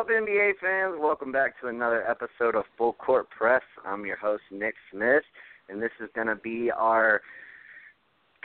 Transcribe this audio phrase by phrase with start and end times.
[0.00, 0.94] up, NBA fans?
[0.98, 3.60] Welcome back to another episode of Full Court Press.
[3.84, 5.24] I'm your host, Nick Smith,
[5.68, 7.20] and this is going to be our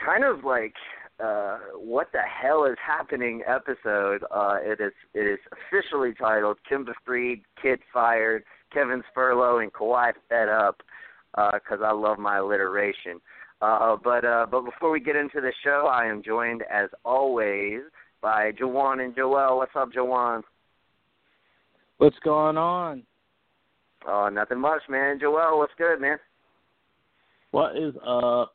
[0.04, 0.74] kind of like
[1.18, 4.22] uh, what the hell is happening episode.
[4.30, 10.12] Uh, it is it is officially titled Kemba Freed, Kidd Fired, Kevin Spurlow, and Kawhi
[10.28, 10.82] Fed Up
[11.54, 13.18] because uh, I love my alliteration.
[13.62, 17.80] Uh, but uh, but before we get into the show, I am joined as always
[18.20, 19.56] by Jawan and Joel.
[19.56, 20.42] What's up, Jawan?
[21.98, 23.02] What's going on?
[24.06, 25.18] Oh, nothing much, man.
[25.18, 26.18] Joel, what's good, man?
[27.52, 28.54] What is up?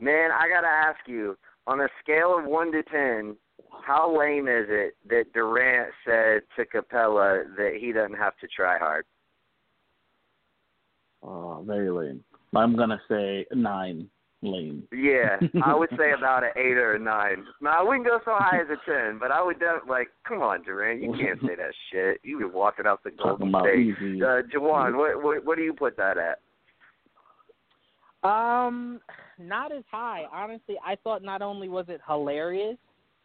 [0.00, 1.36] Man, I gotta ask you,
[1.66, 3.36] on a scale of one to ten,
[3.84, 8.78] how lame is it that Durant said to Capela that he doesn't have to try
[8.78, 9.04] hard?
[11.22, 12.22] Oh, very lame.
[12.54, 14.08] I'm gonna say nine.
[14.42, 14.84] Lame.
[14.92, 17.44] Yeah, I would say about an eight or a nine.
[17.60, 20.42] Now I wouldn't go so high as a ten, but I would def- like, come
[20.42, 22.20] on, Durant, you can't say that shit.
[22.22, 23.78] You were walking out the Golden State.
[23.78, 24.22] Easy.
[24.22, 26.40] Uh, Jawan, what, what what do you put that at?
[28.28, 29.00] Um,
[29.38, 30.24] not as high.
[30.32, 32.76] Honestly, I thought not only was it hilarious,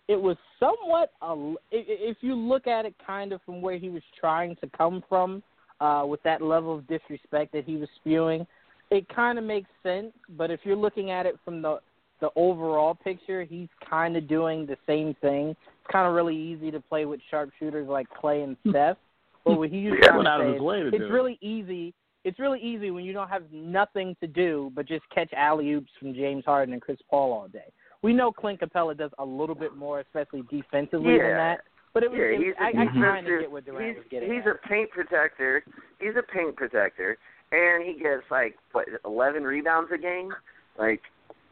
[0.07, 1.11] it was somewhat.
[1.21, 5.03] A, if you look at it, kind of from where he was trying to come
[5.09, 5.43] from,
[5.79, 8.45] uh, with that level of disrespect that he was spewing,
[8.91, 10.11] it kind of makes sense.
[10.37, 11.79] But if you're looking at it from the
[12.19, 15.49] the overall picture, he's kind of doing the same thing.
[15.49, 18.69] It's kind of really easy to play with sharpshooters like Klay and hmm.
[18.69, 18.97] Steph.
[19.43, 21.39] But what he's Yeah, trying to of say his is way to it's do really
[21.41, 21.95] easy.
[22.23, 25.89] It's really easy when you don't have nothing to do but just catch alley oops
[25.97, 27.73] from James Harden and Chris Paul all day.
[28.03, 31.61] We know Clint Capela does a little bit more, especially defensively than that.
[31.93, 33.87] But it was, Yeah, it was he's a I, I kind of get what Durant
[33.87, 34.31] he's, was getting.
[34.31, 34.55] He's at.
[34.63, 35.63] a paint protector.
[35.99, 37.17] He's a paint protector,
[37.51, 40.29] and he gets like what eleven rebounds a game.
[40.77, 41.01] Like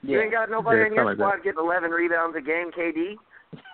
[0.02, 3.16] you ain't got nobody Yeah, in your like squad getting eleven rebounds a game, KD.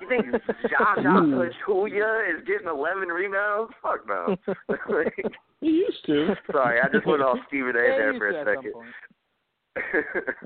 [0.02, 0.26] You think
[0.72, 3.74] Josh Pachulia is getting eleven rebounds?
[3.82, 4.36] Fuck no.
[4.68, 5.14] Like,
[5.62, 6.36] He used to.
[6.52, 7.80] Sorry, I just went off Stephen A.
[7.80, 8.74] Yeah, there for a to at some second.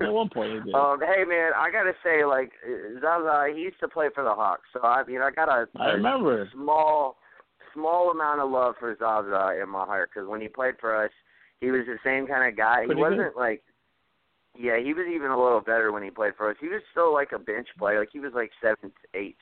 [0.00, 0.74] At one point, he did.
[0.74, 2.50] Um, hey man, I gotta say, like
[3.00, 5.90] Zaza, he used to play for the Hawks, so I mean, I got a, I
[5.90, 6.42] a remember.
[6.42, 7.16] A small,
[7.72, 11.12] small amount of love for Zaza in my heart because when he played for us,
[11.60, 12.84] he was the same kind of guy.
[12.86, 13.62] Pretty he wasn't like,
[14.58, 16.56] yeah, he was even a little better when he played for us.
[16.60, 19.36] He was still like a bench player, like he was like seventh, eighth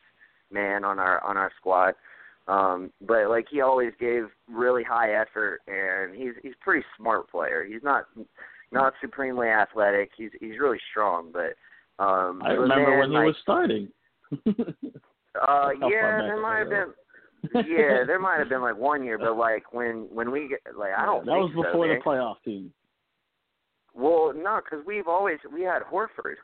[0.50, 1.94] man on our on our squad.
[2.46, 7.30] Um, but like he always gave really high effort, and he's he's a pretty smart
[7.30, 7.64] player.
[7.68, 8.04] He's not
[8.72, 10.10] not supremely athletic.
[10.16, 11.54] He's he's really strong, but
[12.02, 13.88] um, I remember man, when he like, was starting.
[14.46, 16.92] uh, yeah, there might have been.
[17.54, 20.92] Yeah, there might have been like one year, but like when when we get like
[20.96, 21.32] I don't know.
[21.34, 21.98] that was so, before man.
[21.98, 22.72] the playoff team.
[23.94, 26.36] Well, no, because we've always we had Horford.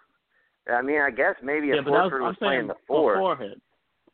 [0.73, 3.61] I mean, I guess maybe yeah, if was, Horford I'm was playing the four beforehand.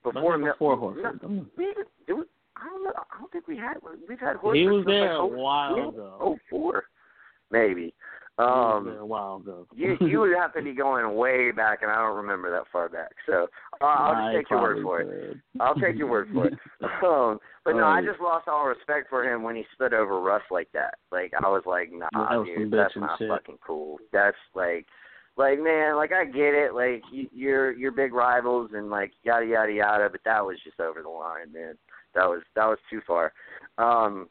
[0.03, 1.21] before before No, Horford.
[1.21, 1.47] Mm.
[1.56, 2.25] we did we,
[2.56, 2.93] I don't know.
[2.97, 3.75] I don't think we had.
[4.09, 4.56] We've had Horford.
[4.56, 6.17] He was there a like, oh- while ago.
[6.21, 6.85] Oh four,
[7.50, 7.94] maybe.
[8.41, 9.67] Um, a while ago.
[9.75, 12.89] you you would have to be going way back, and I don't remember that far
[12.89, 13.11] back.
[13.27, 13.49] So
[13.81, 15.37] uh, I'll I just take your word for it.
[15.61, 16.55] I'll take your word for it.
[17.03, 20.43] Um, but no, I just lost all respect for him when he stood over Russ
[20.51, 20.95] like that.
[21.13, 23.29] Like I was like, nah, that dude, that's not shit.
[23.29, 23.99] fucking cool.
[24.13, 24.87] That's like,
[25.37, 29.47] like man, like I get it, like you, you're you're big rivals and like yada
[29.47, 31.75] yada yada, but that was just over the line, man.
[32.15, 33.33] That was that was too far.
[33.79, 34.29] Um,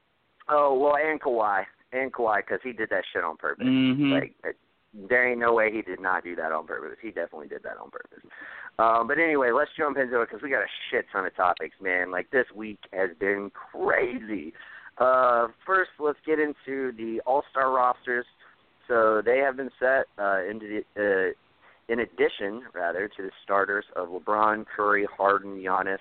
[0.50, 3.66] oh well, and Kawhi, and Kawhi, because he did that shit on purpose.
[3.66, 4.12] Mm-hmm.
[4.12, 4.58] Like it,
[4.94, 6.98] there ain't no way he did not do that on purpose.
[7.02, 8.24] He definitely did that on purpose.
[8.80, 11.76] Um, but anyway, let's jump into it because we got a shit ton of topics,
[11.82, 12.12] man.
[12.12, 14.54] Like this week has been crazy.
[14.98, 18.26] Uh, first, let's get into the All Star rosters.
[18.88, 23.86] So they have been set uh, into the, uh, in addition, rather, to the starters
[23.96, 26.00] of LeBron, Curry, Harden, Giannis,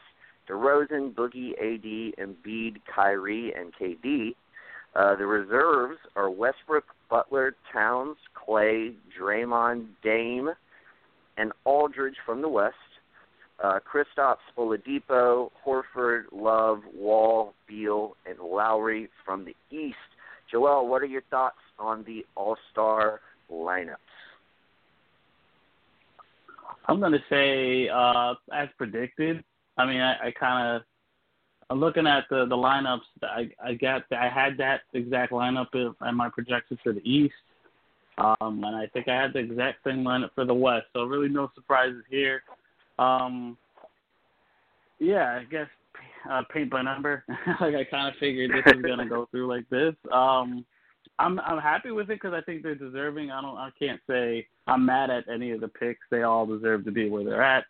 [0.49, 4.35] DeRozan, Boogie, AD, Embiid, Kyrie, and KD.
[4.95, 10.51] Uh, the reserves are Westbrook, Butler, Towns, Klay, Draymond, Dame,
[11.37, 12.75] and Aldridge from the West.
[13.63, 19.97] Uh, Kristaps, Oladipo, Horford, Love, Wall, Beal, and Lowry from the East.
[20.51, 23.21] Joel, what are your thoughts on the All Star
[23.53, 23.97] lineups?
[26.87, 29.43] I'm gonna say uh, as predicted.
[29.77, 30.83] I mean, I, I kind of
[31.75, 33.01] looking at the the lineups.
[33.23, 37.35] I I got I had that exact lineup in my projections for the East,
[38.19, 40.87] um, and I think I had the exact same lineup for the West.
[40.93, 42.43] So really no surprises here.
[42.99, 43.57] Um,
[44.99, 45.69] yeah, I guess
[46.31, 47.25] uh, paint by number.
[47.61, 49.95] like I kind of figured this was gonna go through like this.
[50.13, 50.65] Um,
[51.19, 53.31] I'm I'm happy with it because I think they're deserving.
[53.31, 56.01] I don't I can't say I'm mad at any of the picks.
[56.11, 57.65] They all deserve to be where they're at.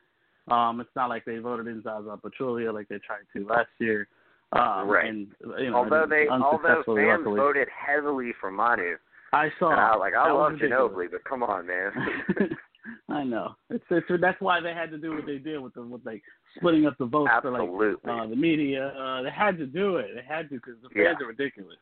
[0.51, 4.09] Um, it's not like they voted in Zaza Pachulia like they tried to last year.
[4.53, 5.09] Um, right.
[5.09, 5.29] And,
[5.59, 7.37] you know, although they although fans luckily.
[7.39, 8.97] voted heavily for Manu.
[9.33, 9.71] I saw.
[9.73, 10.53] And I, like I that love.
[10.53, 11.91] Ginobili, but come on, man.
[13.11, 13.55] I know.
[13.69, 16.23] It's, it's that's why they had to do what they did with the with like
[16.57, 17.67] splitting up the votes Absolutely.
[17.67, 18.89] for like uh, the media.
[18.99, 20.07] Uh, they had to do it.
[20.15, 21.09] They had to because the Yeah.
[21.13, 21.77] fans are ridiculous.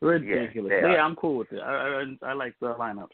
[0.00, 0.72] Ridiculous.
[0.82, 1.04] they Yeah.
[1.04, 1.60] I'm cool with it.
[1.60, 3.10] I, I I like the lineups.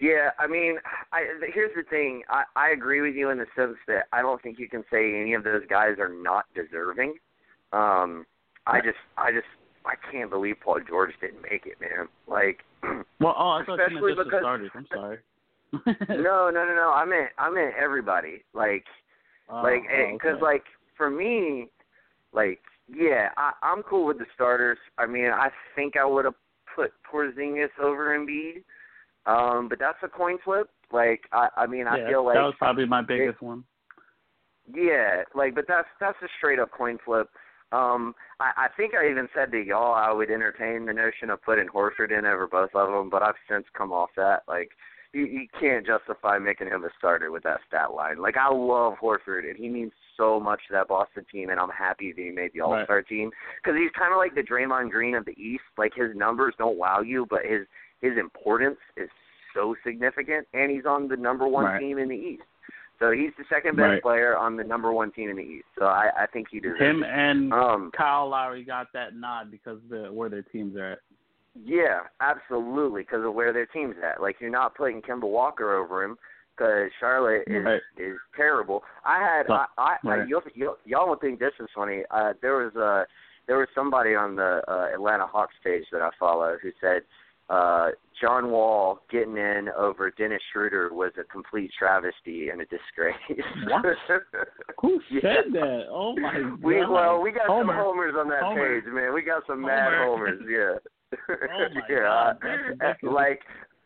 [0.00, 0.76] Yeah, I mean,
[1.12, 2.22] I here's the thing.
[2.28, 5.20] I I agree with you in the sense that I don't think you can say
[5.20, 7.14] any of those guys are not deserving.
[7.72, 8.26] Um,
[8.66, 9.46] I just I just
[9.86, 12.08] I can't believe Paul George didn't make it, man.
[12.26, 12.60] Like,
[13.20, 14.70] Well, oh, I thought you Especially meant just because- the starters.
[14.74, 15.18] I'm sorry.
[16.22, 16.92] no, no, no, no.
[16.94, 18.42] I meant I meant everybody.
[18.52, 18.84] Like,
[19.50, 20.42] Oh, like oh, because okay.
[20.42, 20.64] like
[20.96, 21.66] for me,
[22.32, 24.78] like yeah, I, I'm cool with the starters.
[24.98, 26.34] I mean, I think I would have
[26.74, 28.62] put Porzingis over Embiid,
[29.26, 30.68] um, but that's a coin flip.
[30.92, 33.64] Like, I I mean, I yeah, feel like that was probably my biggest one.
[34.72, 37.28] Yeah, like, but that's that's a straight up coin flip.
[37.72, 41.42] Um, I, I think I even said to y'all I would entertain the notion of
[41.42, 44.42] putting Horford in over both of them, but I've since come off that.
[44.46, 44.70] Like,
[45.12, 48.20] you, you can't justify making him a starter with that stat line.
[48.20, 51.70] Like, I love Horford, and he means so much to that Boston team, and I'm
[51.70, 53.30] happy that he made the All Star team
[53.62, 55.64] because he's kind of like the Draymond Green of the East.
[55.76, 57.66] Like, his numbers don't wow you, but his
[58.04, 59.08] his importance is
[59.54, 61.80] so significant, and he's on the number one Right.
[61.80, 62.42] team in the East.
[62.98, 64.02] So he's the second best Right.
[64.02, 65.66] player on the number one team in the East.
[65.78, 67.10] So I, I think he deserves Him it.
[67.10, 70.98] and Um, Kyle Lowry got that nod because the where their teams are at.
[71.54, 74.20] yeah, absolutely, because of where their team's at.
[74.20, 76.16] Like you're not putting Kemba Walker over him
[76.56, 77.82] because Charlotte is Right.
[77.96, 78.84] is terrible.
[79.04, 82.04] I had No, I, I, I you'll, you'll, y'all will think this is funny.
[82.10, 83.04] Uh, there was uh
[83.46, 87.02] there was somebody on the uh, Atlanta Hawks page that I follow who said
[87.48, 93.16] uh John Wall getting in over Dennis Schroeder was a complete travesty and a disgrace.
[93.66, 93.84] What?
[94.80, 95.20] Who Yeah.
[95.20, 95.86] said that?
[95.90, 96.62] Oh my god.
[96.62, 97.74] We well, we got Homer.
[97.74, 98.80] some homers on that Homer.
[98.80, 99.12] page, man.
[99.12, 100.78] We got some mad homers, yeah.
[101.28, 102.38] Oh, my yeah, God,
[102.80, 103.40] that's like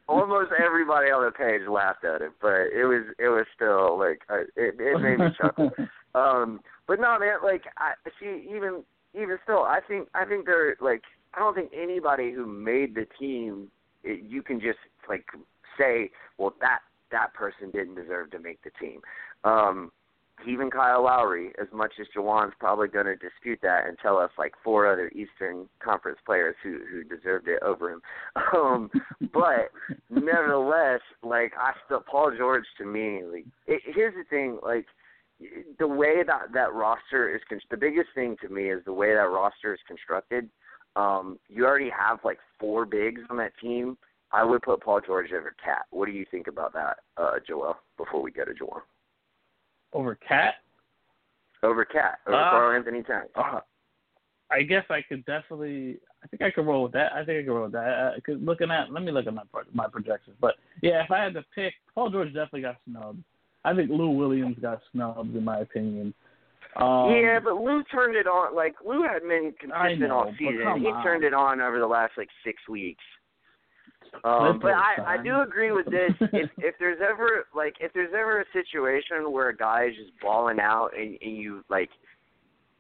[0.09, 4.23] almost everybody on the page laughed at it, but it was it was still like
[4.30, 5.71] uh, it it made me chuckle.
[6.14, 8.83] Um, but no, man, like I see even
[9.14, 11.02] even still, I think I think they're like
[11.35, 13.68] I don't think anybody who made the team
[14.04, 15.26] it, you can just like
[15.78, 16.80] say, well that
[17.11, 19.00] that person didn't deserve to make the team.
[19.44, 19.92] Um,
[20.47, 24.30] even Kyle Lowry, as much as Jawan's probably going to dispute that and tell us
[24.38, 28.02] like four other Eastern Conference players who who deserved it over him.
[28.56, 28.90] Um,
[29.32, 29.70] but
[30.11, 34.87] nevertheless, like I still Paul George to me, like it, here's the thing, like
[35.78, 39.14] the way that that roster is con- the biggest thing to me is the way
[39.14, 40.49] that roster is constructed.
[40.97, 43.97] Um, you already have like four bigs on that team.
[44.33, 45.87] I would put Paul George over Cat.
[45.90, 47.76] What do you think about that, uh, Joel?
[47.97, 48.83] Before we go to Joel,
[49.92, 50.57] Over Cat?
[51.62, 53.30] over Cat, over Uh, Karl Anthony Towns.
[53.35, 53.61] Uh,
[54.50, 55.99] I guess I could definitely.
[56.23, 57.12] I think I could roll with that.
[57.12, 57.88] I think I could roll with that.
[58.16, 59.42] Uh, 'cause looking at, let me look at my
[59.73, 60.37] my projections.
[60.40, 63.23] But yeah, if I had to pick, Paul George definitely got snubbed.
[63.64, 66.14] I think Lou Williams got snubbed in my opinion.
[66.76, 68.54] Um, yeah, but Lou turned it on.
[68.54, 70.80] Like Lou had been consistent know, all season.
[70.80, 71.02] He on.
[71.02, 73.02] turned it on over the last like six weeks.
[74.25, 76.12] Um, but I, I do agree with this.
[76.32, 80.12] if if there's ever like if there's ever a situation where a guy is just
[80.20, 81.90] balling out and, and you like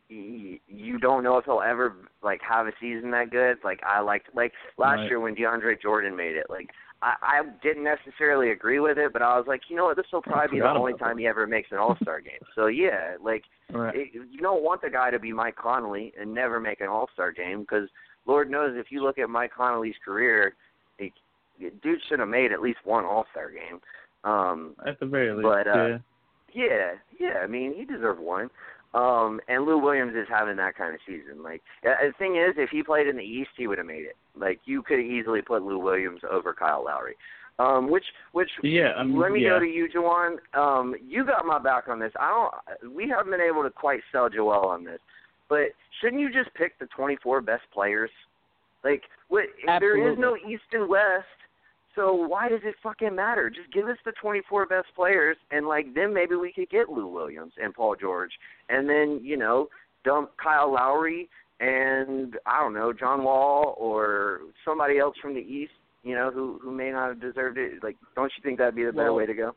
[0.08, 3.58] you, you don't know if he'll ever like have a season that good.
[3.62, 5.10] Like I liked like last Right.
[5.10, 6.46] year when DeAndre Jordan made it.
[6.48, 9.96] Like I, I didn't necessarily agree with it, but I was like, you know what,
[9.96, 12.40] this will probably be the only time he ever makes an All Star game.
[12.54, 13.94] So yeah, like Right.
[13.94, 17.08] it, you don't want the guy to be Mike Conley and never make an All
[17.12, 17.88] Star game because
[18.26, 20.54] Lord knows if you look at Mike Conley's career,
[20.98, 21.12] he,
[21.82, 23.80] dude should have made at least one All Star game.
[24.24, 25.98] Um, At the very least, But, uh, yeah.
[26.54, 26.90] yeah,
[27.20, 27.38] yeah.
[27.42, 28.50] I mean, he deserved one.
[28.94, 31.42] Um, and Lou Williams is having that kind of season.
[31.42, 34.04] Like uh, the thing is, if he played in the East, he would have made
[34.04, 34.16] it.
[34.36, 37.14] Like you could easily put Lou Williams over Kyle Lowry.
[37.60, 39.50] Um, which, which, Yeah, I mean, let me yeah.
[39.50, 40.36] go to you, Jawan.
[40.56, 42.12] Um, you got my back on this.
[42.18, 42.94] I don't.
[42.94, 45.00] We haven't been able to quite sell Joel on this,
[45.48, 48.10] but shouldn't you just pick the 24 best players?
[48.84, 49.46] Like, what?
[49.60, 51.26] If there is no East and West,
[51.98, 53.50] so why does it fucking matter?
[53.50, 57.08] Just give us the 24 best players, and like then maybe we could get Lou
[57.08, 58.30] Williams and Paul George,
[58.68, 59.68] and then you know
[60.04, 61.28] dump Kyle Lowry
[61.60, 65.72] and I don't know John Wall or somebody else from the East,
[66.04, 67.82] you know who who may not have deserved it.
[67.82, 69.56] Like, don't you think that'd be the better Well, way to go?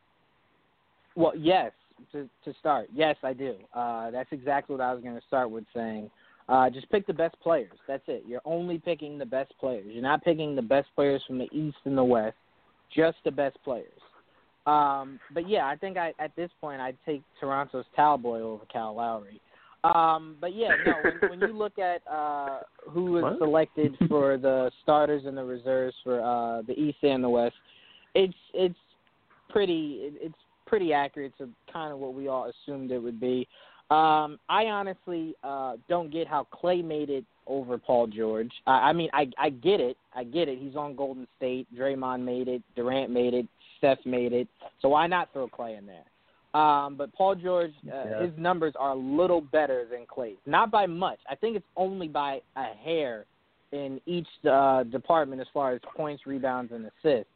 [1.15, 1.71] Well, yes.
[2.13, 3.55] To to start, yes, I do.
[3.75, 6.09] Uh, that's exactly what I was going to start with saying.
[6.51, 7.71] Uh, just pick the best players.
[7.87, 8.23] That's it.
[8.27, 9.85] You're only picking the best players.
[9.87, 12.35] You're not picking the best players from the East and the West.
[12.93, 13.87] Just the best players.
[14.65, 18.95] Um, but yeah, I think I at this point I'd take Toronto's Talboy over Cal
[18.95, 19.39] Lowry.
[19.85, 20.93] Um, but yeah, no.
[21.03, 23.37] When, when you look at uh, who was What?
[23.39, 27.55] selected for the starters and the reserves for uh, the East and the West,
[28.13, 28.75] it's it's
[29.49, 30.35] pretty it, it's
[30.67, 33.47] pretty accurate to kind of what we all assumed it would be.
[33.91, 38.51] Um, I honestly uh, don't get how Klay made it over Paul George.
[38.65, 40.59] I, I mean, I I get it, I get it.
[40.59, 41.67] He's on Golden State.
[41.77, 42.61] Draymond made it.
[42.75, 43.45] Durant made it.
[43.77, 44.47] Steph made it.
[44.81, 46.05] So why not throw Klay in there?
[46.53, 48.21] Um, but Paul George, uh, Yeah.
[48.23, 50.37] his numbers are a little better than Klay's.
[50.45, 51.19] Not by much.
[51.29, 53.25] I think it's only by a hair
[53.71, 57.30] in each uh, department as far as points, rebounds, and assists.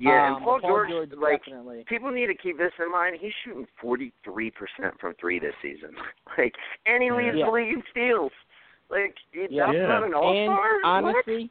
[0.00, 1.84] Yeah, Um, and Paul, but Paul George, like definitely.
[1.88, 3.16] people need to keep this in mind.
[3.20, 4.12] He's shooting 43%
[5.00, 5.90] from three this season.
[6.38, 6.54] like,
[6.86, 7.46] and he leads Yeah.
[7.46, 8.32] the league in steals.
[8.90, 9.66] Like, it- Yeah.
[9.66, 9.86] that's Yeah.
[9.86, 10.78] not an all And star.
[10.84, 11.50] honestly,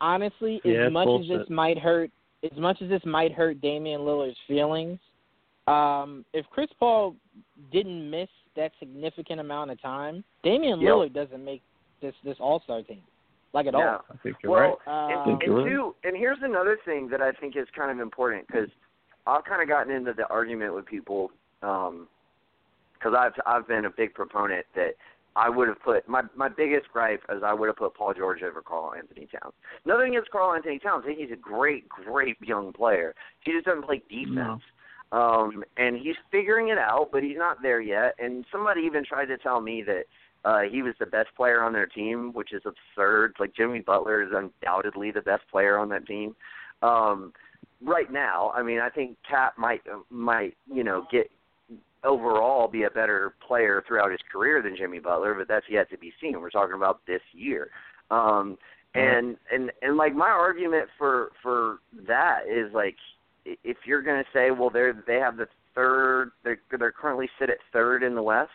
[0.00, 2.10] honestly, Yeah, as much as this might hurt,
[2.42, 4.98] as much as this might hurt Damian Lillard's feelings,
[5.68, 7.14] um, if Chris Paul
[7.70, 10.92] didn't miss that significant amount of time, Damian Yep.
[10.92, 11.62] Lillard doesn't make
[12.00, 13.02] this this All Star team,
[13.52, 13.98] like at yeah.
[14.10, 14.78] I think you're Well, right.
[14.86, 15.10] all.
[15.10, 15.66] and, Um, and right.
[15.66, 18.68] two, and here's another thing that I think is kind of important because
[19.26, 21.30] I've kind of gotten into the argument with people
[21.60, 24.94] because I've I've been a big proponent that
[25.36, 28.42] I would have put my my biggest gripe is I would have put Paul George
[28.42, 29.54] over Karl Anthony Towns.
[29.84, 31.04] Nothing against Karl Anthony Towns.
[31.04, 33.14] I think he's a great, great young player.
[33.40, 34.62] He just doesn't play defense.
[35.12, 38.14] Um, and he's figuring it out, but he's not there yet.
[38.18, 40.04] And somebody even tried to tell me that
[40.44, 43.34] uh, he was the best player on their team, which is absurd.
[43.38, 46.34] Like Jimmy Butler is undoubtedly the best player on that team.
[46.82, 47.32] Um,
[47.80, 51.30] right now, I mean, I think Cat might might you know get
[52.04, 55.98] overall be a better player throughout his career than Jimmy Butler, but that's yet to
[55.98, 56.40] be seen.
[56.40, 57.68] We're talking about this year.
[58.10, 58.58] Um,
[58.94, 62.96] and and and like my argument for for that is like
[63.44, 67.50] if you're going to say, well, they're they have the third, they're they're currently sit
[67.50, 68.50] at third in the West,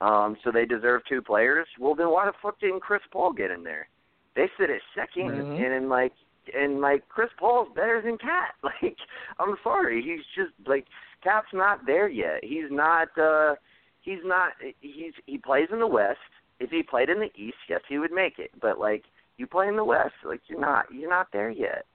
[0.00, 1.66] um, so they deserve two players.
[1.78, 3.88] Well, then why the fuck didn't Chris Paul get in there?
[4.34, 5.64] They sit at 2nd Mhm.
[5.64, 6.12] and in like
[6.54, 8.54] and like Chris Paul's better than Cat.
[8.62, 8.96] Like
[9.40, 10.86] I'm sorry, he's just like
[11.22, 12.44] Cat's not there yet.
[12.44, 13.16] He's not.
[13.18, 13.54] uh
[14.02, 14.52] He's not.
[14.80, 16.20] He's he plays in the West.
[16.60, 18.52] If he played in the East, yes, he would make it.
[18.60, 19.02] But like
[19.36, 20.84] you play in the West, like you're not.
[20.92, 21.86] You're not there yet.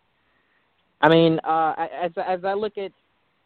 [1.01, 2.91] I mean, uh, as as I look at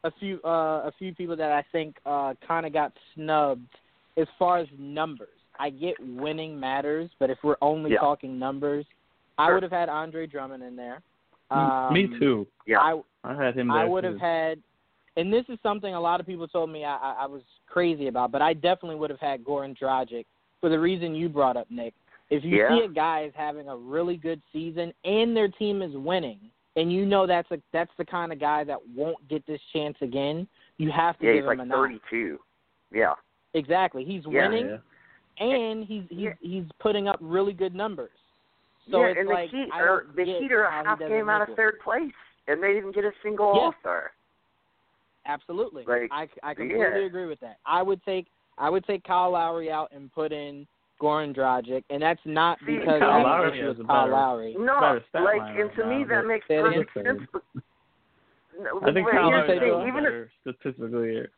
[0.03, 3.69] a few uh, a few people that I think uh, kind of got snubbed
[4.17, 5.29] as far as numbers.
[5.60, 8.00] I get winning matters, but if we're only Yeah.
[8.00, 8.86] talking numbers,
[9.38, 9.55] I Sure.
[9.55, 11.01] would have had Andre Drummond in there.
[11.51, 12.48] Um, Me too.
[12.65, 12.81] Yeah.
[12.81, 13.77] I I had him there.
[13.77, 14.62] I would have had,
[15.15, 18.07] and this is something a lot of people told me I, I, I was crazy
[18.07, 20.25] about, but I definitely would have had Goran Dragic
[20.62, 21.93] for the reason you brought up, Nick.
[22.29, 22.69] If you Yeah.
[22.69, 26.39] see a guy is having a really good season and their team is winning,
[26.75, 29.98] and you know that's a that's the kind of guy that won't get this chance
[30.01, 31.75] again, you have to Yeah, give he's him like a nod.
[31.75, 32.39] 32.
[32.91, 33.13] Yeah.
[33.55, 34.47] Exactly, he's Yeah.
[34.50, 35.45] winning Yeah.
[35.45, 36.33] and he's he's Yeah.
[36.41, 38.12] he's putting up really good numbers.
[38.91, 41.00] So yeah, it's and like the Heat I are the get Heat are a half
[41.00, 41.55] doesn't game out of it.
[41.55, 42.13] third place,
[42.47, 43.62] and they didn't get a single Yeah.
[43.62, 44.12] All Star.
[45.25, 45.83] Absolutely.
[45.85, 47.05] Like, I I completely yeah.
[47.05, 47.57] agree with that.
[47.65, 50.67] I would take I would take Kyle Lowry out and put in
[51.01, 53.85] Goran Dragic, and that's not See, because Kyle I have Lowry an issue has with
[53.85, 54.55] a Kyle better- Lowry.
[54.57, 54.79] No,
[55.12, 57.21] better like, line and right to me that makes perfect sense.
[58.57, 59.81] No, I think wait, Kyle Lowry the Lowry thing.
[59.81, 61.31] is Even better statistically here.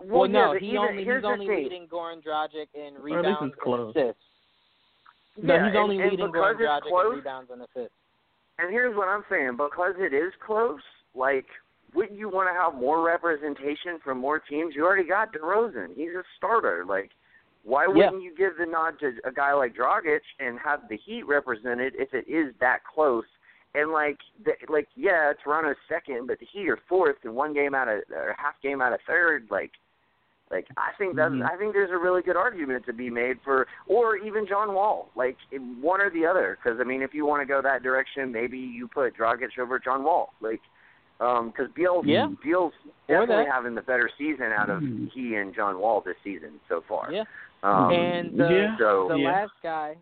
[0.00, 1.62] Well, Well, no, but he even, only he's only thing.
[1.64, 3.96] leading Goran Dragic in Or at least rebounds it's and close.
[3.96, 4.22] assists.
[5.42, 7.94] No, Yeah, he's only and, and leading because Goran Dragic close, in rebounds and assists.
[8.58, 10.80] And here's what I'm saying: because it is close,
[11.14, 11.46] like,
[11.94, 14.74] wouldn't you want to have more representation from more teams?
[14.74, 16.84] You already got DeRozan; he's a starter.
[16.86, 17.10] Like,
[17.64, 21.22] why wouldn't you give the nod to a guy like Dragic and have the Heat
[21.26, 23.24] represented if it is that close?
[23.74, 27.74] And like, the, like, yeah, Toronto's second, but the Heat are fourth, and one game
[27.74, 29.46] out of or half game out of third.
[29.50, 29.70] Like,
[30.50, 31.48] like I think that Mhm.
[31.48, 35.10] I think there's a really good argument to be made for, or even John Wall,
[35.14, 35.36] like
[35.80, 36.58] one or the other.
[36.62, 39.78] Because I mean, if you want to go that direction, maybe you put Dragic over
[39.78, 40.60] John Wall, like
[41.18, 42.28] because Beal's Yeah.
[42.42, 42.72] Beal's
[43.08, 45.10] definitely having the better season out of Mhm.
[45.10, 47.10] he and John Wall this season so far.
[47.12, 47.24] Yeah.
[47.64, 48.76] Um, and the, yeah.
[48.78, 49.32] so the Yeah.
[49.32, 49.96] last guy,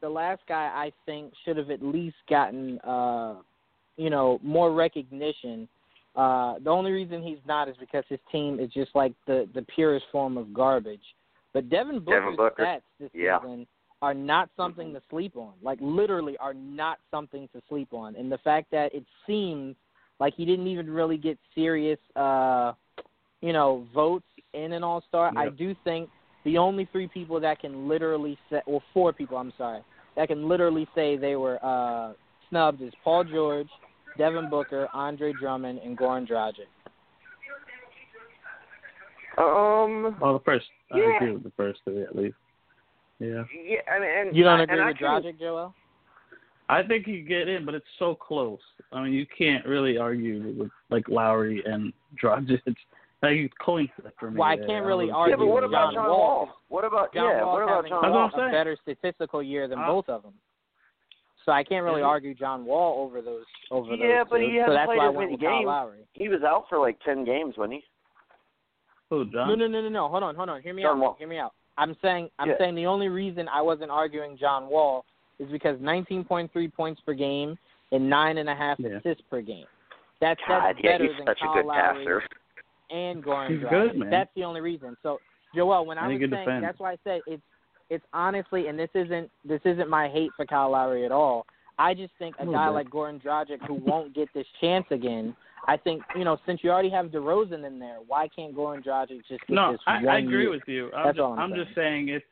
[0.00, 3.36] the last guy, I think should have at least gotten, uh,
[3.96, 5.68] you know, more recognition.
[6.18, 9.62] Uh, the only reason he's not is because his team is just like the the
[9.62, 11.14] purest form of garbage.
[11.54, 12.62] But Devin Booker's Devin Booker.
[12.64, 13.38] stats this Yeah.
[13.38, 13.66] season
[14.02, 15.54] are not something to sleep on.
[15.62, 18.16] Like literally, are not something to sleep on.
[18.16, 19.76] And the fact that it seems
[20.18, 22.72] like he didn't even really get serious, uh,
[23.40, 25.32] you know, votes in an All Star.
[25.36, 26.10] I do think
[26.44, 29.82] the only three people that can literally say, or four people, I'm sorry,
[30.16, 32.14] that can literally say they were uh,
[32.48, 33.68] snubbed is Paul George,
[34.18, 36.66] Devin Booker, Andre Drummond, and Goran Dragic.
[39.38, 40.66] um, Oh, the first.
[40.94, 41.04] Yeah.
[41.04, 42.36] I agree with the first three at least.
[43.20, 43.42] Yeah.
[43.52, 45.74] yeah, and, and You don't I- agree and I with can- Dragic, Joel?
[46.70, 48.60] I think you get in, but it's so close.
[48.92, 52.60] I mean, you can't really argue with like Lowry and Dragic.
[52.66, 52.78] It's
[53.22, 54.38] like coin flip for me.
[54.38, 56.18] Well, I can't really would- argue Yeah, but what with about John John Wall.
[56.46, 56.48] Wall?
[56.68, 57.42] What about John yeah?
[57.42, 58.30] Wall's What about having John Wall?
[58.34, 60.34] a better statistical year than Uh, both of them.
[61.48, 64.56] So I can't really Is argue John Wall over those over Yeah, those but he
[64.56, 66.04] hasn't that's played why I as many games.
[66.12, 67.84] He was out for like ten games, wasn't he?
[69.08, 69.48] Who, John?
[69.48, 70.08] No, no, no, no, no.
[70.08, 70.60] Hold on, hold on.
[70.60, 71.02] Hear me John out.
[71.02, 71.16] Wall.
[71.18, 71.54] Hear me out.
[71.78, 72.58] I'm saying I'm Yeah.
[72.58, 75.06] saying the only reason I wasn't arguing John Wall
[75.38, 77.56] is because 19.3 points per game
[77.92, 78.98] and nine and a half Yeah.
[78.98, 79.64] assists per game.
[80.20, 82.22] That's God, that's yeah, better he's than such a Kyle good Lowry passer.
[82.90, 83.70] and Goran He's Dragic.
[83.70, 84.10] good, man.
[84.10, 84.98] That's the only reason.
[85.02, 85.22] So,
[85.54, 86.62] Joel, when I And he was saying, defend.
[86.62, 87.42] that's why I said it's
[87.90, 91.46] it's honestly, and this isn't this isn't my hate for Kyle Lowry at all.
[91.78, 92.74] I just think a A guy bit.
[92.74, 95.34] like Goran Dragic who won't get this chance again.
[95.66, 99.18] I think you know since you already have DeRozan in there, why can't Goran Dragic
[99.28, 100.50] just get No, this I, one I agree year?
[100.50, 100.90] with you.
[100.92, 102.24] I'm That's just, all I'm I'm just saying it's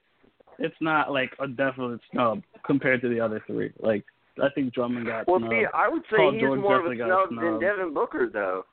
[0.58, 3.72] it's not like a definite snub compared to the other three.
[3.80, 4.04] Like
[4.42, 5.52] I think Drummond got Well, snubbed.
[5.52, 7.60] see, I would say Paul he's George more of a definitely got snub than.
[7.60, 8.64] Devin Booker, though.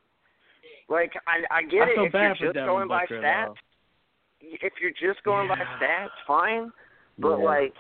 [0.90, 3.56] Like, I I get I it if you're just Devin going by Booker, stats.
[4.44, 6.72] If you're just going by stats, fine.
[7.18, 7.46] But Yeah.
[7.46, 7.74] like,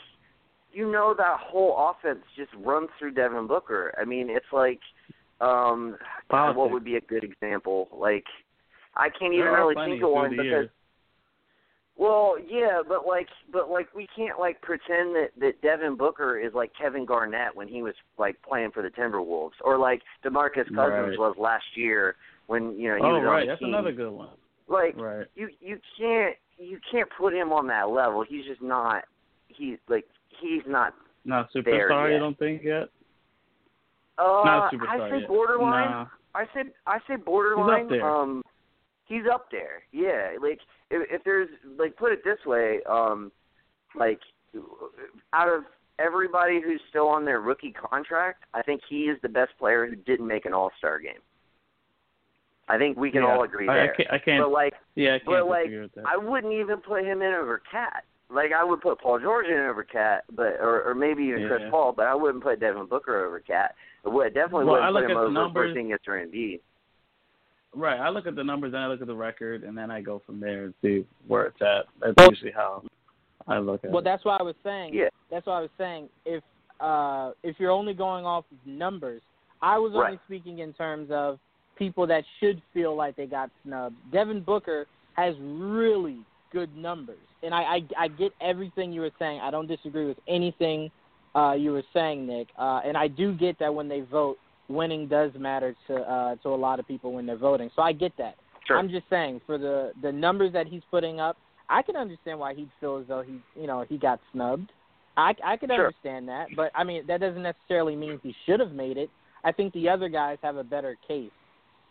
[0.71, 3.93] you know that whole offense just runs through Devin Booker.
[3.99, 4.79] I mean, it's like,
[5.41, 5.97] um,
[6.29, 7.89] what would be a good example?
[7.91, 8.25] Like,
[8.95, 10.45] I can't even really think of one because.
[10.45, 10.69] years.
[11.95, 16.51] Well, yeah, but like, but like, we can't like pretend that that Devin Booker is
[16.55, 21.17] like Kevin Garnett when he was like playing for the Timberwolves, or like Demarcus Cousins
[21.17, 21.19] Right.
[21.19, 22.15] was last year
[22.47, 23.41] when you know he oh, was on right.
[23.41, 23.69] the That's team.
[23.69, 24.29] another good one.
[24.67, 25.27] Like, Right.
[25.35, 28.23] you you can't you can't put him on that level.
[28.27, 29.03] He's just not.
[29.47, 30.05] He's like
[30.41, 30.93] he's not.
[31.25, 32.89] Not superstar, you don't think yet?
[34.17, 35.27] Uh, Not I say yet.
[35.27, 35.89] borderline.
[35.89, 36.05] Nah.
[36.35, 37.87] I say I say borderline.
[37.87, 38.05] there.
[38.05, 38.43] Um,
[39.05, 39.83] he's up there.
[39.91, 40.59] Yeah, like
[40.91, 43.31] if, if there's like put it this way, um,
[43.95, 44.19] like
[45.33, 45.63] out of
[45.99, 49.95] everybody who's still on their rookie contract, I think he is the best player who
[49.95, 51.21] didn't make an All Star game.
[52.69, 53.35] I think we can Yeah.
[53.35, 53.93] all agree I, there.
[53.93, 54.13] I can't.
[54.13, 56.05] I can't but like, yeah, I but can't like, with that.
[56.07, 58.03] I wouldn't even put him in over Cat.
[58.29, 61.61] Like I would put Paul George in over Cat, but or, or maybe even Chris
[61.69, 63.75] Paul, but I wouldn't put Devin Booker over Cat.
[64.05, 65.77] I would definitely Well, I wouldn't look put him at the over numbers.
[65.77, 66.59] Porzingis or Embiid.
[67.75, 67.99] Right.
[67.99, 70.21] I look at the numbers, then I look at the record, and then I go
[70.25, 71.85] from there and see where it's at.
[71.99, 72.83] That's Well- usually how
[73.47, 73.91] I look at it.
[73.91, 74.05] Well, it.
[74.05, 74.93] that's why I was saying.
[74.93, 75.09] Yeah.
[75.29, 76.43] That's why I was saying if
[76.79, 79.21] uh if you're only going off of numbers,
[79.61, 80.19] I was only Right.
[80.25, 81.39] speaking in terms of
[81.77, 83.95] people that should feel like they got snubbed.
[84.11, 86.19] Devin Booker has really
[86.51, 89.39] good numbers, and I I, I get everything you were saying.
[89.41, 90.91] I don't disagree with anything
[91.35, 92.47] uh you were saying, Nick.
[92.57, 94.37] Uh and I do get that when they vote,
[94.69, 97.69] winning does matter to uh to a lot of people when they're voting.
[97.75, 98.35] So I get that.
[98.67, 98.77] Sure.
[98.77, 101.37] I'm just saying for the the numbers that he's putting up,
[101.69, 104.71] I can understand why he'd feel as though he you know he got snubbed.
[105.17, 105.87] I I could Sure.
[105.87, 109.09] understand that, but I mean that doesn't necessarily mean he should have made it.
[109.43, 111.31] I think the other guys have a better case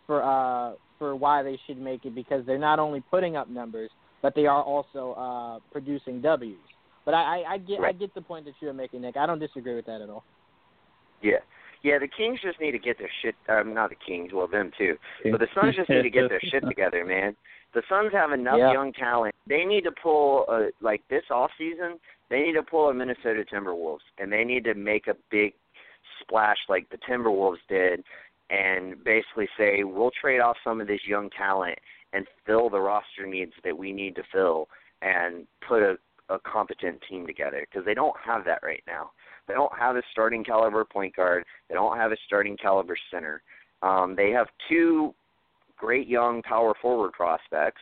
[0.06, 3.90] for uh for why they should make it because they're not only putting up numbers,
[4.22, 6.56] but they are also uh producing W's.
[7.04, 9.16] But I, I, I get I get the point that you're making, Nick.
[9.16, 10.24] I don't disagree with that at all.
[11.22, 11.38] Yeah.
[11.82, 13.34] Yeah, the Kings just need to get their shit.
[13.48, 14.96] Um, not the Kings, well them too.
[15.28, 17.34] But the Suns just need to get their shit together, man.
[17.74, 18.72] The Suns have enough Yeah.
[18.72, 19.34] young talent.
[19.48, 21.98] They need to pull uh like this off season.
[22.30, 25.54] They need to pull a Minnesota Timberwolves, and they need to make a big
[26.20, 28.04] splash like the Timberwolves did,
[28.52, 31.78] and basically say we'll trade off some of this young talent
[32.12, 34.68] and fill the roster needs that we need to fill,
[35.00, 35.96] and put a
[36.28, 39.10] a competent team together because they don't have that right now.
[39.46, 41.44] They don't have a starting caliber point guard.
[41.68, 43.42] They don't have a starting caliber center.
[43.82, 45.14] Um, they have two
[45.76, 47.80] great young power forward prospects.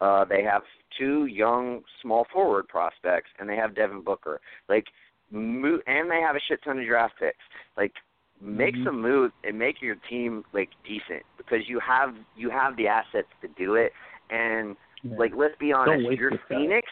[0.00, 0.62] Uh, they have
[0.98, 4.40] two young small forward prospects, and they have Devin Booker.
[4.68, 4.86] Like,
[5.30, 7.36] mo- and they have a shit ton of draft picks.
[7.76, 7.92] Like,
[8.40, 8.84] make Mhm.
[8.84, 13.28] some moves and make your team like decent because you have you have the assets
[13.40, 13.92] to do it.
[14.30, 15.16] And Yeah.
[15.18, 16.32] like, let's be honest, your.
[16.48, 16.90] Phoenix,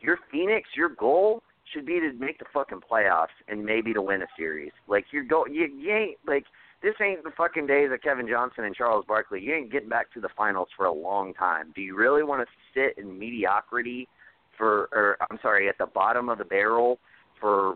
[0.00, 4.22] your Phoenix, your goal should be to make the fucking playoffs and maybe to win
[4.22, 4.72] a series.
[4.86, 6.44] Like you're go, you, you ain't like
[6.82, 9.40] this ain't the fucking days of Kevin Johnson and Charles Barkley.
[9.40, 11.72] You ain't getting back to the finals for a long time.
[11.74, 14.08] Do you really want to sit in mediocrity
[14.56, 16.98] for, or I'm sorry, at the bottom of the barrel
[17.40, 17.74] for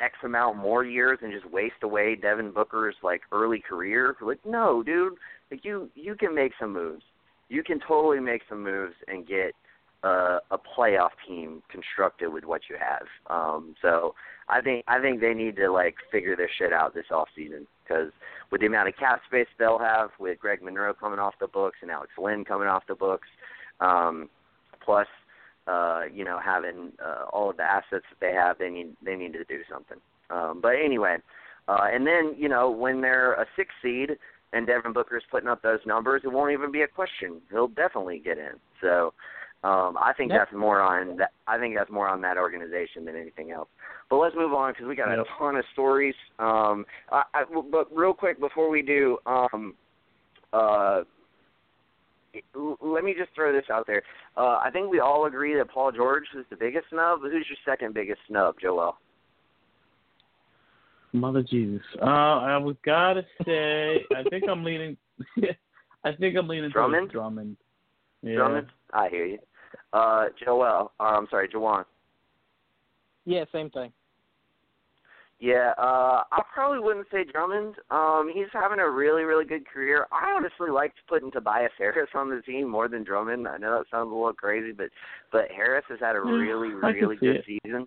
[0.00, 4.16] X amount more years and just waste away Devin Booker's like early career?
[4.20, 5.14] Like, no, dude.
[5.50, 7.02] Like you, you can make some moves.
[7.48, 9.52] You can totally make some moves and get
[10.02, 13.06] uh, a playoff team constructed with what you have.
[13.28, 14.14] Um, so
[14.48, 17.66] I think I think they need to like figure their shit out this off season
[17.82, 18.12] because
[18.50, 21.78] with the amount of cap space they'll have, with Greg Monroe coming off the books
[21.82, 23.28] and Alex Len coming off the books,
[23.80, 24.28] um,
[24.84, 25.08] plus
[25.66, 29.16] uh, you know having uh, all of the assets that they have, they need they
[29.16, 29.98] need to do something.
[30.30, 31.16] Um, but anyway,
[31.68, 34.10] uh, and then you know when they're a six seed
[34.52, 37.40] and Devin Booker's putting up those numbers, it won't even be a question.
[37.50, 38.52] He'll definitely get in.
[38.80, 39.12] So
[39.64, 40.40] um, I think Yep.
[40.40, 41.32] that's more on that.
[41.46, 43.68] I think that's more on that organization than anything else.
[44.08, 46.14] But let's move on because we got a ton of stories.
[46.38, 49.74] Um, I, I, but real quick before we do, um,
[50.52, 51.02] uh,
[52.80, 54.02] let me just throw this out there.
[54.36, 57.20] Uh, I think we all agree that Paul George is the biggest snub.
[57.22, 58.96] Who's your second biggest snub, Joel?
[61.12, 61.82] Mother Jesus.
[62.00, 64.96] Uh, I was gotta say, I think I'm leaning.
[66.04, 67.10] I think I'm leaning Drummond?
[67.10, 67.56] towards Drummond.
[68.22, 68.36] Yeah.
[68.36, 68.66] Drummond?
[68.92, 69.38] I hear you.
[69.92, 71.84] Uh, Joel, uh, I'm sorry, Jawan.
[73.24, 73.92] Yeah, same thing.
[75.38, 77.74] Yeah, uh, I probably wouldn't say Drummond.
[77.90, 80.06] Um, he's having a really, really good career.
[80.10, 83.46] I honestly liked putting Tobias Harris on the team more than Drummond.
[83.46, 84.88] I know that sounds a little crazy, but
[85.32, 87.44] but Harris has had a really, I can really see good it.
[87.64, 87.86] season.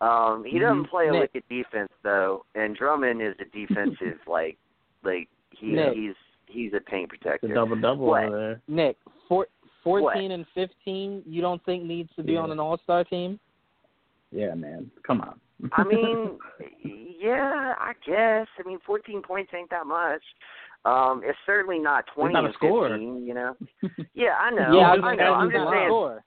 [0.00, 0.90] Um, he doesn't Mhm.
[0.90, 1.32] play a Nick.
[1.34, 4.58] wicked defense though, and Drummond is a defensive like
[5.04, 5.94] like he Nick.
[5.94, 6.14] he's
[6.46, 7.54] he's a paint The protector.
[7.54, 8.24] double double What?
[8.24, 8.60] over there.
[8.66, 8.96] Nick,
[9.28, 9.46] four,
[9.84, 10.16] 14 What?
[10.16, 12.40] and 15, you don't think needs to be Yeah.
[12.40, 13.38] on an All Star team?
[14.32, 14.90] Yeah, man.
[15.06, 15.38] Come on.
[15.72, 16.38] I mean,
[17.20, 18.46] yeah, I guess.
[18.58, 20.22] I mean, 14 points ain't that much.
[20.84, 22.90] Um, it's certainly not 20 not a and scorer.
[22.90, 23.56] 15, you know.
[24.14, 24.78] Yeah, I know.
[24.78, 25.34] yeah, I I know.
[25.34, 25.88] I'm just saying.
[25.88, 26.24] scorer.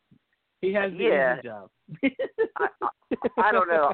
[0.62, 1.34] he has the Yeah.
[1.36, 1.70] easy job.
[2.58, 2.90] I, I,
[3.38, 3.94] I don't know.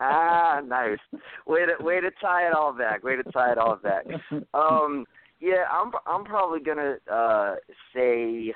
[0.00, 0.98] I, nice.
[1.46, 3.02] Way to way to tie it all back.
[3.02, 4.06] Way to tie it all back.
[4.54, 5.04] Um,
[5.40, 7.56] yeah, I'm I'm probably gonna uh
[7.94, 8.54] say,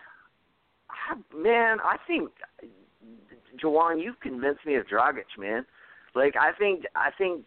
[1.36, 2.30] man, I think
[3.62, 5.64] Jawan, you've convinced me of Dragic, man.
[6.14, 7.44] Like I think I think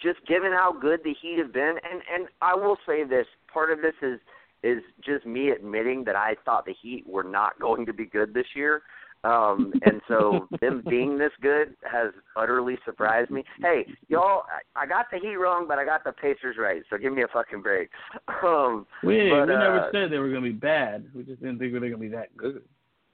[0.00, 3.70] just given how good the Heat have been, and and I will say this, part
[3.70, 4.18] of this is
[4.62, 8.34] is just me admitting that I thought the Heat were not going to be good
[8.34, 8.82] this year.
[9.24, 13.44] Um, and so them being this good has utterly surprised me.
[13.60, 14.44] Hey, y'all,
[14.76, 16.82] I got the Heat wrong, but I got the Pacers right.
[16.88, 17.90] So give me a fucking break.
[18.44, 21.06] Um, we But, we never uh, said they were gonna be bad.
[21.12, 22.62] We just didn't think they were gonna be that good.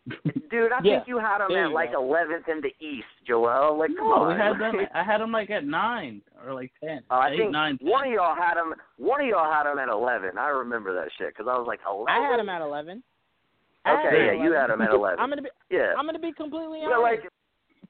[0.50, 2.02] dude, I Yeah, think you had them there at like go.
[2.02, 3.78] 11th in the East, Joel.
[3.78, 4.34] Like, come No, on.
[4.34, 4.76] we had them.
[4.94, 7.02] I had them like at nine or like ten.
[7.10, 7.88] Uh, I Eight, think nine, ten.
[7.88, 8.74] one of y'all had them.
[8.98, 10.36] One of y'all had them at 11.
[10.38, 12.06] I remember that shit because I was like 11.
[12.08, 13.02] I had them at 11.
[13.86, 15.18] I Okay, yeah, at you had them at 11.
[15.20, 15.92] I'm gonna be yeah.
[15.98, 17.22] I'm gonna be completely Yeah, honest.
[17.24, 17.30] like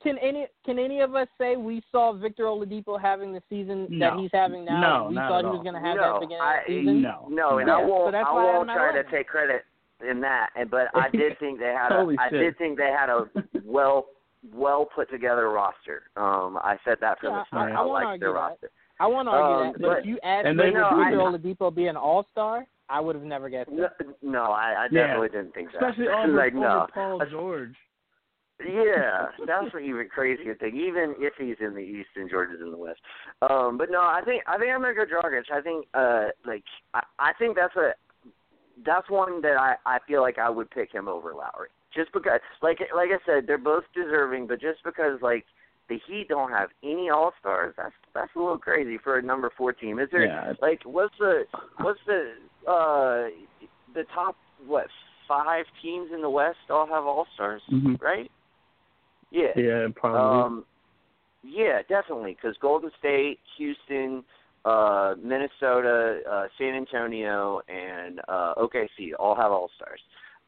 [0.02, 4.10] can any can any of us say we saw Victor Oladipo having the season No.
[4.10, 4.80] that he's having now?
[4.80, 6.60] No, we not thought at he was going to have no, that beginning I, of
[6.66, 7.02] the season.
[7.02, 7.26] No.
[7.30, 8.12] No, and Yeah, I so won't.
[8.12, 9.62] that's I why I had won't him try to take credit
[10.08, 10.48] in that.
[10.56, 12.06] And but I did think they had a.
[12.18, 13.24] I did think they had a
[13.64, 14.06] well,
[14.52, 16.04] well put together roster.
[16.16, 17.72] Um, I said that from Yeah, the start.
[17.72, 18.58] I- I won't like their argue roster.
[18.62, 18.70] that.
[19.00, 20.74] I want to argue Um, that, but, but- if you asked and me they if
[20.74, 24.06] were- Victor no, Oladipo be an All Star, I would have never guessed No, that.
[24.22, 25.06] no, I, I Yeah.
[25.06, 25.82] definitely didn't think that.
[25.82, 26.86] Especially over, like over no.
[26.94, 27.74] Paul George.
[28.64, 30.76] Yeah, that's an even crazier thing.
[30.76, 33.00] Even if he's in the East and Georgia's in the West.
[33.42, 35.50] Um, but no, I think I think I'm gonna go Dragic.
[35.52, 36.62] I think uh like
[36.94, 37.94] I, I think that's a
[38.84, 41.68] that's one that I I feel like I would pick him over Lowry.
[41.94, 45.44] Just because, like like I said, they're both deserving, but just because like
[45.88, 49.50] the Heat don't have any All Stars, that's that's a little crazy for a number
[49.56, 49.98] four team.
[49.98, 50.54] Is there Yeah.
[50.60, 51.44] like what's the
[51.80, 52.32] what's the
[52.66, 53.28] uh
[53.94, 54.86] the top what
[55.28, 58.00] five teams in the West all have All Stars, Mhm.
[58.02, 58.30] right?
[59.30, 59.52] Yeah.
[59.56, 60.42] Yeah, probably.
[60.42, 60.64] Um,
[61.42, 62.34] yeah, definitely.
[62.34, 64.24] Because Golden State, Houston,
[64.64, 70.00] uh, Minnesota, uh, San Antonio, and uh, OKC all have All Stars.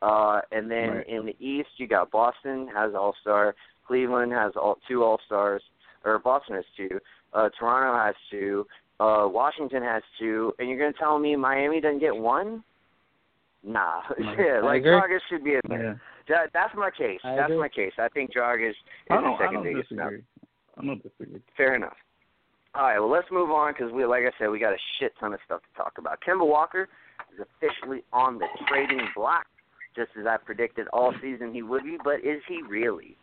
[0.02, 1.08] Uh, and then Right.
[1.08, 3.54] in the East, you got Boston has All Star,
[3.86, 5.62] Cleveland has all two All Stars,
[6.04, 7.00] or Boston has two,
[7.34, 8.66] uh, Toronto has two,
[9.00, 12.62] uh, Washington has two, and you're gonna tell me Miami doesn't get one?
[13.62, 14.82] Nah, yeah, like.
[14.82, 15.82] Dragic should be in there.
[15.84, 15.94] yeah.
[16.28, 17.20] That, that's my case.
[17.24, 17.58] I that's agree.
[17.58, 17.92] my case.
[17.98, 18.76] I think Dragic is
[19.10, 19.88] I the I second don't biggest.
[19.90, 20.22] disagree.
[20.78, 21.40] I don't disagree.
[21.56, 21.96] Fair enough.
[22.74, 25.12] All right, well, let's move on because we, like I said, we got a shit
[25.18, 26.20] ton of stuff to talk about.
[26.26, 26.88] Kemba Walker
[27.34, 29.46] is officially on the trading block,
[29.94, 31.96] just as I predicted all season he would be.
[32.02, 33.16] But is he really?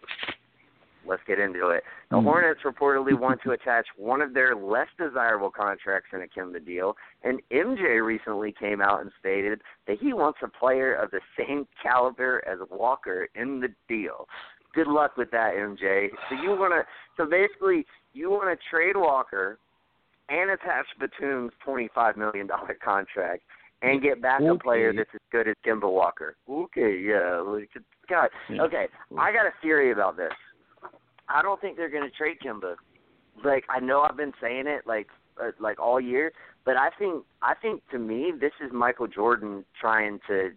[1.06, 1.84] Let's get into it.
[2.10, 2.26] The Hmm.
[2.26, 6.96] Hornets reportedly want to attach one of their less desirable contracts in a Kemba deal,
[7.24, 11.68] and MJ recently came out and stated that he wants a player of the same
[11.82, 14.28] caliber as Walker in the deal.
[14.74, 16.10] Good luck with that, MJ.
[16.30, 16.86] So you want to,
[17.18, 19.58] so basically, you want to trade Walker
[20.30, 23.44] and attach Batum's twenty-five million dollar contract
[23.82, 26.36] and get back a player that's as good as Kemba Walker.
[26.50, 27.44] Okay, yeah.
[28.10, 28.88] God, okay.
[29.18, 30.32] I got a theory about this.
[31.30, 32.76] I don't think they're going to trade Kemba.
[33.44, 35.08] Like I know I've been saying it like
[35.42, 36.32] uh, like all year,
[36.66, 40.52] but I think I think to me this is Michael Jordan trying to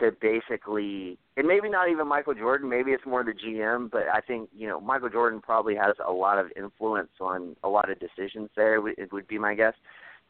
[0.00, 4.20] to basically and maybe not even Michael Jordan, maybe it's more the GM, but I
[4.20, 7.98] think, you know, Michael Jordan probably has a lot of influence on a lot of
[8.00, 9.74] decisions there, it would be my guess.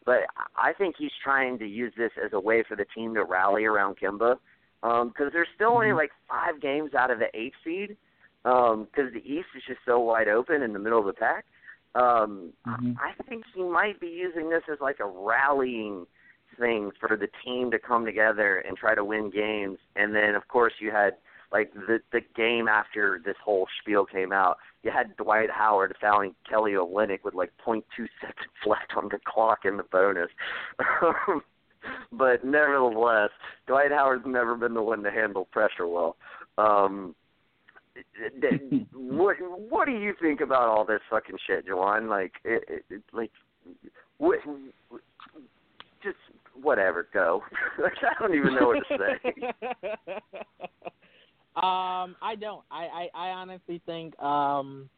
[0.04, 0.20] But
[0.56, 3.64] I think he's trying to use this as a way for the team to rally
[3.64, 4.38] around Kemba
[4.82, 7.96] because um, there's still only like five games out of the eighth seed
[8.42, 11.44] because the East is just so wide open in the middle of the pack.
[11.94, 12.96] Um, Mhm.
[13.00, 16.06] I think he might be using this as like a rallying
[16.58, 19.78] thing for the team to come together and try to win games.
[19.94, 21.14] And then, of course, you had
[21.52, 24.58] like the the game after this whole spiel came out.
[24.82, 29.18] You had Dwight Howard fouling Kelly Olynyk with like point two seconds left on the
[29.24, 30.30] clock in the bonus.
[32.12, 33.30] but nevertheless,
[33.66, 36.16] Dwight Howard's never been the one to handle pressure well.
[36.58, 37.14] Um,
[38.92, 42.08] what what do you think about all this fucking shit, Jawan?
[42.08, 43.30] Like, it, it, like,
[44.18, 44.38] what,
[46.62, 47.42] whatever, go.
[47.82, 49.42] like, I don't even know what to say.
[51.56, 52.64] um, I don't.
[52.70, 54.88] I, I, I honestly think um,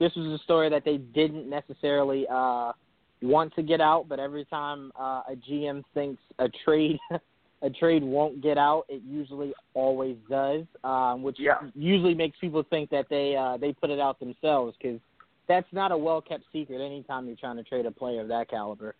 [0.00, 2.72] this was a story that they didn't necessarily uh,
[3.22, 6.98] want to get out, but every time uh, a GM thinks a trade
[7.62, 11.58] a trade won't get out, it usually always does, um, which Yeah.
[11.74, 15.00] usually makes people think that they uh, they put it out themselves because
[15.48, 16.80] that's not a well kept secret.
[16.80, 18.94] Anytime you're trying to trade a player of that caliber,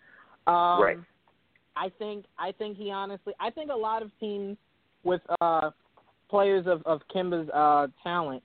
[0.46, 0.98] um, Right.
[1.78, 4.56] I think I think he honestly I think a lot of teams
[5.04, 5.70] with uh
[6.28, 8.42] players of of Kemba's uh talent,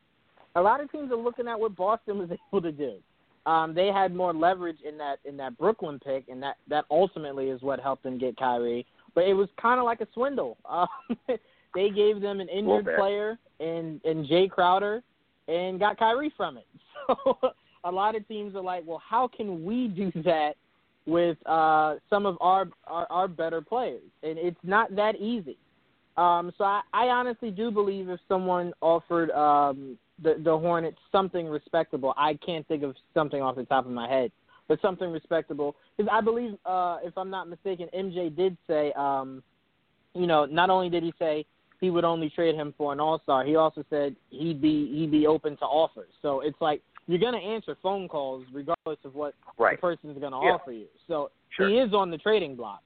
[0.55, 2.93] a lot of teams are looking at what Boston was able to do.
[3.45, 7.49] Um they had more leverage in that in that Brooklyn pick and that that ultimately
[7.49, 8.85] is what helped them get Kyrie.
[9.15, 10.57] But it was kind of like a swindle.
[10.69, 10.87] Um,
[11.75, 15.01] they gave them an injured player in in Jae Crowder
[15.47, 16.67] and got Kyrie from it.
[17.07, 17.35] So
[17.83, 20.53] a lot of teams are like, well, how can we do that
[21.05, 24.03] with uh, some of our, our our better players?
[24.21, 25.57] And it's not that easy.
[26.15, 31.47] Um, so I, I honestly do believe if someone offered um, the the Hornets something
[31.47, 34.31] respectable, I can't think of something off the top of my head,
[34.67, 35.75] but something respectable.
[35.97, 39.41] Because I believe, uh, if I'm not mistaken, MJ did say, um,
[40.13, 41.45] you know, not only did he say
[41.81, 45.11] he would only trade him for an All Star, he also said he'd be he'd
[45.11, 46.11] be open to offers.
[46.21, 49.79] So it's like you're gonna answer phone calls regardless of what Right.
[49.79, 50.53] the is gonna Yeah.
[50.53, 50.87] offer you.
[51.07, 51.67] So Sure.
[51.67, 52.81] he is on the trading block.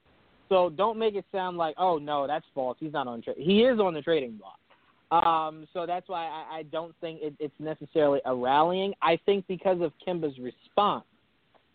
[0.48, 2.76] So don't make it sound like, oh no, that's false.
[2.80, 3.36] He's not on trade.
[3.38, 4.58] He is on the trading block.
[5.10, 8.94] Um, so that's why I, I don't think it, it's necessarily a rallying.
[9.00, 11.04] I think because of Kemba's response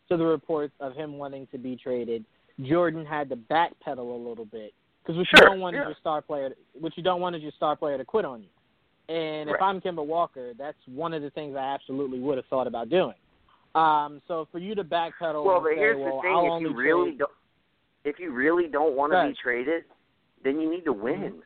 [0.10, 2.26] to the reports of him wanting to be traded,
[2.62, 5.84] Jordan had to backpedal a little bit because what Sure, you don't want yeah.
[5.84, 6.56] is your star player.
[6.80, 8.50] What you don't want is your star player to quit on you.
[9.10, 12.68] And if I'm Kemba Walker, that's one of the things I absolutely would have thought
[12.68, 13.16] about doing.
[13.76, 16.62] Um, so for you to backpedal, Well, but say, here's well, the thing: I'll if
[16.62, 17.32] you really trade, don't,
[18.06, 19.84] if you really don't want to be traded,
[20.44, 21.42] then you need to win.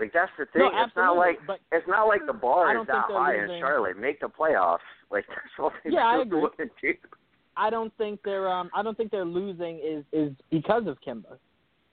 [0.00, 0.62] Like that's the thing.
[0.62, 3.96] No, it's not like but- it's not like the bar is that high in Charlotte.
[3.98, 4.78] Make the playoffs.
[5.10, 6.40] Like that's all they Yeah, I agree.
[6.82, 6.94] do.
[7.56, 11.38] I don't think they're um I don't think they're losing is is because of Kemba.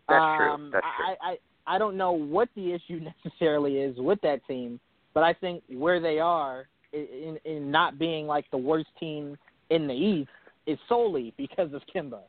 [0.09, 0.69] That's um, true.
[0.71, 1.15] That's true.
[1.21, 4.79] I, I don't know what the issue necessarily is with that team,
[5.13, 9.37] but I think where they are in, in not being like the worst team
[9.69, 10.29] in the East
[10.67, 12.21] is solely because of Kemba.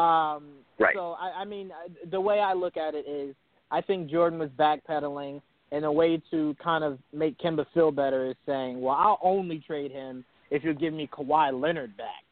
[0.00, 0.94] Um, Right.
[0.94, 1.70] So I, I mean,
[2.10, 3.34] the way I look at it is,
[3.70, 5.40] I think Jordan was backpedaling,
[5.72, 9.60] and a way to kind of make Kemba feel better is saying, "Well, I'll only
[9.60, 12.23] trade him if you give me Kawhi Leonard back."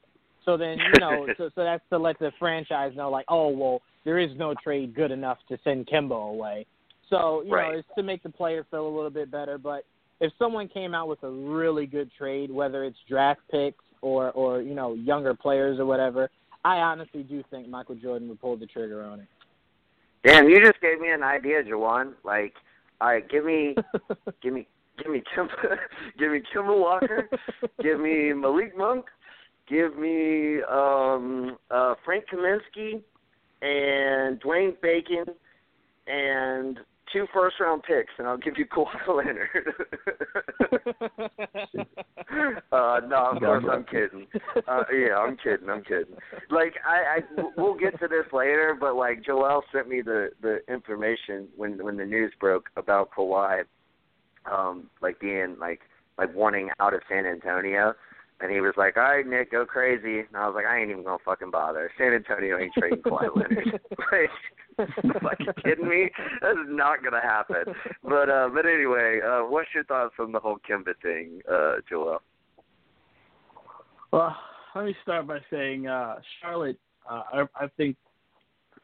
[0.45, 3.83] So then, you know, so so that's to let the franchise know, like, oh well,
[4.05, 6.67] there is no trade good enough to send Kemba away.
[7.11, 7.73] So you Right.
[7.73, 9.59] know, it's to make the player feel a little bit better.
[9.59, 9.85] But
[10.21, 14.63] if someone came out with a really good trade, whether it's draft picks or or
[14.63, 16.31] you know younger players or whatever,
[16.65, 19.27] I honestly do think Michael Jordan would pull the trigger on it.
[20.25, 22.13] Damn, you just gave me an idea, Jawan.
[22.25, 22.55] Like,
[23.01, 23.75] all right, give me,
[24.43, 24.69] give me,
[25.03, 25.49] give me Kim,
[26.19, 27.29] give me Kemba Walker,
[27.83, 29.07] give me Malik Monk,
[29.73, 33.03] give me um uh Frank Kaminsky
[33.63, 35.25] and Dwayne Bacon
[36.07, 36.79] and
[37.11, 39.49] two first round picks and I'll give you Kawhi Leonard.
[42.73, 44.27] uh no, of course I'm kidding.
[44.69, 46.17] Uh yeah, I'm kidding, I'm kidding.
[46.51, 47.23] Like I, I
[47.57, 51.97] we'll get to this later, but like Joel sent me the the information when when
[51.97, 53.63] the news broke about Kawhi
[54.51, 55.81] um like being like
[56.19, 57.95] like wanting out of San Antonio
[58.43, 60.91] and he was like, All right, Nick, go crazy and I was like, I ain't
[60.91, 61.91] even gonna fucking bother.
[61.97, 63.81] San Antonio ain't trading Kawhi Leonard.
[64.79, 66.11] like fucking kidding me?
[66.41, 67.65] That is not gonna happen.
[68.03, 72.21] But uh but anyway, uh what's your thoughts on the whole Kemba thing, uh, Joel?
[74.11, 74.37] Well,
[74.75, 76.79] let me start by saying uh, Charlotte.
[77.09, 77.97] Uh, are, I think,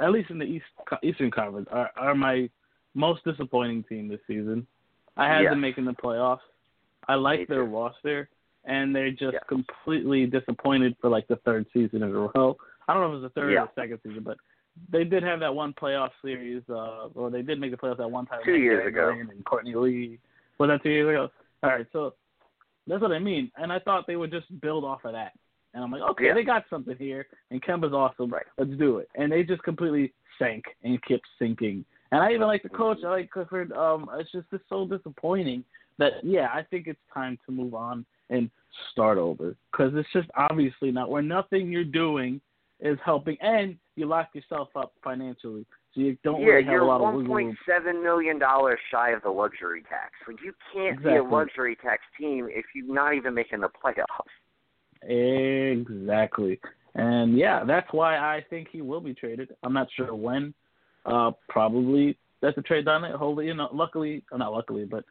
[0.00, 0.64] at least in the East
[1.02, 2.48] Eastern Conference, are, are my
[2.94, 4.66] most disappointing team this season.
[5.16, 5.52] I had Yes.
[5.52, 6.38] them making the playoffs.
[7.08, 7.70] I Me like their too.
[7.70, 8.28] roster,
[8.68, 9.40] and they're just Yeah.
[9.48, 12.56] completely disappointed for like the third season in a row.
[12.86, 13.62] I don't know if it was the third Yeah.
[13.62, 14.38] or the second season, but
[14.90, 18.10] they did have that one playoff series, uh, or they did make the playoffs that
[18.10, 18.40] one time.
[18.44, 19.10] Two years ago.
[19.10, 20.20] And Courtney Lee.
[20.58, 21.30] Was that two years ago?
[21.62, 22.14] All right, so
[22.86, 23.50] that's what I mean.
[23.56, 25.32] And I thought they would just build off of that.
[25.74, 26.34] And I'm like, okay, Yeah.
[26.34, 28.30] they got something here, and Kemba's awesome.
[28.30, 28.46] Right.
[28.56, 29.08] Let's do it.
[29.14, 31.84] And they just completely sank and kept sinking.
[32.12, 32.98] And I even like the coach.
[33.04, 33.72] I like Clifford.
[33.72, 35.64] Um, it's just it's so disappointing
[35.98, 38.50] that yeah, I think it's time to move on and
[38.92, 42.40] start over because it's just obviously not where nothing you're doing
[42.80, 46.82] is helping, and you lock yourself up financially, so you don't yeah, really have you're
[46.82, 47.58] a lot of point room.
[47.68, 50.12] seven million dollars shy of the luxury tax.
[50.26, 54.28] Like you can't be a luxury tax team if you're not even making the playoffs.
[55.02, 56.60] Exactly.
[56.94, 59.50] And yeah, that's why I think he will be traded.
[59.62, 60.54] I'm not sure when.
[61.06, 63.04] Uh, probably that's a trade done.
[63.04, 63.14] It.
[63.14, 65.04] Hopefully, you know, luckily, not luckily, but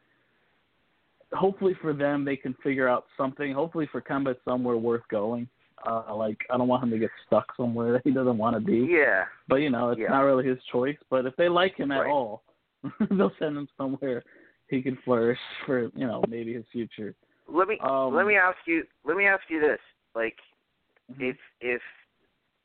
[1.32, 3.52] hopefully for them, they can figure out something.
[3.52, 5.48] Hopefully for Kemba, it's somewhere worth going.
[5.86, 8.60] Uh, like I don't want him to get stuck somewhere that he doesn't want to
[8.60, 8.88] be.
[8.90, 9.24] Yeah.
[9.48, 10.10] But you know, it's Yeah.
[10.10, 10.96] not really his choice.
[11.10, 12.10] But if they like him at Right.
[12.10, 12.42] all,
[13.10, 14.22] they'll send him somewhere
[14.68, 17.14] he can flourish for you know maybe his future.
[17.48, 19.80] Let me Um, let me ask you let me ask you this.
[20.14, 20.38] Like
[21.12, 21.30] Mhm.
[21.30, 21.82] if if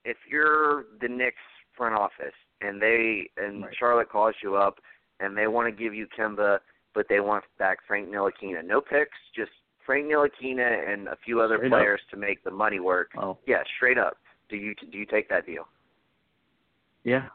[0.06, 1.38] if you're the Knicks
[1.76, 3.76] front office and they and Right.
[3.76, 4.80] Charlotte calls you up
[5.19, 6.60] and they want to give you Kemba
[6.93, 8.63] but they want back Frank Ntilikina.
[8.65, 9.51] No picks, just
[9.86, 11.79] Frank Ntilikina and a few other Straight up.
[11.79, 13.12] players to make the money work.
[13.17, 14.17] Oh Yeah, straight up.
[14.49, 15.67] Do you do you take that deal?
[17.03, 17.25] yeah.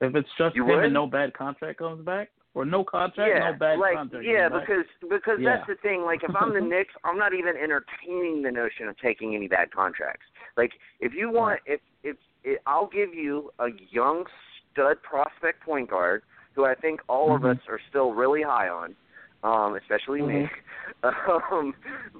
[0.00, 0.84] If it's just You him would?
[0.84, 4.24] and no bad contract comes back, or no contract, yeah, no bad like contract.
[4.24, 5.56] yeah, because because Yeah.
[5.56, 6.02] that's the thing.
[6.02, 9.72] Like if I'm the Knicks, I'm not even entertaining the notion of taking any bad
[9.72, 10.26] contracts.
[10.56, 14.24] Like if you want, if if, if I'll give you a young
[14.72, 16.22] stud prospect point guard
[16.58, 17.56] who I think all of Mhm.
[17.56, 18.96] us are still really high on,
[19.44, 20.50] um, especially me.
[21.04, 21.72] um,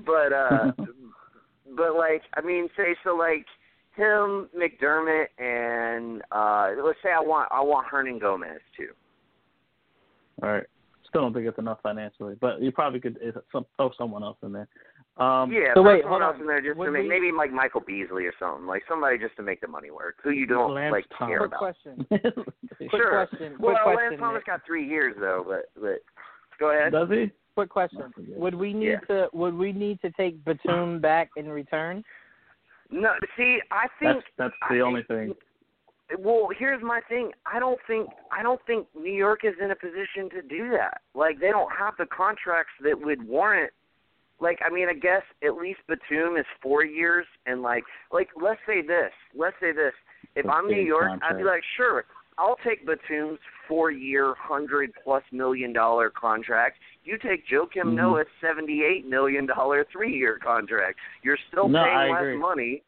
[0.06, 0.70] but uh,
[1.76, 3.46] but like I mean, say so like
[3.96, 8.94] him, McDermott, and uh, let's say I want I want Hernangomez too.
[10.40, 10.66] All right.
[11.08, 13.18] Still don't think it's enough financially, but you probably could
[13.50, 14.68] throw someone else in there.
[15.18, 16.40] Um, Yeah, So wait, someone hold else on.
[16.42, 19.34] in there just to make we- maybe like Michael Beasley or something, like somebody just
[19.36, 21.30] to make the money work, who you don't Lance like Thomas.
[21.32, 21.58] care Quick about.
[21.58, 22.06] question.
[22.88, 23.26] Quick sure.
[23.26, 23.56] question.
[23.58, 24.14] Well, quick Lance.
[24.20, 24.46] Thomas Nick.
[24.46, 26.02] got three years though, but but
[26.60, 26.92] go ahead.
[26.92, 27.32] Does he?
[27.56, 28.12] Quick question.
[28.36, 29.00] Would we need Yeah.
[29.08, 32.04] to would we need to take Batum back in return?
[32.90, 35.34] No, see, I think That's that's the I- only thing.
[36.18, 37.32] Well, here's my thing.
[37.44, 41.00] I don't think I don't think New York is in a position to do that.
[41.14, 43.72] Like they don't have the contracts that would warrant.
[44.40, 48.60] Like I mean, I guess at least Batum is four years, and like like let's
[48.66, 49.12] say this.
[49.36, 49.92] Let's say this.
[50.36, 52.04] If That's I'm New York, I'd be like, sure,
[52.38, 56.78] I'll take Batum's four-year, hundred plus million dollar contract.
[57.04, 57.94] You take Joakim Mhm.
[57.94, 60.98] Noah's seventy-eight million dollar three-year contract.
[61.22, 62.36] You're still No, paying I less agree.
[62.38, 62.82] money.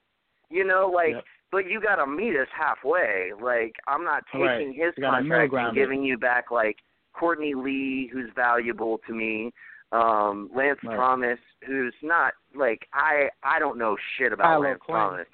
[0.50, 1.24] You know, like Yep.
[1.50, 3.32] but you got to meet us halfway.
[3.40, 4.74] Like I'm not taking Right.
[4.74, 5.80] his contract and it.
[5.80, 6.78] giving you back like
[7.12, 9.52] Courtney Lee, who's valuable to me,
[9.92, 10.96] um, Lance Right.
[10.96, 14.96] Thomas, who's not like I I don't know shit about Kyle Lance Quinn.
[14.98, 15.26] Thomas.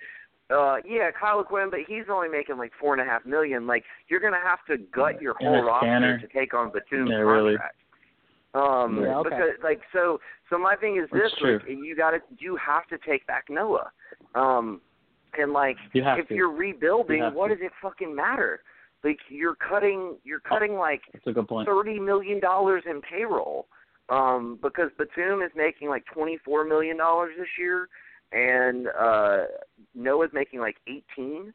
[0.49, 3.67] Uh, yeah, Kyle Quinn, but he's only making like four and a half million.
[3.67, 7.57] Like you're gonna have to gut your whole roster to take on Batum's Yeah, really.
[7.57, 7.77] contract.
[8.55, 9.29] Um, Yeah, okay.
[9.31, 12.99] because like so so my thing is this: like, you got to you have to
[13.07, 13.91] take back Noah.
[14.35, 14.81] Um,
[15.39, 16.35] and like You if to.
[16.35, 17.57] you're rebuilding, You what to.
[17.57, 18.61] does it fucking matter?
[19.05, 21.69] Like you're cutting you're cutting like good point.
[21.69, 23.67] thirty million dollars in payroll.
[24.09, 27.89] Um, because Batum is making like twenty four million dollars this year
[28.33, 29.45] and uh
[29.95, 31.53] Noah's making like eighteen.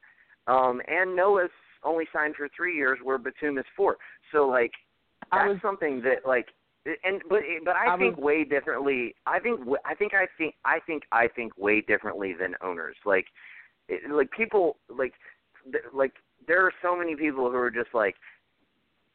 [0.47, 1.49] Um and Noah's
[1.83, 3.97] only signed for three years where Batum is four.
[4.31, 4.71] So like
[5.31, 6.47] that's was- something that like
[7.05, 9.15] and but but I, I think was- way differently.
[9.25, 12.97] I think w- I think I think I think I think way differently than owners.
[13.05, 13.27] Like
[13.87, 15.13] it, like people like
[15.71, 16.13] th- like
[16.47, 18.15] there are so many people who are just like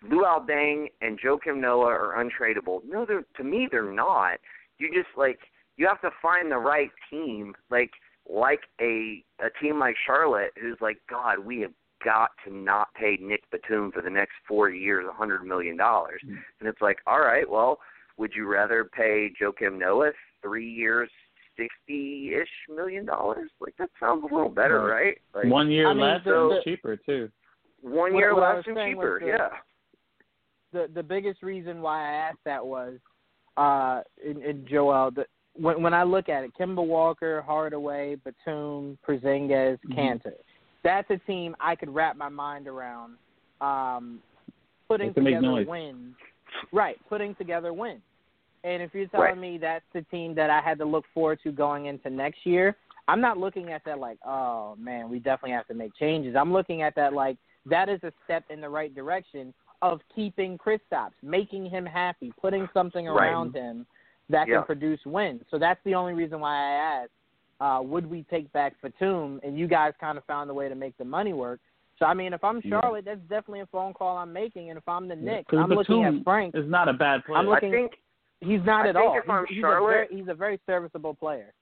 [0.04, 2.80] Luol Deng and Joakim Noah are untradeable.
[2.86, 4.38] No, they're to me they're not.
[4.78, 5.38] You just like
[5.76, 7.54] you have to find the right team.
[7.70, 7.90] Like
[8.28, 11.72] like a a team like Charlotte who's like God, we have
[12.04, 16.20] got to not pay Nick Batum for the next four years a hundred million dollars.
[16.26, 16.36] Mm.
[16.60, 17.78] And it's like, all right, well,
[18.18, 21.10] would you rather pay Joakim Noah three years,
[21.56, 23.50] sixty ish million dollars?
[23.60, 25.18] Like that sounds a little better, right?
[25.34, 27.30] Like One year I mean, less the- and cheaper too.
[27.80, 29.48] one year what I less and cheaper, the- yeah.
[30.76, 32.98] The the biggest reason why I asked that was
[33.56, 35.24] uh in, in Joel the
[35.54, 39.96] when when I look at it, Kemba Walker, Hardaway, Batum, Porzingis, Mhm.
[39.96, 40.34] Kanter.
[40.84, 43.16] That's a team I could wrap my mind around.
[43.62, 44.20] Um
[44.86, 45.66] putting They can make together noise.
[45.66, 46.14] wins.
[46.72, 48.02] Right, putting together wins.
[48.62, 49.38] And if you're telling Right.
[49.38, 52.76] me that's the team that I had to look forward to going into next year,
[53.08, 56.36] I'm not looking at that like, oh man, we definitely have to make changes.
[56.36, 59.54] I'm looking at that like that is a step in the right direction
[59.92, 63.28] of keeping Kristaps, making him happy, putting something Right.
[63.28, 63.86] around him
[64.28, 64.56] that Yeah.
[64.56, 65.44] can produce wins.
[65.50, 66.70] So that's the only reason why I
[67.02, 67.12] asked,
[67.60, 69.40] uh, would we take back Batum?
[69.42, 71.60] And you guys kind of found a way to make the money work.
[71.98, 72.80] So I mean, if I'm Yeah.
[72.80, 74.68] Charlotte, that's definitely a phone call I'm making.
[74.70, 76.54] And if I'm the Yeah, Knicks, I'm looking at Frank.
[76.54, 77.38] Is not a bad player.
[77.38, 78.00] I'm looking- I think
[78.42, 79.16] He's not I at think all.
[79.16, 81.54] if I'm he's, he's Charlotte- a very, he's a very serviceable player.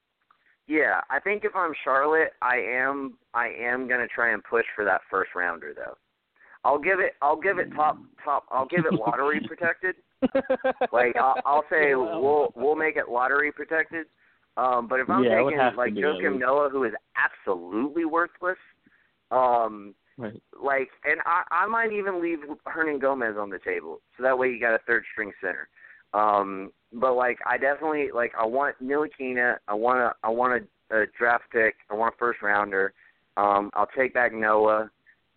[0.67, 4.85] Yeah, I think if I'm Charlotte, I am I am gonna try and push for
[4.85, 5.97] that first rounder though.
[6.65, 9.97] I'll give it I'll give it top top I'll give it lottery protected.
[10.93, 14.07] Like I'll, I'll say we'll we'll make it lottery protected.
[14.57, 16.39] Um, but if I'm Yeah, taking like Joakim.
[16.39, 18.59] Noah, who is absolutely worthless,
[19.31, 20.41] um, Right.
[20.63, 24.61] like, and I I might even leave Hernangomez on the table, so that way you
[24.61, 25.69] got a third string center.
[26.13, 29.57] Um, but like, I definitely like I want Ntilikina.
[29.67, 31.75] I want a I want a, a draft pick.
[31.91, 32.93] I want a first rounder.
[33.37, 34.89] Um, I'll take back Noah,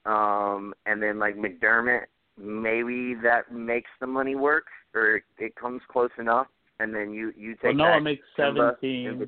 [0.07, 2.05] um, and then like McDermott.
[2.39, 6.47] Maybe that makes the money work, or it comes close enough,
[6.79, 9.27] and then you you Well, take Noah back makes seventeen.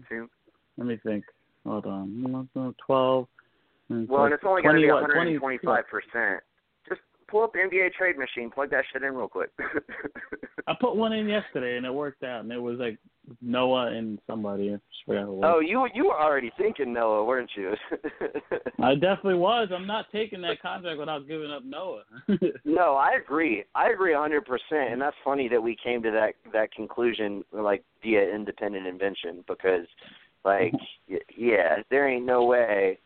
[0.77, 1.25] Let me think.
[1.65, 2.47] Hold on.
[2.86, 3.27] Twelve.
[3.89, 5.01] Well, and it's only going to be what?
[5.01, 6.43] 125 percent.
[7.30, 9.51] Pull up the NBA trade machine, plug that shit in real quick.
[10.67, 12.97] I put one in yesterday and it worked out, and it was like
[13.41, 14.69] Noah and somebody.
[14.69, 17.73] I just forgot who oh, you you were already thinking Noah, weren't you?
[18.84, 19.69] I definitely was.
[19.73, 22.03] I'm not taking that contract without giving up Noah.
[22.65, 23.63] no, I agree.
[23.75, 27.84] I agree 100 percent, and that's funny that we came to that that conclusion like
[28.01, 29.86] via independent invention because,
[30.43, 30.73] like,
[31.38, 32.99] yeah, there ain't no way.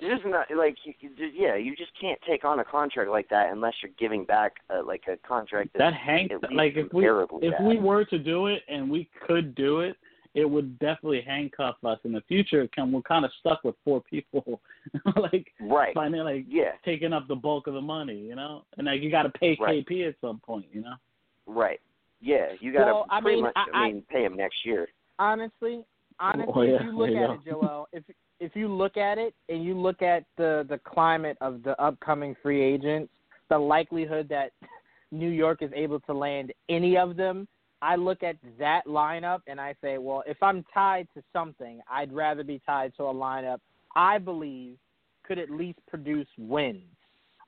[0.00, 3.28] There's not like you, you just, yeah, you just can't take on a contract like
[3.30, 6.76] that unless you're giving back uh, like a contract that's that hank at least like
[6.76, 7.66] if we comparably if bad.
[7.66, 9.96] we were to do it and we could do it,
[10.34, 12.68] it would definitely handcuff us in the future.
[12.76, 14.60] Come, we're kind of stuck with four people,
[15.16, 18.86] like right, finding like yeah, taking up the bulk of the money, you know, and
[18.86, 19.86] like you got to pay Right.
[19.86, 20.94] KP at some point, you know.
[21.46, 21.80] Right.
[22.20, 23.52] Yeah, you got to Well, I pretty mean, much.
[23.56, 24.88] I- I, mean, pay him next year.
[25.18, 25.84] honestly,
[26.20, 28.04] honestly, Oh, yeah, if you look at it, Joel, if
[28.38, 32.36] if you look at it and you look at the the climate of the upcoming
[32.42, 33.12] free agents,
[33.48, 34.52] the likelihood that
[35.10, 37.46] New York is able to land any of them,
[37.82, 42.12] I look at that lineup and I say, well, if I'm tied to something, I'd
[42.12, 43.58] rather be tied to a lineup
[43.96, 44.76] I believe
[45.24, 46.82] could at least produce wins.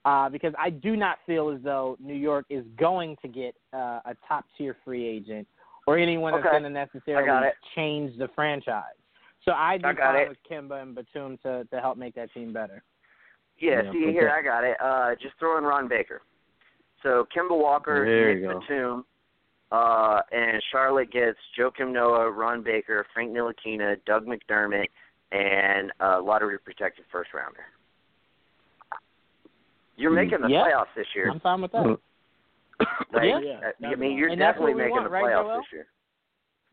[0.04, 4.00] Uh, because I do not feel as though New York is going to get uh,
[4.06, 5.46] a top tier free agent
[5.88, 6.50] or anyone that's Okay.
[6.52, 7.54] going to necessarily got it.
[7.74, 8.84] change the franchise.
[9.44, 10.28] So I'd be I got fine it.
[10.28, 12.82] with Kemba and Batum to to help make that team better.
[13.58, 14.12] Yeah, Yeah, see okay.
[14.12, 14.76] here, I got it.
[14.80, 16.20] Uh, just throw in Ron Baker.
[17.02, 18.60] So Kemba Walker, There Nick.
[18.68, 19.04] Batum,
[19.72, 24.88] uh, and Charlotte gets Joakim Noah, Ron Baker, Frank Ntilikina, Doug McDermott,
[25.32, 27.64] and uh, lottery protected first rounder.
[29.96, 30.64] You're making the Yeah.
[30.64, 31.30] playoffs this year.
[31.30, 31.98] I'm fine with that.
[33.12, 33.88] Like, Yeah.
[33.88, 35.56] I mean, you're And definitely making want, the right, playoffs Joel?
[35.58, 35.86] this year.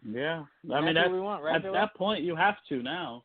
[0.07, 1.73] Yeah, I That's mean what that's we want, right, at Joel?
[1.73, 3.23] that point you have to now.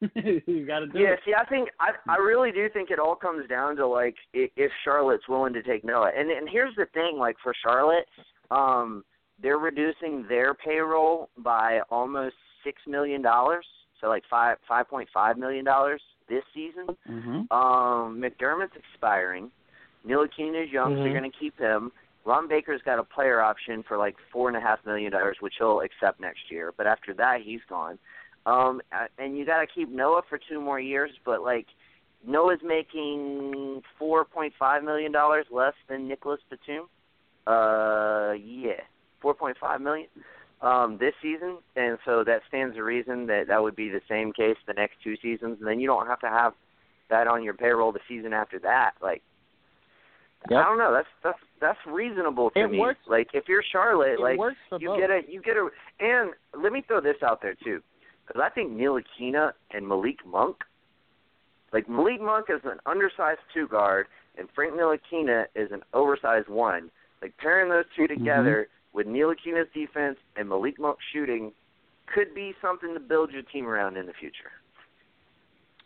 [0.14, 1.20] you got to do Yeah, it.
[1.24, 4.50] see, I think I I really do think it all comes down to like i-
[4.56, 6.10] if Charlotte's willing to take Noah.
[6.16, 8.06] And and here's the thing, like for Charlotte,
[8.50, 9.04] um,
[9.40, 13.64] they're reducing their payroll by almost six million dollars,
[14.00, 16.86] so like five five point five million dollars this season.
[17.08, 17.52] Mm-hmm.
[17.56, 19.50] Um, McDermott's expiring.
[20.04, 21.04] Ntilikina's young, so Mhm.
[21.04, 21.92] you're going to keep him.
[22.24, 25.54] Ron Baker's got a player option for like four and a half million dollars, which
[25.58, 26.72] he'll accept next year.
[26.76, 27.98] But after that, he's gone.
[28.46, 28.80] Um,
[29.18, 31.10] and you got to keep Noah for two more years.
[31.24, 31.66] But like,
[32.26, 36.88] Noah's making four point five million dollars less than Nicholas Batum.
[37.46, 38.80] Uh, yeah,
[39.20, 40.06] four point five million
[40.60, 44.32] um, this season, and so that stands to reason that that would be the same
[44.32, 45.58] case the next two seasons.
[45.58, 46.52] And then you don't have to have
[47.10, 48.92] that on your payroll the season after that.
[49.02, 49.22] Like,
[50.50, 50.92] I don't know.
[50.92, 52.78] That's that's that's reasonable to It me.
[52.80, 54.38] works- Like, if you're Charlotte, It like
[54.80, 54.98] you both.
[54.98, 55.68] get a you get a
[56.00, 57.80] and let me throw this out there too,
[58.26, 60.56] because I think Ntilikina and Malik Monk,
[61.72, 66.90] like Malik Monk is an undersized two guard, and Frank Ntilikina is an oversized one.
[67.20, 68.18] Like pairing those two Mm-hmm.
[68.18, 71.52] together with Ntilikina's defense and Malik Monk shooting
[72.12, 74.50] could be something to build your team around in the future.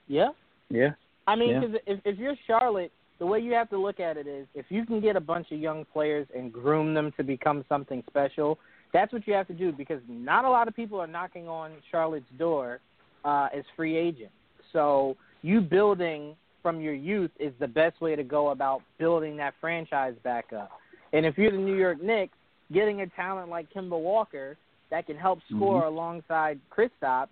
[0.09, 0.31] Yeah.
[0.71, 0.91] Yeah.
[1.27, 1.61] I mean, Yeah.
[1.61, 4.67] 'cause if if you're Charlotte, the way you have to look at it is if
[4.69, 8.59] you can get a bunch of young players and groom them to become something special,
[8.93, 11.73] that's what you have to do because not a lot of people are knocking on
[11.91, 12.81] Charlotte's door
[13.25, 14.35] uh, as free agents.
[14.73, 19.55] So you building from your youth is the best way to go about building that
[19.61, 20.71] franchise back up.
[21.13, 22.37] And if you're the New York Knicks,
[22.73, 24.57] getting a talent like Kemba Walker
[24.91, 25.89] that can help score Mhm.
[25.89, 27.29] alongside Kristaps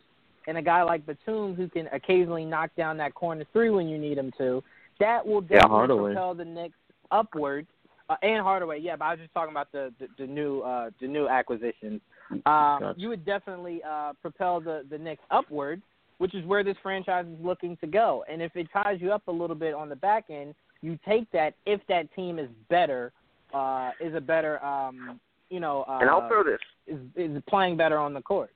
[0.46, 3.98] and a guy like Batum who can occasionally knock down that corner three when you
[3.98, 4.62] need him to,
[5.00, 6.12] that will Yeah, definitely Hardaway.
[6.12, 6.78] propel the Knicks
[7.10, 7.66] upward.
[8.10, 10.90] Uh, and Hardaway, yeah, but I was just talking about the the, the new uh,
[11.00, 12.02] the new acquisitions.
[12.30, 12.94] Um, Gotcha.
[12.98, 15.80] You would definitely uh, propel the the Knicks upward,
[16.18, 18.22] which is where this franchise is looking to go.
[18.30, 21.30] And if it ties you up a little bit on the back end, you take
[21.32, 23.10] that if that team is better,
[23.54, 25.18] uh, is a better, um,
[25.48, 28.50] you know, uh, and I'll throw this is is playing better on the court.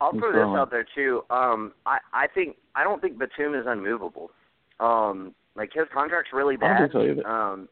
[0.00, 1.24] I'll throw this out there too.
[1.30, 4.30] Um, I I think I don't think Batum is unmovable.
[4.78, 6.90] Um, like his contract's really bad.
[6.90, 7.26] don't think so either.
[7.26, 7.68] Um,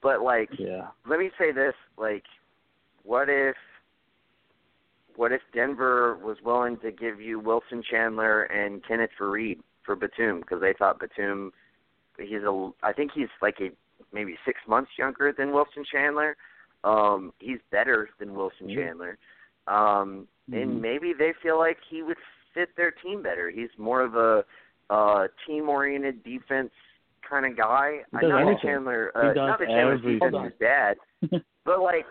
[0.00, 0.88] but like, Yeah.
[1.06, 2.24] let me say this: like,
[3.04, 3.56] what if,
[5.16, 10.40] what if Denver was willing to give you Wilson Chandler and Kenneth Faried for Batum
[10.40, 11.52] because they thought Batum,
[12.18, 13.70] he's a, I think he's like a
[14.12, 16.36] maybe six months younger than Wilson Chandler.
[16.84, 18.86] Um, he's better than Wilson Yeah.
[18.86, 19.18] Chandler.
[19.68, 20.62] Um, Mhm.
[20.62, 22.18] and maybe they feel like he would
[22.52, 23.48] fit their team better.
[23.50, 24.44] He's more of a
[24.90, 26.72] uh, team-oriented defense
[27.28, 28.00] kind of guy.
[28.10, 28.60] He I does know that everything.
[28.62, 30.18] Chandler, He uh, not that Chandler's everything.
[30.18, 30.96] defense Hold is bad,
[31.64, 32.04] but like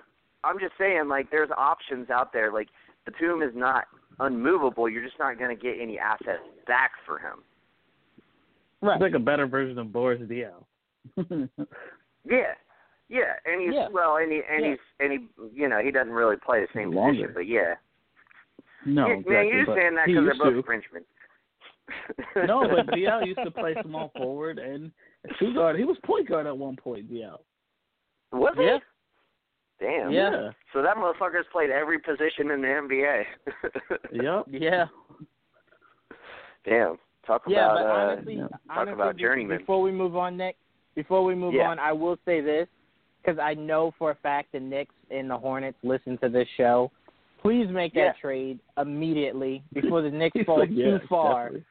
[0.43, 2.51] I'm just saying, like there's options out there.
[2.51, 2.67] Like
[3.05, 3.85] Batum is not
[4.19, 4.89] unmovable.
[4.89, 7.39] You're just not going to get any assets back for him.
[8.81, 8.95] Right.
[8.95, 10.63] It's like a better version of Boris Diaw.
[12.23, 12.53] Yeah,
[13.09, 13.87] yeah, and he's Yeah.
[13.91, 14.69] well, and he and Yeah.
[14.71, 17.13] he's and he, you know, he doesn't really play the same Longer.
[17.29, 17.73] position, but yeah.
[18.85, 20.63] no, yeah, exactly, man, you're but saying that because they're both to.
[20.63, 21.03] Frenchmen.
[22.47, 24.91] No, but Diaw used to play small forward and
[25.39, 25.77] two guard.
[25.77, 27.11] He was point guard at one point.
[27.11, 27.37] Diaw.
[28.31, 28.63] Was he?
[28.63, 28.77] Yeah.
[29.79, 30.11] Damn.
[30.11, 30.49] Yeah.
[30.73, 33.23] So that motherfucker's played every position in the NBA.
[34.13, 34.45] Yep.
[34.49, 34.85] Yeah.
[36.65, 36.97] Damn.
[37.25, 38.41] Talk Yeah, about but uh, honestly, yeah.
[38.43, 39.57] talk honestly, about journeyman.
[39.59, 40.57] Before we move on, Nick,
[40.95, 41.69] before we move Yeah.
[41.69, 42.67] on, I will say this
[43.21, 46.91] because I know for a fact the Knicks and the Hornets listen to this show.
[47.41, 48.07] Please make Yeah.
[48.09, 51.45] that trade immediately before the Knicks He's fall like, too yeah, far.
[51.45, 51.65] definitely.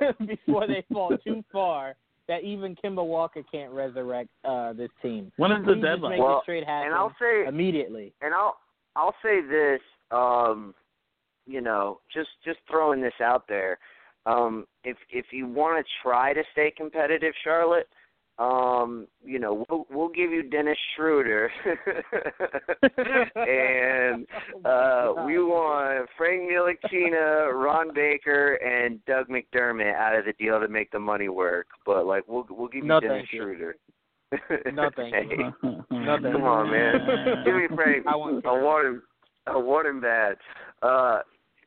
[0.26, 1.94] before they fall too far
[2.28, 5.30] that even Kemba Walker can't resurrect uh, this team.
[5.36, 6.10] When is the Please deadline?
[6.12, 8.12] make Well, this trade happen and I'll say immediately.
[8.20, 8.56] and I'll
[8.96, 10.74] I'll say this, um,
[11.46, 13.78] you know, just just throwing this out there.
[14.24, 17.88] Um, if if you want to try to stay competitive, Charlotte,
[18.38, 21.50] um, you know, we'll we'll give you Dennis Schroeder,
[23.34, 24.26] and
[24.64, 30.68] uh, we want Frank Ntilikina, Ron Baker, and Doug McDermott out of the deal to
[30.68, 31.66] make the money work.
[31.86, 33.26] But like, we'll we'll give you No, Dennis.
[33.30, 33.76] Schroeder.
[34.72, 35.52] No, thank you.
[35.62, 35.68] Hey.
[35.90, 37.42] No, thank Come on, man.
[37.44, 38.06] Give me Frank.
[38.06, 39.02] I want I want him.
[39.46, 40.36] I want him bad.
[40.82, 41.20] Uh,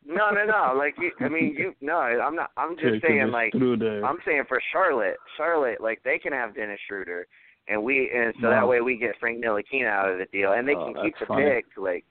[0.09, 0.73] no, no, no.
[0.77, 1.73] Like, you, I mean, you.
[1.81, 2.51] No, I'm not.
[2.57, 7.27] I'm just saying, like, I'm saying for Charlotte, Charlotte, like they can have Dennis Schroeder,
[7.67, 10.67] and we, and so that way we get Frank Ntilikina out of the deal, and
[10.67, 11.45] they Oh, can keep the funny.
[11.45, 11.65] pick.
[11.77, 12.05] Like,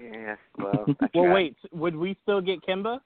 [0.00, 0.36] yeah.
[0.56, 1.56] Well, Well, wait.
[1.72, 3.00] Would we still get Kemba?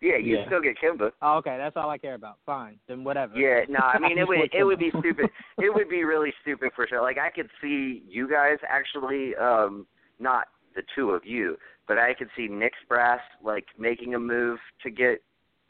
[0.00, 0.46] Yeah, you Yeah.
[0.46, 1.12] still get Kemba.
[1.20, 2.38] Oh, okay, that's all I care about.
[2.46, 3.36] Fine, then whatever.
[3.36, 5.26] Yeah, no, I mean it would it would be stupid.
[5.58, 7.02] It would be really stupid for sure.
[7.02, 9.86] Like I could see you guys actually, um,
[10.18, 11.56] not the two of you,
[11.90, 15.20] but I could see Nick's brass like making a move to get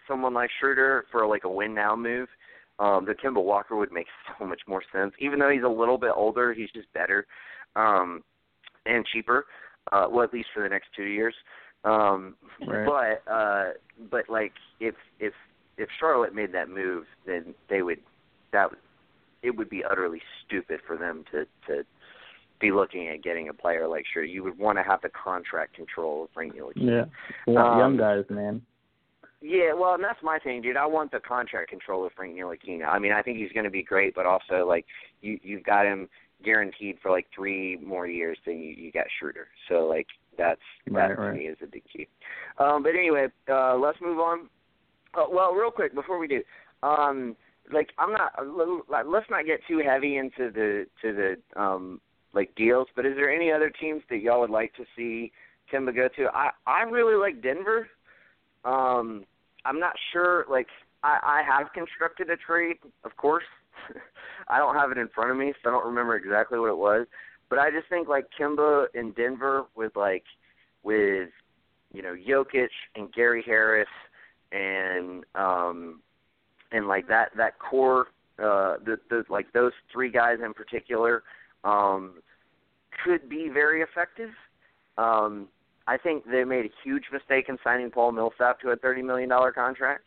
[0.07, 2.29] someone like Schroeder for like a win now move.
[2.79, 4.05] Um, the Kemba Walker would make
[4.39, 5.15] so much more sense.
[5.19, 7.27] Even though he's a little bit older, he's just better,
[7.75, 8.23] um,
[8.85, 9.47] and cheaper.
[9.91, 11.35] Uh, well, at least for the next two years.
[11.85, 12.35] Um,
[12.67, 12.87] Right.
[13.25, 13.71] But uh,
[14.11, 15.33] but like if if
[15.79, 18.01] if Charlotte made that move, then they would
[18.53, 18.79] that would
[19.43, 21.85] it would be utterly stupid for them to to
[22.61, 24.27] be looking at getting a player like Schroeder.
[24.27, 27.09] You would want to have the contract control of Frank Ntilikina.
[27.47, 27.53] Yeah.
[27.53, 28.63] Want Um, young guys, man.
[29.43, 30.77] Yeah, well, and that's my thing, dude.
[30.77, 32.87] I want the contract control of Frank Ntilikina.
[32.87, 34.85] I mean, I think he's going to be great, but also like
[35.23, 36.09] you you've got him
[36.45, 39.49] guaranteed for like three more years than you you got Schroeder.
[39.69, 40.07] So like
[40.37, 40.61] that's
[40.93, 42.07] that Right, to me is a big key.
[42.59, 44.49] Um, but anyway, uh, let's move on.
[45.15, 46.43] Uh, well, real quick before we do,
[46.83, 47.35] um,
[47.73, 48.33] like I'm not.
[48.89, 52.01] like, Let's not get too heavy into the to the um
[52.33, 52.89] like deals.
[52.95, 55.33] But is there any other teams that y'all would like to see
[55.73, 56.29] Kemba go to?
[56.35, 57.89] I I really like Denver.
[58.65, 59.25] Um,
[59.65, 60.47] I'm not sure.
[60.51, 60.69] Like,
[61.03, 63.45] I, I have constructed a trade, of course.
[64.49, 66.77] I don't have it in front of me, so I don't remember exactly what it
[66.77, 67.07] was.
[67.49, 70.25] But I just think like Kemba in Denver with like
[70.83, 71.31] with
[71.93, 73.89] you know Jokic and Gary Harris
[74.53, 76.01] and um
[76.73, 78.07] and like that that core
[78.39, 81.23] uh the, the like those three guys in particular
[81.65, 82.15] um
[83.05, 84.31] could be very effective.
[84.99, 85.49] Um
[85.87, 89.29] I think they made a huge mistake in signing Paul Millsap to a thirty million
[89.29, 90.05] dollar contract.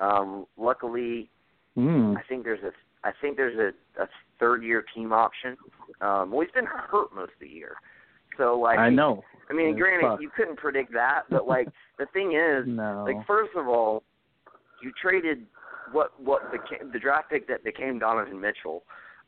[0.00, 1.30] Um, luckily,
[1.76, 2.16] Mm.
[2.16, 2.72] I think there's a
[3.06, 4.06] I think there's a, a
[4.38, 5.56] third year team option.
[6.00, 7.76] Um, well, he's been hurt most of the year,
[8.36, 9.22] so like I know.
[9.48, 11.68] I mean, granted, you couldn't predict that, but like
[11.98, 13.04] the thing is, No.
[13.06, 14.02] like first of all,
[14.82, 15.46] you traded
[15.92, 18.82] what what became the draft pick that became Donovan Mitchell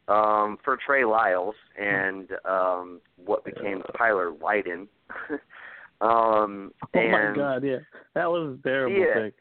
[0.08, 4.88] um, for Trey Lyles and um, what became Tyler Lydon.
[6.00, 7.78] um, oh and, my god, yeah.
[8.14, 9.24] That was a terrible Yeah.
[9.24, 9.34] pick.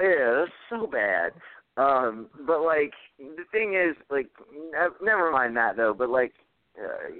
[0.00, 1.32] Yeah, that's so bad.
[1.76, 5.94] Um, but like the thing is, like, ne- never mind that though.
[5.94, 6.32] But like,
[6.78, 7.10] uh,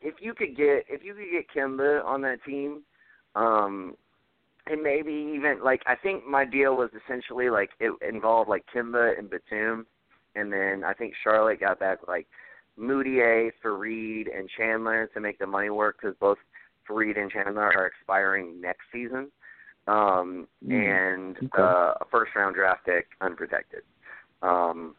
[0.00, 2.82] if you could get if you could get Kemba on that team,
[3.34, 3.96] um,
[4.66, 9.18] and maybe even like I think my deal was essentially like it involved like Kemba
[9.18, 9.86] and Batum,
[10.34, 12.26] and then I think Charlotte got back like
[12.78, 16.38] Mudiay, Faried, and Chandler to make the money work because both
[16.88, 19.30] Faried and Chandler are expiring next season,
[19.86, 21.48] um, Mm, and okay.
[21.62, 23.82] uh, a first round draft pick unprotected.
[24.42, 24.94] Um,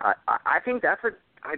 [0.00, 1.10] I I I think that's a
[1.42, 1.56] I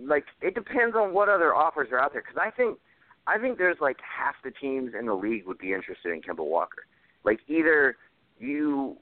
[0.00, 2.78] like it depends on what other offers are out there because I think
[3.26, 6.44] I think there's like half the teams in the league would be interested in Kemba
[6.44, 6.86] Walker.
[7.24, 7.96] Like either
[8.38, 8.96] you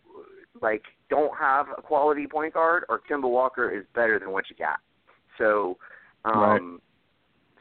[0.63, 4.57] like don't have a quality point guard or Kemba Walker is better than what you
[4.57, 4.79] got.
[5.39, 5.79] So
[6.25, 6.63] um Right.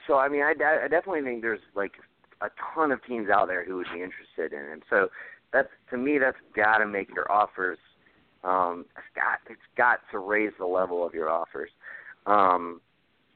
[0.07, 0.53] so I mean I,
[0.85, 1.93] I definitely think there's like
[2.41, 4.81] a ton of teams out there who would be interested in him.
[4.89, 5.09] So
[5.53, 7.79] that's to me that's got to make your offers
[8.43, 11.69] um it's got it's got to raise the level of your offers.
[12.25, 12.81] Um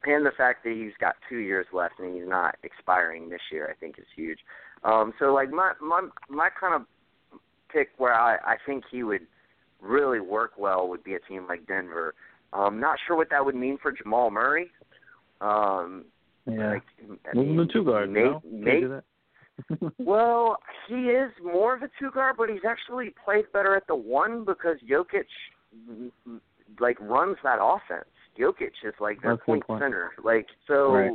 [0.04, 3.68] and the fact that he's got two years left and he's not expiring this year,
[3.70, 4.38] I think is huge.
[4.82, 6.86] Um, so like my my my kind of
[7.70, 9.26] pick where I I think he would
[9.80, 12.14] really work well would be a team like Denver.
[12.52, 14.70] Um, not sure what that would mean for Jamal Murray.
[15.40, 16.04] Um,
[16.46, 16.70] Yeah.
[16.74, 16.82] like,
[17.34, 18.42] Move him mean, to two guard, may, no?
[18.50, 18.82] May,
[19.98, 20.56] well,
[20.88, 24.44] he is more of a two guard, but he's actually played better at the one
[24.44, 25.26] because Jokic
[26.80, 28.08] like runs that offense.
[28.38, 29.82] Jokic is like their point, point.
[29.82, 30.12] center.
[30.22, 31.10] Like so Right.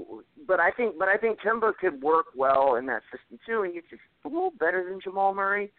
[0.47, 3.74] but I think but I think Kemba could work well in that system too and
[3.74, 5.72] he's just a little better than Jamal Murray.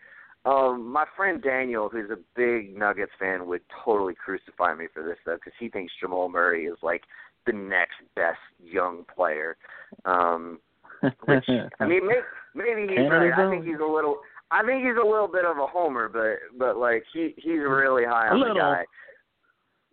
[0.47, 5.19] Um, my friend Daniel, who's a big Nuggets fan, would totally crucify me for this
[5.27, 7.03] though, because he thinks Jamal Murray is like
[7.47, 9.57] the next best young player.
[10.05, 10.61] Um,
[11.27, 12.21] which I mean, maybe,
[12.55, 13.47] maybe he's Canada right.
[13.47, 14.19] I think he's a little.
[14.51, 18.05] I think he's a little bit of a homer, but but like he he's really
[18.05, 18.63] high A on the little.
[18.63, 18.85] guy.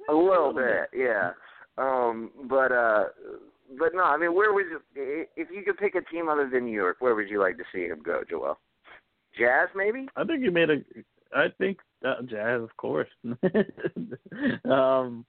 [0.09, 1.31] A little little bit, yeah.
[1.77, 3.05] Um, but uh,
[3.77, 4.79] but no, I mean, where would you,
[5.35, 7.63] if you could pick a team other than New York, where would you like to
[7.73, 8.59] see him go, Joel?
[9.37, 10.07] Jazz, maybe.
[10.15, 10.77] I think you made a.
[11.35, 13.07] I think uh, Jazz, of course.
[14.69, 15.25] um,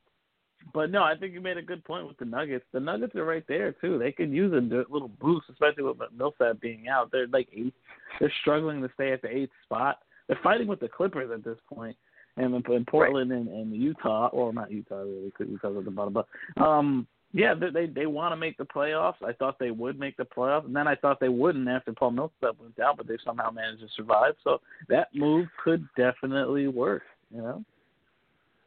[0.72, 2.64] but no, I think you made a good point with the Nuggets.
[2.72, 3.98] The Nuggets are right there too.
[3.98, 7.10] They could use a little boost, especially with Millsap being out.
[7.12, 7.74] They're like eighth.
[8.20, 9.98] They're struggling to stay at the eighth spot.
[10.26, 11.96] They're fighting with the Clippers at this point,
[12.36, 16.14] and in, Portland and, and Utah, or not Utah really, because Utah's at the bottom.
[16.14, 16.26] But
[16.62, 19.16] um, Yeah, they they, want to make the playoffs.
[19.24, 22.12] I thought they would make the playoffs, and then I thought they wouldn't after Paul
[22.12, 24.34] Millsap went down, but they somehow managed to survive.
[24.44, 27.02] So that move could definitely work.
[27.34, 27.64] You know.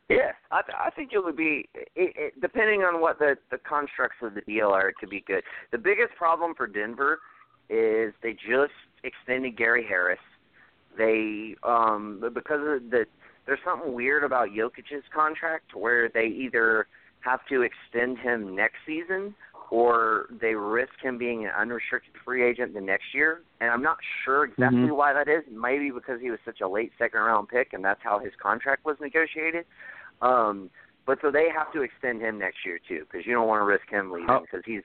[0.10, 3.58] Yeah, I, th- I think it would be, it, it, depending on what the the
[3.58, 5.44] constructs of the deal are, it could be good.
[5.72, 7.20] The biggest problem for Denver
[7.70, 8.74] is they just
[9.06, 10.20] extended Gary Harris.
[10.98, 13.06] They um because of the
[13.46, 16.88] there's something weird about Jokic's contract where they either
[17.22, 19.36] have to extend him next season
[19.70, 23.42] or they risk him being an unrestricted free agent the next year.
[23.60, 24.96] And I'm not sure exactly Mhm.
[24.96, 25.46] why that is.
[25.48, 28.86] Maybe because he was such a late second round pick and that's how his contract
[28.86, 29.66] was negotiated.
[30.22, 30.70] Um,
[31.06, 33.66] but so they have to extend him next year too because you don't want to
[33.66, 34.84] risk him leaving because he's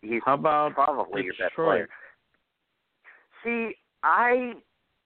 [0.00, 1.88] he's How about probably your best player.
[3.42, 4.54] See, I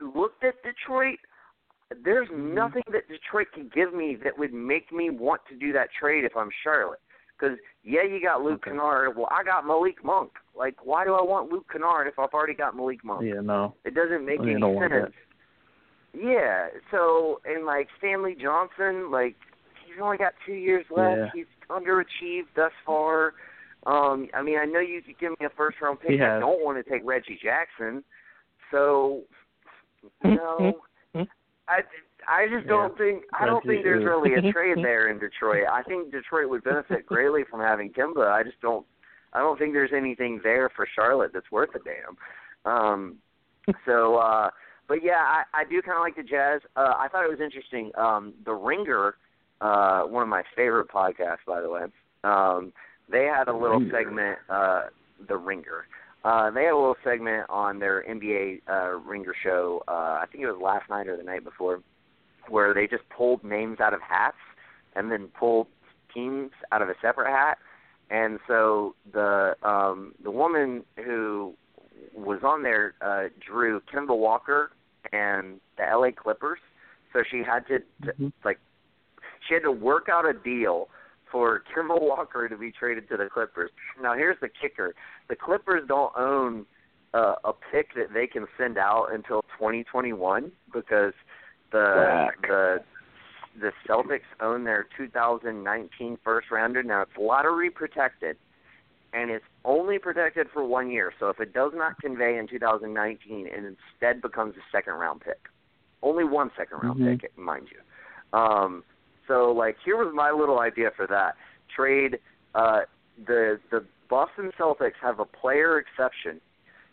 [0.01, 1.19] looked at Detroit.
[2.03, 2.55] There's Mm-hmm.
[2.55, 6.25] nothing that Detroit can give me that would make me want to do that trade
[6.25, 7.01] if I'm Charlotte.
[7.39, 8.71] Because yeah, you got Luke Okay.
[8.71, 9.17] Kennard.
[9.17, 10.33] Well, I got Malik Monk.
[10.57, 13.25] Like, why do I want Luke Kennard if I've already got Malik Monk?
[13.25, 13.75] Yeah, no.
[13.85, 15.13] It doesn't make you any sense.
[16.13, 16.69] Yeah.
[16.91, 19.35] So and like Stanley Johnson, like
[19.85, 21.19] he's only got two years left.
[21.19, 21.31] Yeah.
[21.35, 23.35] He's underachieved thus far.
[23.87, 26.21] Um, I mean, I know you could give me a first round pick.
[26.21, 28.05] I don't want to take Reggie Jackson.
[28.71, 29.23] So
[30.25, 30.81] no.
[31.69, 31.81] I
[32.29, 35.65] I just don't think I don't think there's really a trade there in Detroit.
[35.71, 38.31] I think Detroit would benefit greatly from having Kemba.
[38.31, 38.87] I just don't
[39.33, 42.73] I don't think there's anything there for Charlotte that's worth a damn.
[42.73, 43.17] Um
[43.87, 44.51] so uh
[44.87, 46.61] but yeah, I, I do kinda like the Jazz.
[46.77, 47.91] Uh I thought it was interesting.
[47.99, 49.17] Um the Ringer,
[49.61, 51.83] uh one of my favorite podcasts by the way.
[52.25, 52.73] Um
[53.11, 54.85] they had a little segment, uh
[55.29, 55.87] the Ringer.
[56.25, 59.83] Uh, they had a little segment on their NBA uh, Ringer show.
[59.87, 61.81] Uh, I think it was last night or the night before,
[62.49, 64.37] where they just pulled names out of hats
[64.97, 65.67] and then pulled
[66.15, 67.59] teams out of a separate hat.
[68.11, 71.55] And so the um, the woman who
[72.15, 74.71] was on there uh, drew Kemba Walker
[75.13, 76.59] and the LA Clippers.
[77.13, 78.33] So she had to, to Mhm.
[78.45, 78.59] like
[79.47, 80.89] she had to work out a deal
[81.31, 83.71] for Kemba Walker to be traded to the Clippers.
[84.01, 84.95] Now here's the kicker:
[85.29, 86.67] the Clippers don't own
[87.13, 91.13] uh, a pick that they can send out until 2021 because
[91.73, 92.83] the the
[93.61, 96.83] the Celtics own their 2019 first rounder.
[96.83, 98.37] Now it's lottery protected,
[99.13, 101.13] and it's only protected for one year.
[101.21, 105.49] So if it does not convey in 2019 and instead becomes a second round pick,
[106.03, 107.21] only one second round Mhm.
[107.21, 107.81] pick, mind you.
[108.39, 108.83] Um,
[109.27, 111.37] so like here was my little idea for that
[111.75, 112.19] trade.
[112.55, 112.81] Uh,
[113.27, 116.41] the the Boston Celtics have a player exception,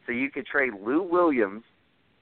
[0.06, 1.64] so you could trade Lou Williams.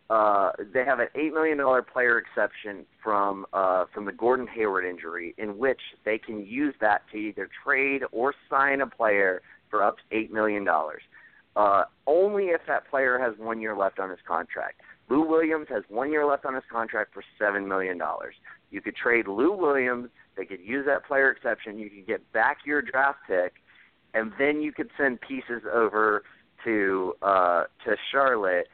[0.09, 4.85] Uh, they have an eight million dollar player exception from uh, from the Gordon Hayward
[4.85, 9.83] injury, in which they can use that to either trade or sign a player for
[9.83, 11.01] up to eight million dollars.
[11.55, 14.81] Uh, only if that player has one year left on his contract.
[15.09, 18.35] Lou Williams has one year left on his contract for seven million dollars.
[18.71, 20.09] You could trade Lou Williams.
[20.37, 21.79] They could use that player exception.
[21.79, 23.53] You could get back your draft pick,
[24.13, 26.23] and then you could send pieces over
[26.63, 28.67] to uh, to Charlotte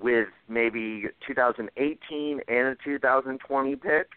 [0.00, 4.10] with maybe 2018 and a 2020 pick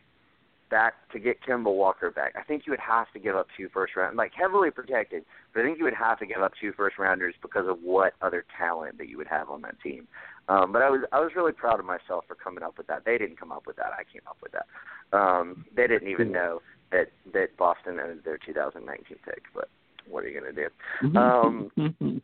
[0.70, 2.34] back to get Kemba Walker back.
[2.36, 5.62] I think you would have to give up two first round, like heavily protected, but
[5.62, 8.44] I think you would have to give up two first rounders because of what other
[8.58, 10.08] talent that you would have on that team.
[10.50, 13.06] Um, but I was I was really proud of myself for coming up with that.
[13.06, 13.92] They didn't come up with that.
[13.98, 15.18] I came up with that.
[15.18, 19.44] Um, they didn't even know that that Boston owned their 2019 pick.
[19.54, 19.70] But
[20.10, 20.70] what are you going to do?
[21.18, 21.72] Um,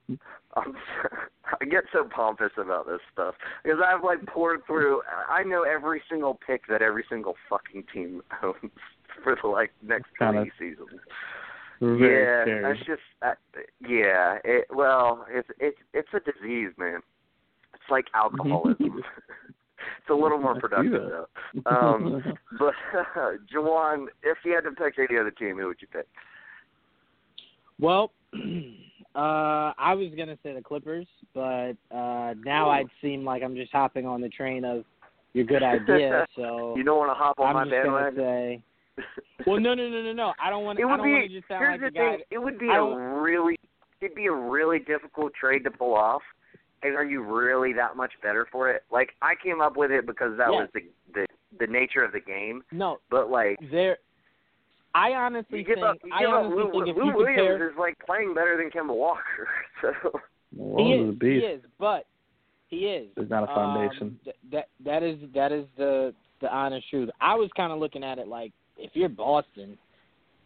[0.55, 0.73] I'm,
[1.61, 5.01] I get so pompous about this stuff because I've like poured through.
[5.29, 8.71] I know every single pick that every single fucking team owns
[9.23, 10.99] for the like next Kinda three seasons.
[11.79, 12.61] Very yeah, scary.
[12.61, 14.39] that's just uh, yeah.
[14.43, 16.99] It, well, it's it's it's a disease, man.
[17.89, 18.77] It's like alcoholism.
[19.99, 21.25] it's a little more productive though.
[21.65, 22.23] Um,
[22.59, 22.73] but
[23.15, 26.07] uh, Jawan, if you had to pick any other team, who would you pick?
[27.79, 28.11] Well,
[29.15, 33.71] uh, I was gonna say the Clippers, but uh, now I'd seem like I'm just
[33.71, 34.83] hopping on the train of
[35.33, 36.25] your good idea.
[36.35, 38.15] So You don't want to hop on I'm my just bandwagon.
[38.17, 38.63] say,
[39.47, 40.33] well, no, no, no, no, no.
[40.43, 40.77] I don't want.
[40.79, 41.33] it I would don't be.
[41.33, 42.15] just sound here's like the a guy.
[42.17, 42.25] thing.
[42.31, 43.57] It would be I a don't- really.
[44.01, 46.21] It'd be a really difficult trade to pull off.
[46.81, 48.83] And are you really that much better for it?
[48.91, 50.61] Like I came up with it because that Yes.
[50.61, 50.81] was the
[51.13, 51.25] the
[51.59, 52.63] the nature of the game.
[52.71, 53.97] No, But like there.
[54.95, 55.85] I honestly you give think.
[55.85, 57.95] up, you I give up honestly Lou, think if Lou you Williams compare, is like
[58.05, 59.47] playing better than Kemba Walker.
[59.81, 60.19] So
[60.55, 61.15] Well, he is.
[61.21, 61.25] a.
[61.25, 61.61] He is.
[61.79, 62.05] But
[62.69, 63.07] he is.
[63.15, 64.07] There's not a foundation.
[64.07, 67.09] Um, th- that that is that is the the honest truth.
[67.21, 69.77] I was kind of looking at it like if you're Boston,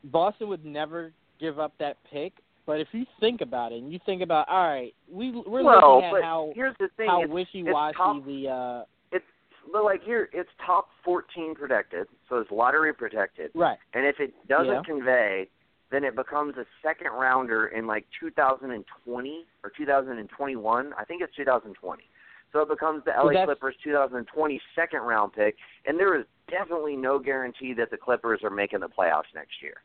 [0.05, 2.33] Boston would never give up that pick
[2.65, 5.95] But if you think about it, and you think about, all right, we we're well,
[5.95, 9.25] looking at how here's the thing: how it's, wishy-washy top- the uh it's
[9.71, 13.51] but like here, it's top 14 protected, so it's lottery protected.
[13.53, 13.77] right.
[13.93, 14.81] And if it doesn't Yeah.
[14.85, 15.49] convey,
[15.91, 20.93] then it becomes a second rounder in like 2020 or 2021.
[20.97, 22.03] I think it's 2020.
[22.51, 25.55] So it becomes the LA that's- Clippers 2020 second round pick,
[25.85, 29.75] and there is definitely no guarantee that the Clippers are making the playoffs next year.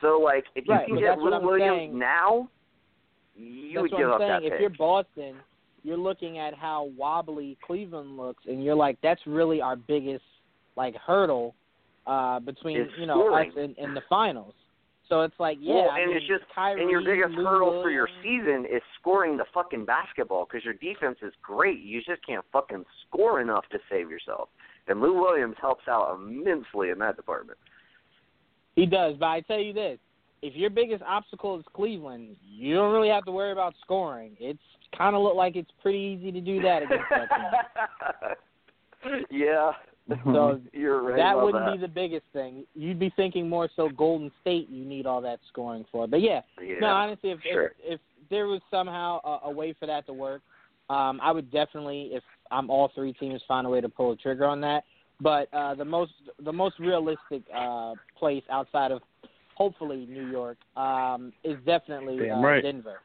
[0.00, 1.98] So like, if you Right, can get Lou Williams saying.
[1.98, 2.48] now,
[3.36, 4.30] you That's would give I'm up saying.
[4.42, 5.36] that if you're Boston,
[5.82, 10.24] you're looking at how wobbly Cleveland looks, and you're like, that's really our biggest
[10.76, 11.54] like hurdle
[12.06, 13.50] uh between Is you know scoring.
[13.50, 14.54] us and, and the finals.
[15.08, 17.44] So it's like, yeah, well, I and mean, it's just Kyrie, and your biggest Lou
[17.44, 21.80] hurdle for your season is scoring the fucking basketball because your defense is great.
[21.80, 24.48] You just can't fucking score enough to save yourself.
[24.86, 27.58] And Lou Williams helps out immensely in that department.
[28.80, 29.98] He does, but I tell you this:
[30.42, 34.36] if your biggest obstacle is Cleveland, you don't really have to worry about scoring.
[34.40, 34.58] It's
[34.96, 37.28] kind of look like it's pretty easy to do that against that
[39.04, 39.24] team.
[39.30, 39.72] yeah,
[40.24, 41.16] So you're right.
[41.16, 41.72] that wouldn't that.
[41.72, 42.64] be the biggest thing.
[42.74, 44.68] You'd be thinking more so Golden State.
[44.70, 46.06] You need all that scoring for.
[46.06, 46.76] But yeah, yeah.
[46.80, 47.72] no, honestly, if, sure.
[47.78, 48.00] if if
[48.30, 50.40] there was somehow a, a way for that to work,
[50.88, 54.16] um, I would definitely, if I'm all three teams, find a way to pull a
[54.16, 54.84] trigger on that.
[55.20, 56.12] But uh, the most
[56.44, 59.02] the most realistic uh, place outside of
[59.54, 62.62] hopefully New York um, is definitely uh, right.
[62.62, 63.00] Denver.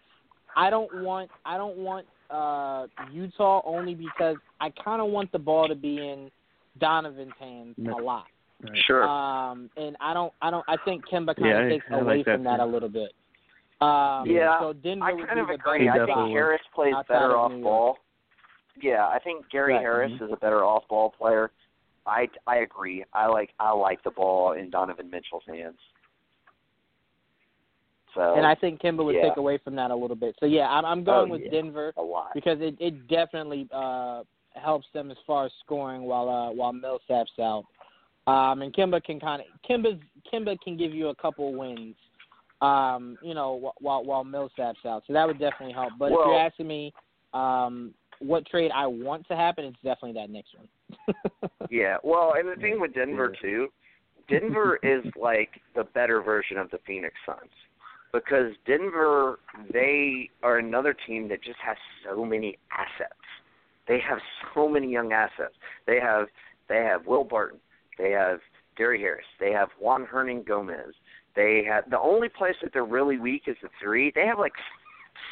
[0.55, 5.39] I don't want I don't want uh, Utah only because I kind of want the
[5.39, 6.31] ball to be in
[6.79, 7.99] Donovan's hands No.
[7.99, 8.25] a lot.
[8.63, 8.71] Right.
[8.87, 9.03] Sure.
[9.03, 12.17] Um, and I don't, I don't, I think Kemba kind of I- takes I away
[12.17, 12.63] like that from that too.
[12.63, 13.11] a little bit.
[13.81, 15.89] Um, Yeah, so Denver I would kind of be agree.
[15.89, 16.29] I think.
[16.31, 17.97] Harris plays better of off ball.
[18.81, 19.81] Yeah, I think Gary Right.
[19.81, 20.21] Harris Mhm.
[20.25, 21.51] is a better off ball player.
[22.07, 23.03] I I agree.
[23.13, 25.77] I like I like the ball in Donovan Mitchell's hands.
[28.13, 29.23] So And I think Kemba would yeah.
[29.29, 30.35] take away from that a little bit.
[30.39, 31.51] So yeah, I'm, I'm going Oh, with yeah.
[31.51, 32.29] Denver a lot.
[32.33, 37.31] because it, it definitely uh, helps them as far as scoring while uh, while Millsap's
[37.39, 37.65] out.
[38.27, 40.01] Um, and Kemba can kind of Kemba's
[40.31, 41.95] Kemba can give you a couple wins.
[42.61, 45.91] Um, you know, wh- while while Millsap's out, so that would definitely help.
[45.99, 46.93] But if you're asking me,
[47.33, 50.67] um, what trade I want to happen, it's definitely that next one.
[51.69, 51.97] Yeah.
[52.03, 53.67] Well, and the thing with Denver too,
[54.29, 57.51] Denver is like the better version of the Phoenix Suns.
[58.13, 59.39] Because Denver
[59.73, 61.75] they are another team that just has
[62.05, 63.13] so many assets.
[63.87, 64.19] They have
[64.53, 65.53] so many young assets.
[65.85, 66.27] They have
[66.69, 67.59] they have Will Barton,
[67.97, 68.39] they have
[68.77, 70.93] Gary Harris, they have Juan Hernangomez.
[71.35, 74.13] They have the only place that they're really weak is the three.
[74.15, 74.53] They have like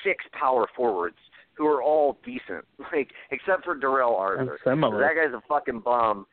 [0.03, 1.15] six power forwards
[1.55, 4.57] who are all decent, like except for Darrell Arthur.
[4.99, 6.25] That guy's a fucking bum.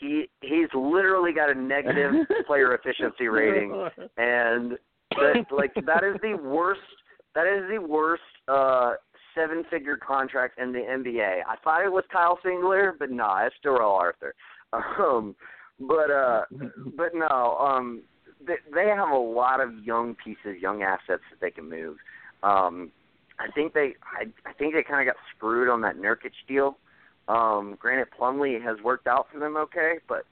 [0.00, 2.12] He he's literally got a negative
[2.46, 3.72] player efficiency rating,
[4.16, 4.72] and
[5.10, 6.80] that like that is the worst.
[7.34, 8.94] That is the worst uh
[9.34, 11.40] seven figure contract in the NBA.
[11.46, 14.34] I thought it was Kyle Singler, but no, it's Darrell Arthur.
[14.72, 15.34] Um,
[15.80, 16.42] but uh,
[16.96, 18.02] but no, um,
[18.44, 21.96] they, they have a lot of young pieces, young assets that they can move.
[22.42, 22.90] Um,
[23.38, 26.78] I think they, I, I think they kind of got screwed on that Nurkic deal.
[27.28, 30.24] Um, granted, Plumlee has worked out for them okay, but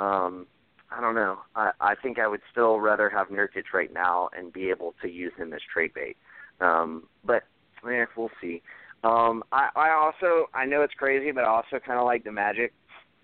[0.00, 0.46] um,
[0.90, 1.38] I don't know.
[1.56, 5.08] I, I think I would still rather have Nurkic right now and be able to
[5.08, 6.16] use him as trade bait.
[6.60, 7.44] Um, but
[7.90, 8.62] eh, we'll see.
[9.02, 12.32] Um, I, I also I know it's crazy, but I also kind of like the
[12.32, 12.72] Magic.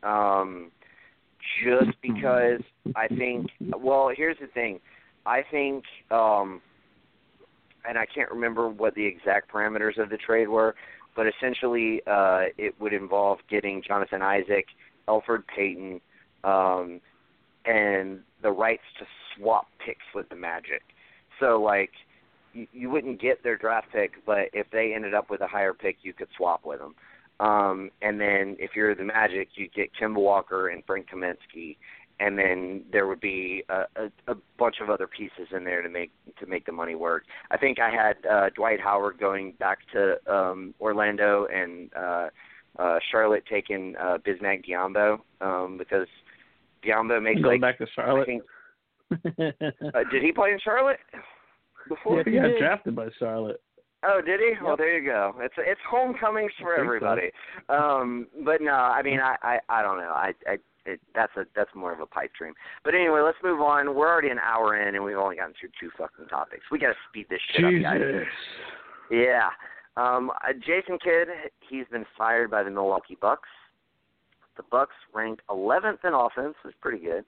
[0.02, 0.70] Um,
[1.62, 2.60] just because
[2.94, 3.50] I think.
[3.60, 4.80] Well, here's the thing.
[5.26, 6.62] I think, um,
[7.88, 10.74] and I can't remember what the exact parameters of the trade were,
[11.14, 14.66] but essentially uh, it would involve getting Jonathan Isaac,
[15.08, 16.00] Elfrid Payton,
[16.44, 17.00] um,
[17.64, 19.06] and the rights to
[19.36, 20.82] swap picks with the Magic.
[21.40, 21.90] So like
[22.52, 25.74] you, you wouldn't get their draft pick, but if they ended up with a higher
[25.74, 26.94] pick, you could swap with them.
[27.38, 31.76] Um, and then if you're the Magic, you'd get Kemba Walker and Frank Kaminsky,
[32.18, 35.88] and then there would be a, a, a bunch of other pieces in there to
[35.88, 37.24] make to make the money work.
[37.50, 42.28] I think I had uh, Dwight Howard going back to um, Orlando and uh,
[42.78, 46.06] uh, Charlotte taking uh, Bismack Biyombo um, because
[46.84, 48.26] Diambo makes Go like back to Charlotte.
[48.26, 48.42] think
[49.12, 50.98] uh, did he play in Charlotte
[51.88, 52.16] before?
[52.18, 52.58] Yes, he he got did.
[52.58, 53.60] drafted by Charlotte.
[54.04, 54.52] Oh, did he?
[54.62, 55.34] Well, there you go.
[55.40, 57.06] It's it's homecomings for I think so.
[57.06, 57.30] everybody.
[57.68, 60.12] Um, but no, I mean, I I, I don't know.
[60.12, 60.56] I I
[60.86, 62.54] it, that's a that's more of a pipe dream.
[62.84, 63.94] But anyway, let's move on.
[63.94, 66.64] We're already an hour in, and we've only gotten through two fucking topics.
[66.70, 68.00] We got to speed this shit up, guys.
[69.10, 69.48] Yeah.
[69.96, 71.28] Um, uh, Jason Kidd,
[71.68, 73.48] he's been fired by the Milwaukee Bucks.
[74.56, 77.24] The Bucks ranked 11th in offense, which is pretty good.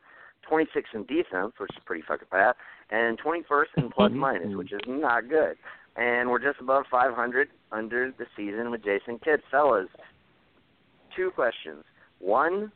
[0.51, 2.55] 26th in defense, which is pretty fucking bad,
[2.91, 4.19] and 21st in Mm-hmm.
[4.19, 5.57] minus, which is not good.
[5.97, 9.41] And we're just above 500 under the season with Jason Kidd.
[9.51, 9.89] Fellas,
[11.17, 11.85] two questions.
[12.21, 12.71] One,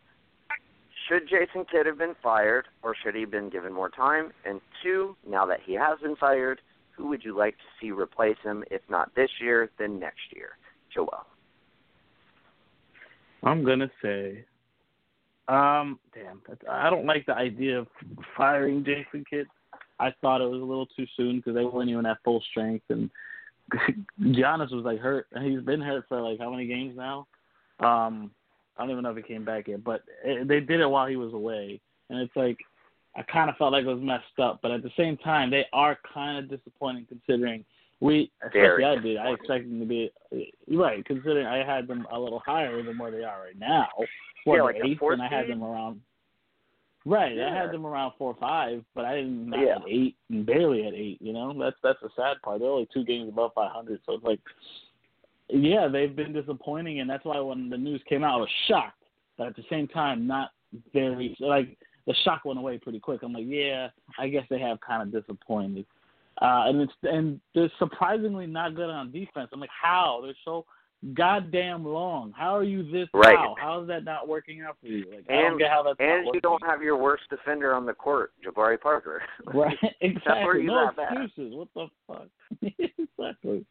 [1.12, 4.32] should Jason Kidd have been fired, or should he have been given more time?
[4.44, 6.60] And two, now that he has been fired,
[6.96, 8.64] who would you like to see replace him?
[8.70, 10.50] If not this year, then next year.
[10.92, 11.26] Joel.
[13.42, 14.44] I'm gonna say,
[15.48, 16.40] um, damn,
[16.70, 17.88] I don't like the idea of
[18.36, 19.48] firing Jason Kidd.
[19.98, 22.84] I thought it was a little too soon because they weren't even at full strength,
[22.90, 23.10] and
[24.20, 25.26] Giannis was like hurt.
[25.42, 27.26] He's been hurt for like how many games now?
[27.80, 28.30] Um,
[28.76, 31.06] I don't even know if he came back yet, but it, they did it while
[31.06, 32.58] he was away, and it's like
[33.14, 35.66] I kind of felt like it was messed up, but at the same time, they
[35.72, 37.64] are kind of disappointing considering
[38.00, 40.12] we, Very especially I did, I expected them to be
[40.68, 41.04] right.
[41.04, 43.88] Considering I had them a little higher than where they are right now,
[44.44, 46.00] what, Yeah, like eighth, and I had them around.
[47.04, 49.76] Right, I had them around four or five, but I didn't not Yeah.
[49.76, 51.20] at eight and barely at eight.
[51.20, 52.60] You know, that's that's the sad part.
[52.60, 54.40] They're only two games above five hundred, so it's like,
[55.52, 59.02] yeah, they've been disappointing, and that's why when the news came out, I was shocked,
[59.36, 60.50] but at the same time, not
[60.92, 61.76] very like
[62.06, 63.22] the shock went away pretty quick.
[63.22, 63.88] I'm like, yeah,
[64.18, 65.86] I guess they have kind of disappointed.
[66.40, 69.50] Uh, and it's and they're surprisingly not good on defense.
[69.52, 70.20] I'm like, how?
[70.24, 70.64] They're so
[71.14, 72.32] goddamn long.
[72.36, 73.36] How are you this Right.
[73.36, 73.54] how?
[73.60, 75.04] How is that not working out for you?
[75.10, 77.84] Like, I And- don't get how that's And you don't have your worst defender on
[77.86, 79.22] the court, Jabari Parker.
[79.46, 80.62] Right, exactly.
[80.62, 81.54] No excuses.
[81.54, 82.28] What the fuck?
[82.62, 83.66] exactly.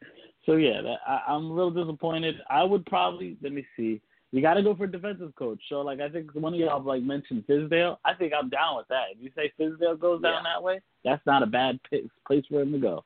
[0.51, 2.35] So yeah, that, I, I'm a little disappointed.
[2.49, 4.01] I would probably let me see.
[4.33, 5.61] You got to go for a defensive coach.
[5.69, 7.95] So like I think one of y'all like mentioned Fizdale.
[8.03, 9.05] I think I'm down with that.
[9.13, 12.59] If you say Fizdale goes down that way, that's not a bad p- place for
[12.59, 13.05] him to go.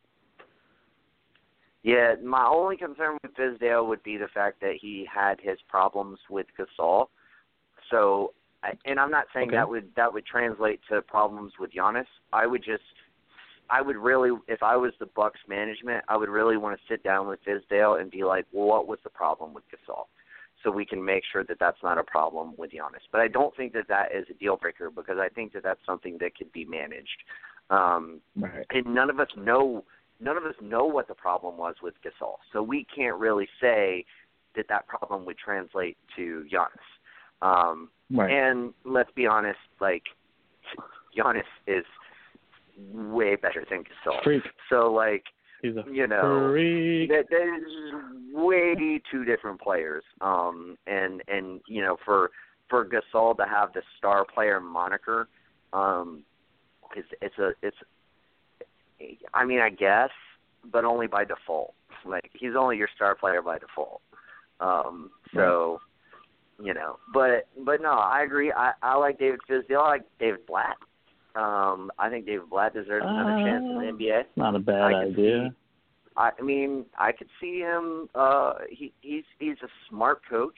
[1.84, 6.18] Yeah, my only concern with Fizdale would be the fact that he had his problems
[6.32, 7.10] with Gasol.
[7.92, 8.34] So,
[8.86, 9.58] and I'm not saying Okay.
[9.58, 12.08] that would that would translate to problems with Giannis.
[12.34, 12.82] I would just,
[13.70, 17.04] I would really, if I was the Bucks management, I would really want to sit
[17.04, 20.06] down with Fizdale and be like, well, what was the problem with Gasol?
[20.64, 23.06] So we can make sure that that's not a problem with Giannis.
[23.12, 25.80] But I don't think that that is a deal breaker because I think that that's
[25.86, 27.24] something that could be managed.
[27.70, 28.66] Um, Right.
[28.70, 29.84] and none of us know
[30.22, 34.06] none of us know what the problem was with Gasol, so we can't really say
[34.56, 36.88] that that problem would translate to Giannis.
[37.42, 38.32] Um, Right.
[38.32, 40.04] And let's be honest, like
[41.18, 41.86] Giannis is
[42.78, 44.24] way better than Gasol.
[44.24, 44.44] Freak.
[44.70, 45.24] So like
[45.64, 47.10] you know, freak.
[47.10, 47.64] that there's
[48.34, 50.04] way two different players.
[50.22, 52.32] Um, and and you know, for
[52.70, 55.28] for Gasol to have the star player moniker,
[55.74, 56.24] um,
[56.96, 57.78] it's it's a it's.
[59.34, 60.10] I mean, I guess,
[60.72, 61.74] but only by default.
[62.06, 64.02] Like he's only your star player by default.
[64.62, 65.80] Um, so,
[66.64, 68.52] you know, but but no, I agree.
[68.52, 69.84] I I like David Fizdale.
[69.84, 70.78] I like David Blatt.
[71.36, 74.24] Um, I think David Blatt deserves another chance in the Uh, NBA.
[74.38, 75.56] Not a bad I could idea.
[76.16, 78.10] I I mean, I could see him.
[78.16, 80.58] Uh, he he's he's a smart coach.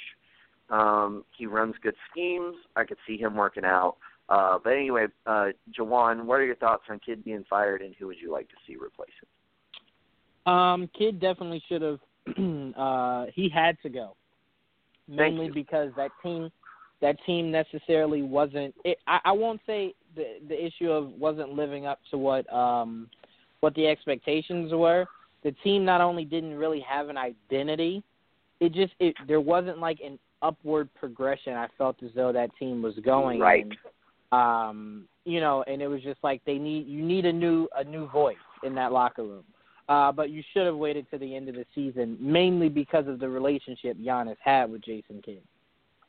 [0.70, 2.56] Um, he runs good schemes.
[2.76, 3.96] I could see him working out.
[4.30, 5.48] Uh, but anyway, uh,
[5.78, 8.56] Jawan, what are your thoughts on Kidd being fired, and who would you like to
[8.68, 10.54] see replace him?
[10.54, 12.00] Um, Kidd definitely should have.
[12.78, 14.16] uh, he had to go,
[15.08, 16.52] mainly because that team,
[17.00, 18.76] that team necessarily wasn't.
[18.84, 23.10] It, I, I won't say the the issue of wasn't living up to what um
[23.62, 25.06] what the expectations were.
[25.44, 28.04] The team not only didn't really have an identity,
[28.60, 31.54] it just it there wasn't like an upward progression.
[31.54, 33.66] I felt as though that team was going Right.
[33.66, 33.78] And,
[34.32, 37.84] um, you know, and it was just like they need you need a new a
[37.84, 39.44] new voice in that locker room.
[39.90, 43.20] Uh, but you should have waited to the end of the season, mainly because of
[43.20, 45.42] the relationship Giannis had with Jason Kidd.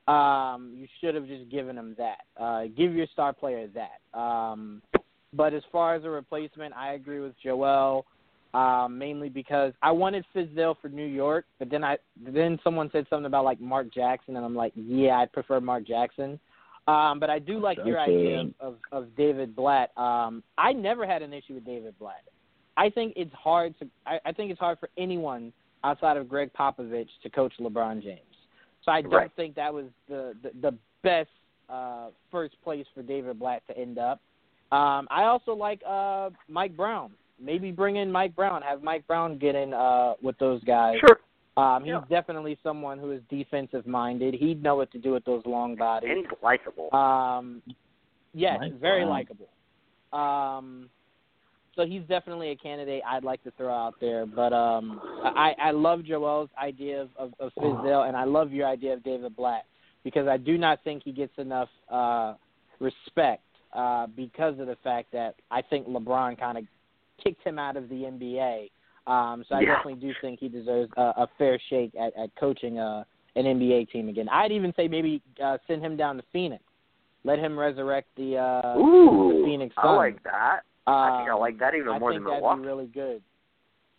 [0.08, 2.20] Um, you should have just given him that.
[2.42, 4.18] Uh, give your star player that.
[4.18, 4.82] Um,
[5.34, 8.06] but as far as a replacement, I agree with Joel.
[8.54, 13.06] Um, mainly because I wanted Fizdale for New York, but then I then someone said
[13.10, 16.40] something about like Mark Jackson, and I'm like, yeah, I prefer Mark Jackson.
[16.86, 19.90] Um, but I do like your idea of, of, of David Blatt.
[19.98, 22.24] Um, I never had an issue with David Blatt.
[22.78, 23.88] I think it's hard to.
[24.06, 25.52] I, I think it's hard for anyone
[25.84, 28.20] outside of Gregg Popovich to coach LeBron James.
[28.88, 29.30] So I don't Right.
[29.36, 31.28] think that was the the, the best
[31.68, 34.18] uh, first place for David Blatt to end up.
[34.72, 37.10] Um, I also like uh, Mike Brown.
[37.38, 38.62] Maybe bring in Mike Brown.
[38.62, 40.96] Have Mike Brown get in uh, with those guys.
[41.06, 41.18] Sure.
[41.62, 42.00] Um, he's Yeah.
[42.08, 44.32] definitely someone who is defensive minded.
[44.32, 46.10] He'd know what to do with those long bodies.
[46.10, 46.88] And likable.
[46.94, 47.62] Um,
[48.32, 49.48] yes, Mike very likable.
[50.18, 50.88] Um,
[51.78, 54.26] so he's definitely a candidate I'd like to throw out there.
[54.26, 58.66] But um, I, I love Joel's idea of, of, of Fizdale, and I love your
[58.66, 59.64] idea of David Blatt
[60.02, 62.34] because I do not think he gets enough uh,
[62.80, 66.64] respect uh, because of the fact that I think LeBron kind of
[67.22, 68.70] kicked him out of the NBA.
[69.06, 69.76] Um, so I Yeah.
[69.76, 73.04] definitely do think he deserves a, a fair shake at, at coaching uh,
[73.36, 74.28] an NBA team again.
[74.28, 76.64] I'd even say maybe uh, send him down to Phoenix.
[77.24, 80.60] Let him resurrect the, uh, Ooh, the Phoenix I like that.
[80.88, 82.60] I think I Um, like that even I more think than that'd Milwaukee.
[82.62, 83.22] be really good.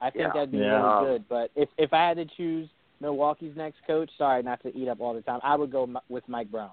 [0.02, 0.34] I think Yeah.
[0.34, 1.00] that'd be Yeah.
[1.00, 1.30] really good.
[1.30, 2.70] But if if I had to choose
[3.00, 6.28] Milwaukee's next coach, sorry not to eat up all the time, I would go with
[6.28, 6.72] Mike Brown.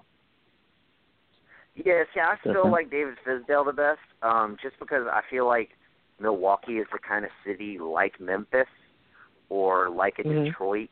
[1.75, 5.77] Yeah, see, I still like David Fizdale the best, um, just because I feel like
[6.19, 8.67] Milwaukee is the kind of city like Memphis
[9.49, 10.45] or like a Mhm.
[10.45, 10.89] Detroit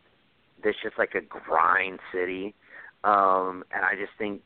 [0.64, 2.54] that's just like a grind city.
[3.04, 4.44] Um, and I just think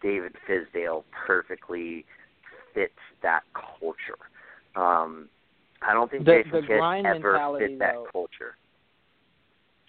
[0.00, 2.04] David Fizdale perfectly
[2.74, 4.18] fits that culture.
[4.76, 5.28] Um,
[5.82, 8.56] I don't think The- Jason the Kidd grind ever mentality, fit that though- culture.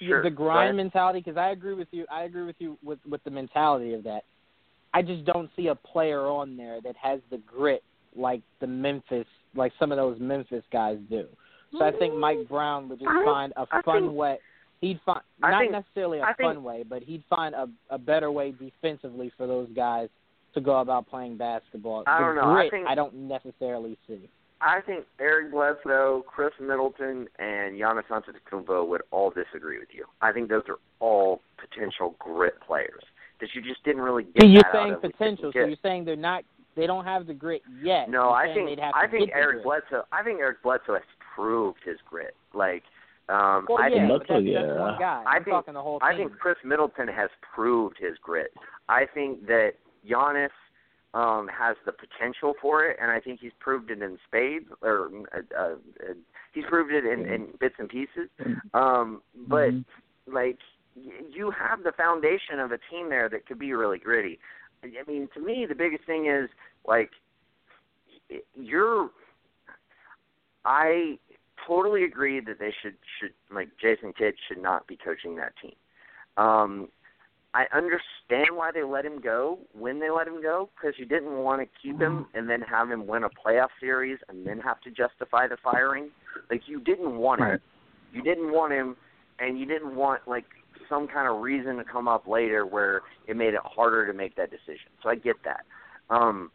[0.02, 2.06] Sure, the grind mentality, because I agree with you.
[2.12, 4.24] I agree with you with with the mentality of that.
[4.94, 7.82] I just don't see a player on there that has the grit
[8.16, 11.28] like the Memphis, like some of those Memphis guys do.
[11.78, 14.40] So I think Mike Brown would just I- find a I fun think- way.
[14.82, 17.70] He'd find I not think- necessarily a I think- fun way, but he'd find a
[17.90, 20.10] a better way defensively for those guys
[20.56, 22.04] to go about playing basketball.
[22.08, 22.56] I don't know.
[22.56, 24.30] I think- I don't necessarily see.
[24.62, 30.06] I think Eric Bledsoe, Khris Middleton, and Giannis Antetokounmpo would all disagree with you.
[30.22, 33.04] I think those are all potential grit players
[33.42, 34.42] that you just didn't really get.
[34.44, 35.52] So you're that out saying of potential.
[35.54, 36.44] So you're saying they're not.
[36.76, 38.10] They don't have the grit yet.
[38.10, 39.64] No, I think I think Eric.
[39.64, 40.04] Bledsoe.
[40.12, 41.04] I think Eric Bledsoe has
[41.36, 42.36] proved his grit.
[42.54, 42.84] Like,
[43.30, 44.62] um, Well, I yeah, think but that's, yeah.
[44.66, 45.24] that's one guy.
[45.28, 48.54] I I'm think- the whole I think Khris Middleton has proved his grit.
[48.90, 49.74] I think that
[50.10, 50.50] Giannis
[51.14, 55.10] um, has the potential for it, and I think he's proved it in spades, or
[55.34, 55.76] uh, uh,
[56.54, 58.30] he's proved it in, in bits and pieces.
[58.74, 59.86] Um, but Mhm.
[60.28, 60.60] like,
[60.96, 64.40] you have the foundation of a team there that could be really gritty.
[64.84, 66.50] I mean, to me, the biggest thing is
[66.86, 67.12] like
[68.54, 69.10] you're.
[70.64, 71.20] I
[71.68, 75.76] totally agree that they should should like Jason Kidd should not be coaching that team.
[76.38, 76.90] Um,
[77.56, 81.38] I understand why they let him go when they let him go because you didn't
[81.38, 84.82] want to keep him and then have him win a playoff series and then have
[84.82, 86.10] to justify the firing.
[86.52, 87.48] Like you didn't want him.
[87.48, 87.60] Right.
[88.12, 88.98] You didn't want him,
[89.40, 90.44] and you didn't want like
[90.90, 94.36] some kind of reason to come up later where it made it harder to make
[94.36, 94.92] that decision.
[95.02, 95.64] So I get that.
[96.10, 96.52] Um,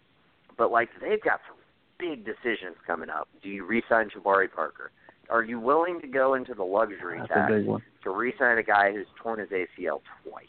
[0.59, 1.57] but like they've got some
[1.99, 3.27] big decisions coming up.
[3.43, 4.91] Do you re-sign Jabari Parker?
[5.31, 7.53] Are you willing to go into the luxury That's tax
[8.05, 10.45] to re-sign a guy who's torn his ACL twice?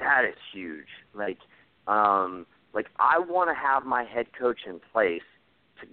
[0.00, 0.88] That is huge.
[1.14, 1.38] Like,
[1.86, 5.22] um, like I want to have my head coach in place
[5.80, 5.86] to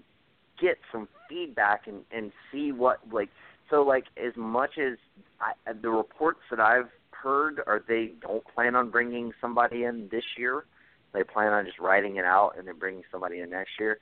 [0.60, 3.30] get some feedback and and see what like
[3.70, 4.98] so like as much as
[5.40, 10.24] I, the reports that I've heard are they don't plan on bringing somebody in this
[10.38, 10.66] year.
[11.14, 13.98] They plan on just writing it out and then bringing somebody in next year.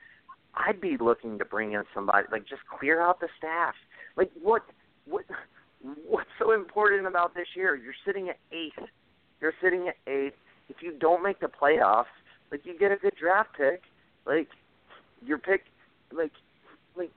[0.56, 3.76] I'd be looking to bring in somebody like just clear out the staff.
[4.16, 4.64] Like what
[5.06, 5.26] what
[6.08, 7.76] what's so important about this year?
[7.76, 8.90] You're sitting at eighth.
[9.42, 10.36] You're sitting at eighth.
[10.70, 12.06] If you don't make the playoffs,
[12.52, 13.82] like you get a good draft pick.
[14.26, 14.48] Like
[15.26, 15.66] your pick
[16.12, 16.32] like
[16.96, 17.12] like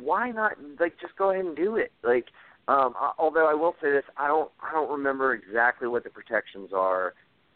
[0.00, 1.92] why not like just go ahead and do it?
[2.02, 2.26] Like
[2.68, 6.10] um a- although I will say this, I don't I don't remember exactly what the
[6.10, 7.14] protections are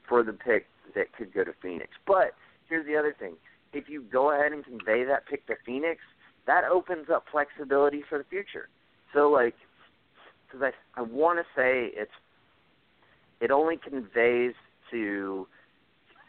[0.09, 1.91] for the pick that could go to Phoenix.
[2.07, 2.35] But
[2.69, 3.35] here's the other thing.
[3.73, 6.01] If you go ahead and convey that pick to Phoenix,
[6.47, 8.69] that opens up flexibility for the future.
[9.13, 9.55] So like
[10.51, 12.13] cuz I I want to say it's
[13.41, 14.55] it only conveys
[14.91, 15.47] to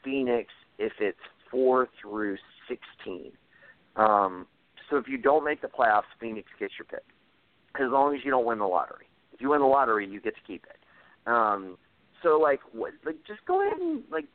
[0.03, 1.17] Phoenix if it's
[1.51, 2.37] 4 through
[2.67, 3.31] 16.
[3.95, 4.47] Um
[4.89, 7.03] so if you don't make the playoffs, Phoenix gets your pick.
[7.75, 9.07] As long as you don't win the lottery.
[9.33, 11.29] If you win the lottery, you get to keep it.
[11.29, 11.77] Um,
[12.23, 14.25] so like, what, like just go ahead and like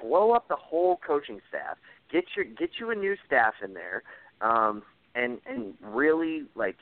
[0.00, 1.76] blow up the whole coaching staff.
[2.10, 4.02] Get your get you a new staff in there,
[4.40, 4.82] um,
[5.14, 6.76] and and really like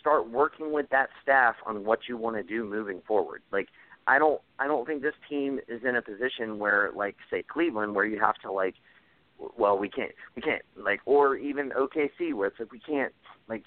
[0.00, 3.42] start working with that staff on what you want to do moving forward.
[3.52, 3.68] Like
[4.10, 7.94] I don't I don't think this team is in a position where like say Cleveland
[7.94, 8.74] where you have to like
[9.56, 13.12] well we can't we can't like or even OKC where it's like we can't
[13.48, 13.62] like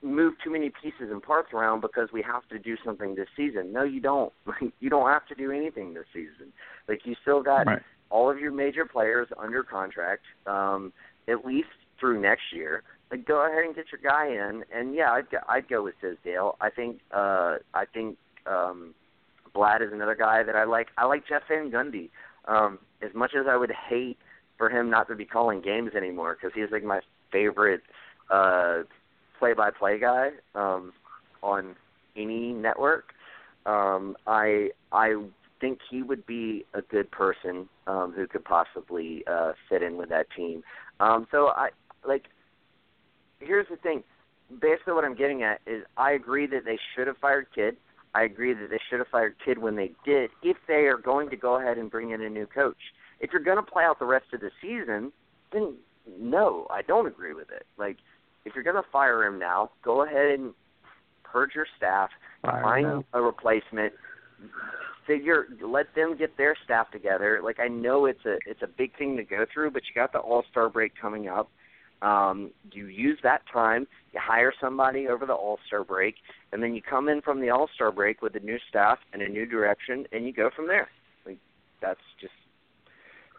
[0.00, 3.72] move too many pieces and parts around because we have to do something this season.
[3.72, 4.32] No, you don't.
[4.80, 6.50] you don't have to do anything this season.
[6.88, 7.82] Like you still got Right.
[8.08, 10.94] all of your major players under contract, um,
[11.28, 11.68] at least
[12.00, 12.82] through next year.
[13.10, 15.94] Like go ahead and get your guy in, and yeah, I'd go, I'd go with
[16.02, 16.56] Fizdale.
[16.62, 18.16] I think uh, I think
[18.46, 18.94] um,
[19.54, 20.88] Blatt is another guy that I like.
[20.98, 22.10] I like Jeff Van Gundy.
[22.46, 24.18] Um, as much as I would hate
[24.58, 27.00] for him not to be calling games anymore, because he's like my
[27.32, 27.82] favorite
[28.30, 28.82] uh,
[29.38, 30.92] play-by-play guy um,
[31.42, 31.74] on
[32.16, 33.12] any network.
[33.66, 35.14] Um, I I
[35.60, 40.10] think he would be a good person um, who could possibly uh, fit in with
[40.10, 40.62] that team.
[41.00, 41.70] Um, so I
[42.06, 42.26] like.
[43.40, 44.02] Here's the thing.
[44.60, 47.76] Basically, what I'm getting at is I agree that they should have fired Kidd.
[48.14, 51.30] I agree that they should have fired Kidd when they did, if they are going
[51.30, 52.76] to go ahead and bring in a new coach.
[53.20, 55.12] If you're going to play out the rest of the season,
[55.52, 55.74] then
[56.18, 57.66] no, I don't agree with it.
[57.76, 57.96] Like,
[58.44, 60.54] if you're going to fire him now, go ahead and
[61.24, 62.10] purge your staff,
[62.42, 63.92] Fire find a replacement,
[65.06, 67.40] figure, let them get their staff together.
[67.42, 70.12] Like, I know it's a it's a big thing to go through, but you got
[70.12, 71.50] the All Star break coming up.
[72.04, 76.16] Um, you use that time, you hire somebody over the All Star break,
[76.52, 79.22] and then you come in from the All Star break with a new staff and
[79.22, 80.88] a new direction, and you go from there.
[81.24, 81.38] Like
[81.80, 82.34] that's just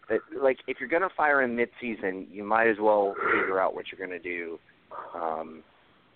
[0.08, 3.72] that, like if you're going to fire in mid-season, you might as well figure out
[3.72, 4.58] what you're going to do,
[5.14, 5.62] um,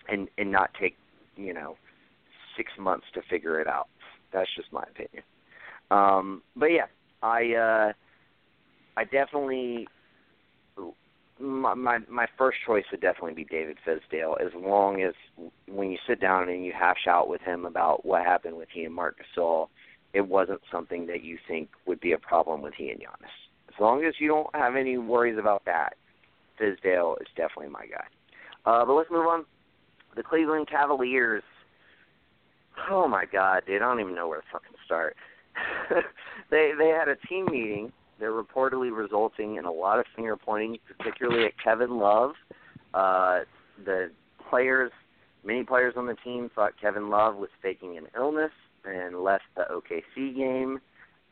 [0.09, 0.97] and and not take
[1.37, 1.77] you know
[2.57, 3.87] six months to figure it out.
[4.33, 5.23] That's just my opinion.
[5.93, 6.87] Um, but yeah,
[7.23, 7.93] I uh,
[8.97, 9.87] I definitely
[11.41, 14.41] my, my my first choice would definitely be David Fizdale.
[14.41, 15.15] As long as
[15.67, 18.85] when you sit down and you hash out with him about what happened with he
[18.85, 19.69] and Marc Gasol,
[20.13, 23.37] it wasn't something that you think would be a problem with he and Giannis.
[23.69, 25.95] As long as you don't have any worries about that,
[26.61, 28.05] Fizdale is definitely my guy.
[28.67, 29.45] Uh, but let's move on.
[30.17, 31.43] The Cleveland Cavaliers.
[32.91, 33.83] Oh my God, dude!
[33.83, 35.17] I don't even know where to fucking start.
[36.51, 40.79] they they had a team meeting they're reportedly resulting in a lot of finger pointing,
[40.97, 42.33] particularly at Kevin Love.
[42.95, 43.41] Uh,
[43.85, 44.11] the
[44.49, 44.93] players,
[45.45, 48.53] many players on the team thought Kevin Love was faking an illness
[48.85, 50.81] and left the OKC game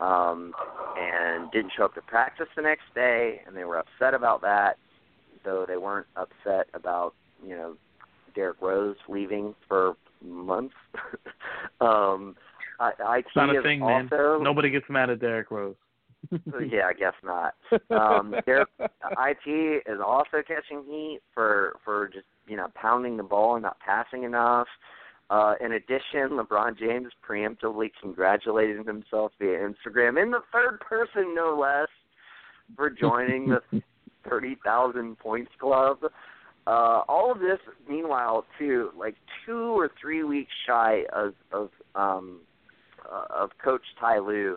[0.01, 0.53] um,
[0.97, 4.79] and didn't show up to practice the next day, and they were upset about that,
[5.45, 7.77] though they weren't upset about you know
[8.35, 9.95] Derrick Rose leaving for
[10.25, 10.75] months.
[11.81, 12.37] um,
[12.81, 14.43] I, IT not a thing, also, man.
[14.45, 15.75] Nobody gets mad at Derrick Rose.
[16.71, 17.55] yeah, I guess not.
[17.91, 18.67] Um, there,
[19.47, 23.79] it is also catching heat for for just you know pounding the ball and not
[23.81, 24.69] passing enough.
[25.31, 31.59] Uh, in addition, LeBron James preemptively congratulated himself via Instagram in the third person, no
[31.59, 31.89] less,
[32.77, 33.83] for joining the
[34.29, 35.99] thirty thousand points club.
[36.67, 39.15] Uh, all of this, meanwhile, too, like
[39.47, 42.41] two or three weeks shy of of um,
[43.11, 44.57] uh, of Coach Ty Lue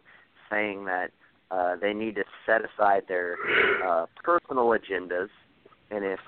[0.49, 1.11] saying that
[1.51, 3.35] uh, they need to set aside their
[3.85, 5.29] uh, personal agendas,
[5.89, 6.19] and if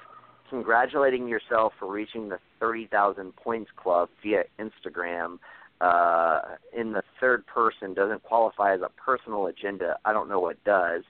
[0.49, 5.39] congratulating yourself for reaching the 30,000 points club via Instagram
[5.81, 6.41] uh,
[6.77, 11.03] in the third person doesn't qualify as a personal agenda, I don't know what does.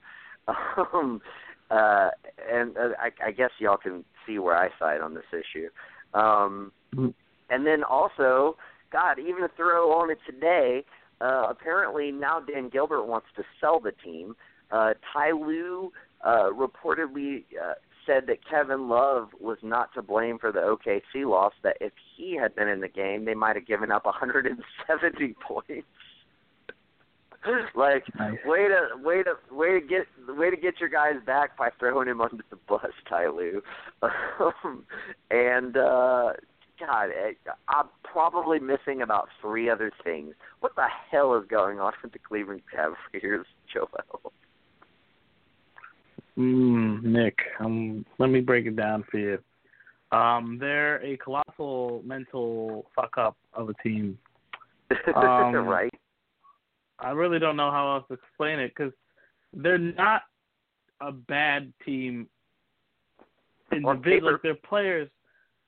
[0.92, 1.22] Um,
[1.70, 2.10] uh,
[2.52, 5.68] and uh, I, I guess y'all can see where I side on this issue.
[6.12, 7.08] Um, mm-hmm.
[7.48, 8.56] and then also,
[8.92, 10.84] God, even to throw on it today,
[11.20, 14.36] uh, apparently now Dan Gilbert wants to sell the team.
[14.70, 15.92] Uh, Ty Lue
[16.24, 17.74] uh, reportedly uh,
[18.06, 21.52] said that Kevin Love was not to blame for the OKC loss.
[21.62, 25.86] That if he had been in the game, they might have given up 170 points.
[27.74, 28.04] like
[28.46, 32.08] way to way to way to get way to get your guys back by throwing
[32.08, 33.62] him under the bus, Ty Lue.
[34.40, 34.84] Um,
[35.30, 36.32] and uh
[36.86, 37.32] God, eh,
[37.68, 40.34] I'm probably missing about three other things.
[40.60, 43.88] What the hell is going on with the Cleveland Cavaliers, Joel?
[46.36, 49.38] Mm, Nick, um, let me break it down for you.
[50.10, 54.18] Um, they're a colossal mental fuck up of a team.
[55.16, 55.92] Um, right.
[57.00, 58.92] I really don't know how else to explain it because
[59.52, 60.22] they're not
[61.00, 62.28] a bad team.
[63.72, 64.32] In On the paper.
[64.32, 65.08] like their players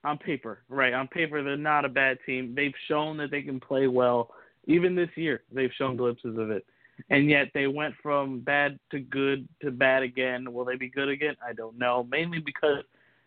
[0.06, 0.94] on paper, right?
[0.94, 2.54] On paper, they're not a bad team.
[2.54, 4.30] They've shown that they can play well.
[4.66, 6.64] Even this year, they've shown glimpses of it.
[7.10, 10.52] And yet they went from bad to good to bad again.
[10.52, 11.34] Will they be good again?
[11.46, 12.06] I don't know.
[12.10, 12.84] Mainly because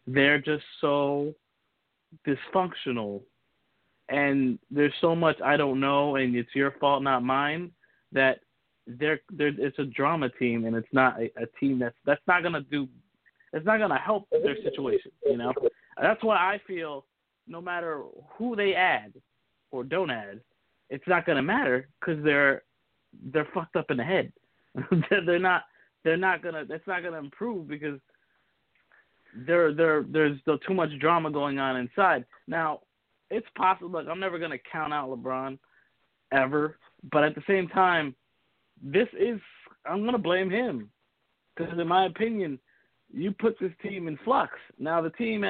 [0.07, 1.35] they're just so
[2.26, 3.22] dysfunctional.
[4.07, 7.72] And there's so much I don't know, and it's your fault, not mine.
[8.11, 8.39] That
[8.88, 12.41] they're they're it's a drama team, and it's not a, a team that's that's not
[12.41, 12.88] gonna do.
[13.53, 15.53] It's not gonna help their situation, you know.
[16.01, 17.05] That's why I feel
[17.47, 18.03] no matter
[18.38, 19.13] who they add
[19.71, 20.41] or don't add,
[20.89, 22.63] it's not going to matter because they're
[23.31, 24.31] they're fucked up in the head.
[25.26, 25.63] they're not
[26.03, 27.99] they're not gonna that's not gonna improve because
[29.35, 32.26] there there there's still too much drama going on inside.
[32.47, 32.81] Now
[33.30, 33.91] it's possible.
[33.91, 35.57] Look, I'm never gonna count out LeBron
[36.31, 36.77] ever,
[37.11, 38.15] but at the same time,
[38.81, 39.39] this is
[39.85, 40.89] I'm gonna blame him
[41.55, 42.59] because in my opinion,
[43.11, 44.53] you put this team in flux.
[44.77, 45.43] Now the team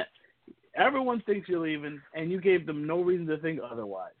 [0.74, 4.12] everyone thinks you're leaving, and you gave them no reason to think otherwise.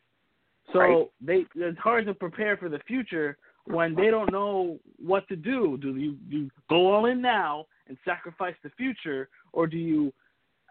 [0.72, 1.10] So Right.
[1.20, 5.76] they it's hard to prepare for the future when they don't know what to do.
[5.78, 10.12] Do you you go all in now and sacrifice the future, or do you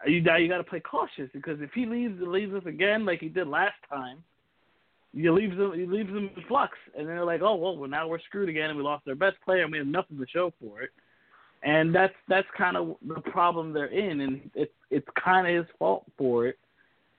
[0.06, 3.20] you now you got to play cautious because if he leaves leaves us again like
[3.20, 4.22] he did last time,
[5.12, 8.08] you leaves them you leaves them in flux, and they're like, oh well, well now
[8.08, 10.52] we're screwed again, and we lost our best player, and we have nothing to show
[10.60, 10.90] for it.
[11.62, 15.76] And that's that's kind of the problem they're in, and it's it's kind of his
[15.78, 16.58] fault for it.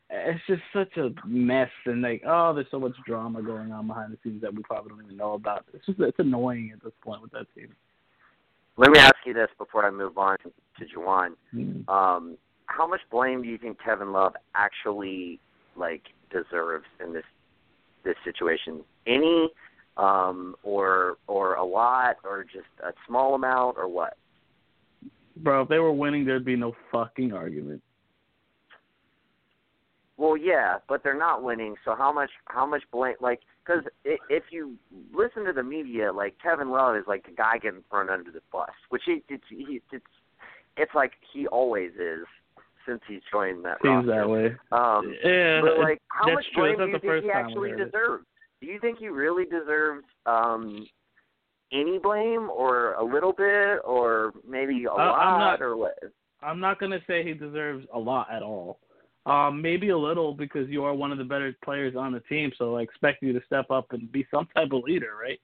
[0.09, 4.11] It's just such a mess, and like, oh, there's so much drama going on behind
[4.11, 5.65] the scenes that we probably don't even know about.
[5.73, 7.69] It's just it's annoying at this point with that team.
[8.77, 11.35] Let me ask you this before I move on to Juwan.
[11.53, 11.89] Mm-hmm.
[11.89, 15.39] Um, how much blame do you think Kevin Love actually
[15.76, 17.26] like deserves in this
[18.03, 18.81] this situation?
[19.05, 19.49] Any,
[19.97, 24.18] um, or or a lot, or just a small amount, or what?
[25.38, 27.82] Bro, if they were winning, there'd be no fucking argument.
[30.18, 31.76] Well, yeah, but they're not winning.
[31.84, 33.16] So how much how much blame?
[33.20, 34.76] Like, because if you
[35.14, 38.41] listen to the media, like Kevin Love is like the guy getting thrown under the
[38.52, 40.06] bus, which he it's he, it's
[40.78, 42.26] it's like he always is
[42.88, 44.12] since he's joined that Seems roster.
[44.12, 44.45] that way.
[44.72, 46.76] Um, yeah, but like, how much true.
[46.76, 47.86] blame do you think he actually we heard it.
[47.86, 48.26] deserves?
[48.60, 50.86] Do you think he really deserves um
[51.72, 55.98] any blame, or a little bit, or maybe a Uh, lot, not- or what?
[56.41, 58.80] I'm not gonna say he deserves a lot at all.
[59.27, 62.52] Um, maybe a little because you are one of the better players on the team,
[62.57, 65.39] so I expect you to step up and be some type of leader, right?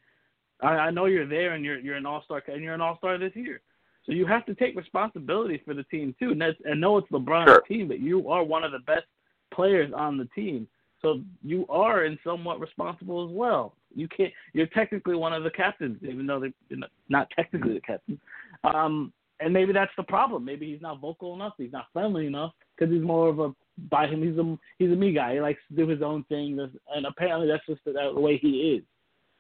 [0.62, 2.98] I, I know you're there and you're you're an all star and you're an all
[2.98, 3.62] star this year,
[4.04, 6.32] so you have to take responsibility for the team too.
[6.32, 7.62] And, that's, and know it's LeBron's Sure.
[7.62, 9.06] team, but you are one of the best
[9.52, 10.68] players on the team,
[11.02, 13.74] so you are in somewhat responsible as well.
[13.96, 14.34] You can't.
[14.54, 16.78] You're technically one of the captains, even though they're
[17.10, 18.20] not- technically the captain.
[18.64, 20.44] Um, and maybe that's the problem.
[20.44, 21.54] Maybe he's not vocal enough.
[21.58, 23.54] He's not friendly enough because he's more of a
[23.90, 24.24] by him.
[24.24, 25.36] He's a he's a me guy.
[25.36, 28.76] He likes to do his own thing, and apparently that's just the, the way he
[28.78, 28.84] is.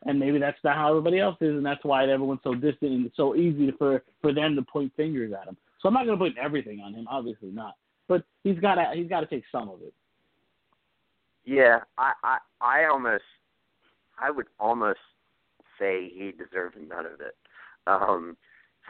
[0.05, 3.05] And maybe that's not how everybody else is, and that's why everyone's so distant and
[3.07, 5.57] it's so easy for for them to point fingers at him.
[5.81, 7.73] So I'm not going to put everything on him, obviously not.
[8.07, 9.93] But he's got to he's got to take some of it.
[11.47, 13.23] Yeah, I, I I almost
[14.19, 14.99] I would almost
[15.79, 17.35] say he deserves none of it.
[17.87, 18.35] Um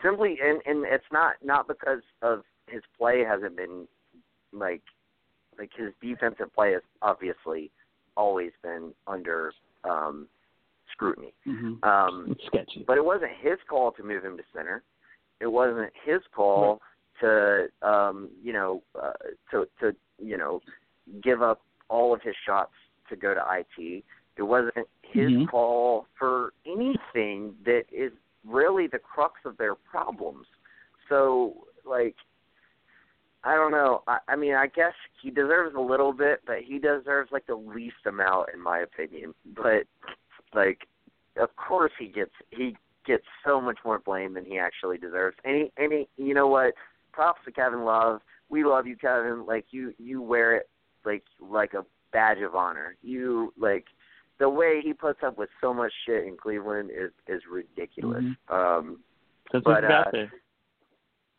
[0.01, 3.87] simply and and it's not not because of his play hasn't been
[4.51, 4.81] like
[5.59, 7.69] like his defensive play has obviously
[8.15, 9.53] always been under
[9.83, 10.27] um
[10.91, 11.35] scrutiny.
[11.45, 11.87] Mm-hmm.
[11.87, 12.83] Um It's sketchy.
[12.87, 14.81] but it wasn't his call to move him to center.
[15.39, 16.81] It wasn't his call
[17.21, 19.13] to um, you know uh,
[19.51, 20.61] to to you know
[21.21, 22.73] give up all of his shots
[23.09, 24.03] to go to IT.
[24.35, 25.47] It wasn't his Mhm.
[25.47, 28.13] call for anything that is
[28.45, 30.47] really the crux of their problems.
[31.09, 32.15] So like
[33.43, 34.03] I don't know.
[34.07, 37.55] I, I mean, I guess he deserves a little bit, but he deserves like the
[37.55, 39.33] least amount, in my opinion.
[39.55, 39.83] But
[40.53, 40.87] like,
[41.37, 45.37] of course, he gets he gets so much more blame than he actually deserves.
[45.45, 46.73] Any any you know what?
[47.13, 48.21] Props to Kevin Love.
[48.49, 49.45] We love you, Kevin.
[49.45, 50.69] Like you you wear it
[51.07, 52.95] like like a badge of honor.
[53.01, 53.85] You like
[54.39, 58.23] the way he puts up with so much shit in Cleveland is is ridiculous.
[58.49, 58.99] Um
[59.51, 60.27] That's but, what he got uh,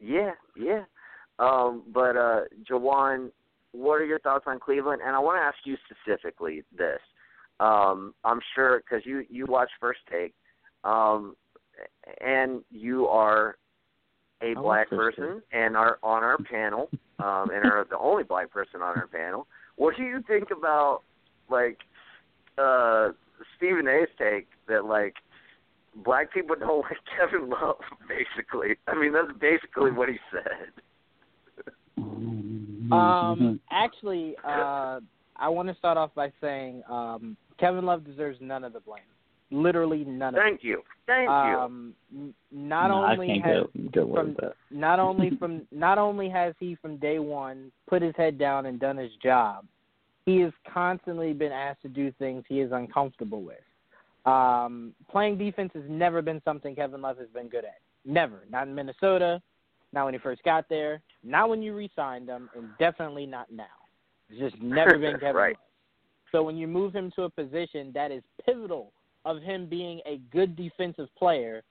[0.01, 0.85] yeah, yeah.
[1.39, 3.31] Um, but uh, Jawan,
[3.73, 5.03] what are your thoughts on Cleveland?
[5.05, 7.01] And I want to ask you specifically this.
[7.61, 10.35] Um, I'm sure because you you watch First Take,
[10.85, 11.35] um,
[12.20, 13.57] and you are
[14.43, 16.89] a I black person and are on our panel,
[17.19, 19.49] um, and are the only black person on our panel.
[19.78, 21.02] What do you think about
[21.48, 21.78] like
[22.59, 23.10] uh,
[23.56, 25.14] Stephen A's take that like
[26.05, 27.76] black people don't like Kevin Love?
[28.09, 31.64] Basically, I mean that's basically what he said.
[31.98, 32.92] Mm-hmm.
[32.92, 35.00] Um, actually, uh,
[35.36, 39.02] I want to start off by saying um, Kevin Love deserves none of the blame.
[39.50, 41.32] Literally none of Thank you, thank it.
[41.32, 41.58] you.
[41.58, 41.94] Um,
[42.52, 44.36] not No, only I can't has get, get away from-
[44.70, 48.78] not only from not only has he from day one put his head down and
[48.78, 49.64] done his job,
[50.26, 53.56] he has constantly been asked to do things he is uncomfortable with.
[54.26, 57.78] Um, playing defense has never been something Kevin Love has been good at.
[58.04, 58.44] Never.
[58.50, 59.40] Not in Minnesota,
[59.94, 63.64] not when he first got there, not when you re-signed him, and definitely not now.
[64.28, 65.54] It's just never been Kevin Right.
[65.56, 65.62] Love.
[66.32, 68.92] So when you move him to a position that is pivotal
[69.24, 71.62] of him being a good defensive player,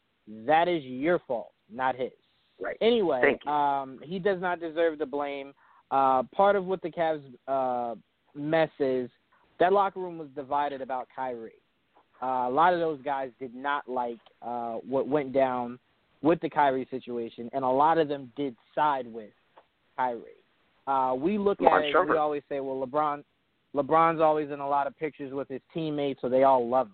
[0.45, 2.11] that is your fault, not his.
[2.59, 2.77] Right.
[2.81, 5.53] Anyway, um, he does not deserve the blame.
[5.91, 7.95] Uh, part of what the Cavs uh,
[8.35, 9.09] mess is
[9.59, 11.51] that locker room was divided about Kyrie.
[12.21, 15.77] Uh, a lot of those guys did not like uh, what went down
[16.21, 19.29] with the Kyrie situation, and a lot of them did side with
[19.95, 20.43] Kyrie.
[20.87, 23.23] Uh, we look at it, we always say, well, LeBron,
[23.75, 26.93] LeBron's always in a lot of pictures with his teammates, so they all love him.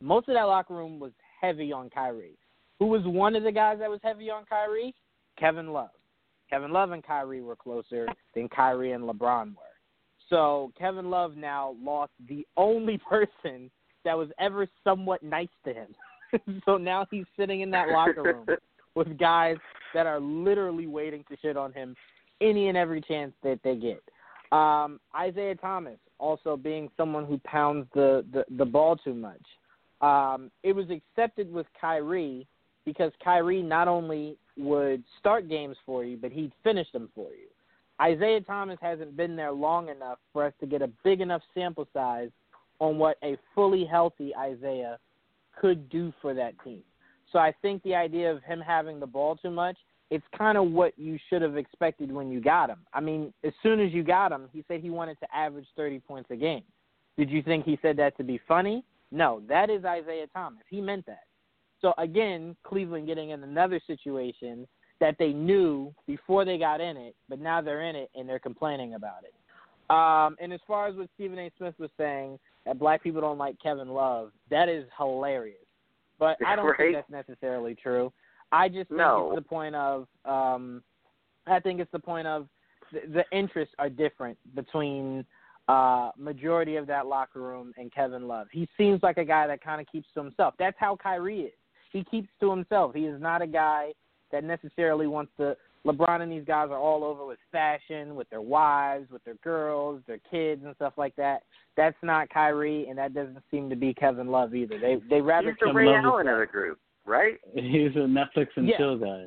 [0.00, 2.38] Most of that locker room was heavy on Kyrie.
[2.78, 4.94] Who was one of the guys that was heavy on Kyrie?
[5.38, 5.90] Kevin Love.
[6.50, 9.62] Kevin Love and Kyrie were closer than Kyrie and LeBron were.
[10.30, 13.70] So Kevin Love now lost the only person
[14.04, 15.94] that was ever somewhat nice to him.
[16.64, 18.46] so now he's sitting in that locker room
[18.94, 19.56] with guys
[19.94, 21.94] that are literally waiting to shit on him
[22.40, 24.02] any and every chance that they get.
[24.56, 29.42] Um, Isaiah Thomas also being someone who pounds the, the, the ball too much.
[30.00, 32.46] Um, it was accepted with Kyrie
[32.84, 37.48] because Kyrie not only would start games for you, but he'd finish them for you.
[38.00, 41.88] Isaiah Thomas hasn't been there long enough for us to get a big enough sample
[41.92, 42.30] size
[42.80, 44.98] on what a fully healthy Isaiah
[45.60, 46.82] could do for that team.
[47.32, 49.76] So I think the idea of him having the ball too much,
[50.10, 52.78] it's kind of what you should have expected when you got him.
[52.94, 55.98] I mean, as soon as you got him, he said he wanted to average 30
[56.00, 56.62] points a game.
[57.18, 58.84] Did you think he said that to be funny?
[59.10, 60.62] No, that is Isaiah Thomas.
[60.68, 61.24] He meant that.
[61.80, 64.66] So again, Cleveland getting in another situation
[65.00, 68.38] that they knew before they got in it, but now they're in it and they're
[68.38, 69.34] complaining about it.
[69.90, 71.50] Um, and as far as what Stephen A.
[71.56, 75.56] Smith was saying, that black people don't like Kevin Love, that is hilarious.
[76.18, 76.76] But I don't right?
[76.76, 78.12] think that's necessarily true.
[78.50, 79.32] I just think No.
[79.32, 80.82] it's the point of, um,
[81.46, 82.48] I think it's the point of
[82.92, 85.24] the, the interests are different between
[85.68, 88.48] uh, majority of that locker room and Kevin Love.
[88.50, 90.54] He seems like a guy that kind of keeps to himself.
[90.58, 91.52] That's how Kyrie is.
[91.92, 92.94] He keeps to himself.
[92.94, 93.92] He is not a guy
[94.32, 95.56] that necessarily wants to.
[95.86, 100.02] LeBron and these guys are all over with fashion, with their wives, with their girls,
[100.06, 101.42] their kids, and stuff like that.
[101.76, 104.78] That's not Kyrie, and that doesn't seem to be Kevin Love either.
[104.78, 107.38] They they rather He's the Kevin Ray Allen of the group, right?
[107.54, 108.76] He's a Netflix and Yeah.
[108.76, 109.26] chill guy.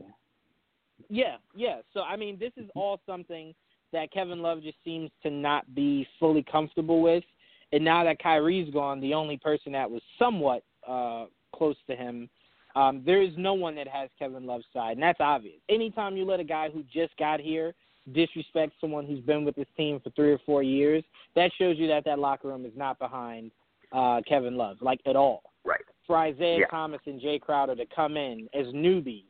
[1.10, 1.82] Yeah, yeah.
[1.94, 3.56] So I mean, this is all something
[3.94, 7.24] that Kevin Love just seems to not be fully comfortable with.
[7.72, 12.30] And now that Kyrie's gone, the only person that was somewhat uh close to him,
[12.76, 15.58] um, there is no one that has Kevin Love's side, and that's obvious.
[15.70, 17.74] Anytime you let a guy who just got here
[18.14, 21.04] disrespect someone who's been with this team for three or four years,
[21.36, 23.52] that shows you that that locker room is not behind
[23.92, 25.44] uh Kevin Love, like at all.
[25.64, 25.82] Right.
[26.08, 26.68] For Isaiah Yeah.
[26.68, 29.26] Thomas and Jae Crowder to come in as newbies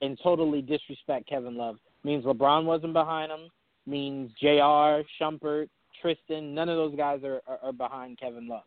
[0.00, 3.50] and totally disrespect Kevin Love means LeBron wasn't behind him,
[3.86, 5.02] means J.R.
[5.20, 5.68] Shumpert,
[6.00, 8.62] Tristan, none of those guys are, are, are behind Kevin Love.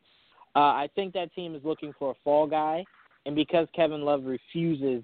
[0.56, 2.84] Uh, I think that team is looking for a fall guy,
[3.26, 5.04] and because Kevin Love refuses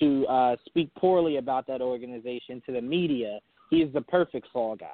[0.00, 3.38] to uh, speak poorly about that organization to the media,
[3.70, 4.88] he is the perfect fall guy.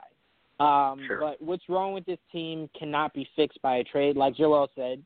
[0.61, 1.19] Um, Sure.
[1.19, 5.03] But what's wrong with this team cannot be fixed by a trade, like Joel said.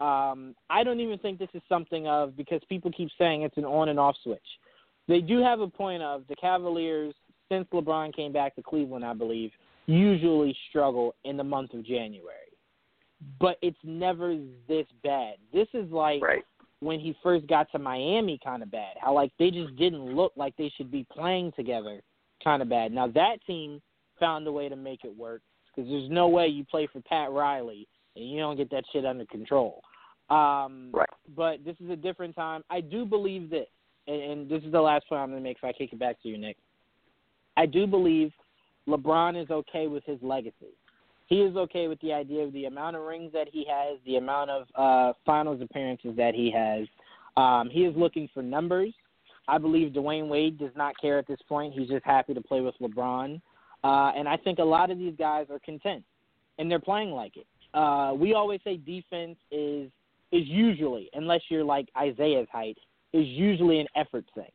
[0.00, 3.64] Um, I don't even think this is something of because people keep saying it's an
[3.64, 4.40] on and off switch.
[5.08, 7.14] They do have a point of the Cavaliers
[7.48, 9.50] since LeBron came back to Cleveland, I believe,
[9.86, 12.34] usually struggle in the month of January.
[13.40, 14.36] But it's never
[14.68, 15.36] this bad.
[15.52, 16.44] This is like Right.
[16.80, 18.96] when he first got to Miami kind of bad.
[19.00, 22.00] How like they just didn't look like they should be playing together
[22.44, 22.92] kind of bad.
[22.92, 23.82] Now that team
[24.20, 25.42] found a way to make it work
[25.74, 29.04] because there's no way you play for Pat Riley and you don't get that shit
[29.04, 29.82] under control.
[30.30, 31.08] Um, Right.
[31.36, 32.62] But this is a different time.
[32.70, 33.68] I do believe this,
[34.06, 35.98] and, and this is the last point I'm going to make if I kick it
[35.98, 36.56] back to you, Nick.
[37.58, 38.30] I do believe
[38.88, 40.76] LeBron is okay with his legacy.
[41.26, 44.16] He is okay with the idea of the amount of rings that he has, the
[44.16, 46.86] amount of uh, finals appearances that he has.
[47.36, 48.94] Um, he is looking for numbers.
[49.48, 51.74] I believe Dwyane Wade does not care at this point.
[51.74, 53.40] He's just happy to play with LeBron.
[53.82, 56.04] Uh, and I think a lot of these guys are content,
[56.58, 57.46] and they're playing like it.
[57.74, 59.90] Uh, we always say defense is
[60.30, 62.76] is usually, unless you're like Isaiah's height,
[63.12, 64.50] is usually an effort thing.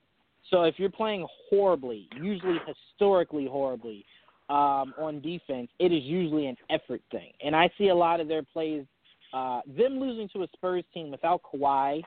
[0.49, 4.05] So if you're playing horribly, usually historically horribly,
[4.49, 7.31] um, on defense, it is usually an effort thing.
[7.43, 8.85] And I see a lot of their plays,
[9.33, 12.01] uh, them losing to a Spurs team without Kawhi,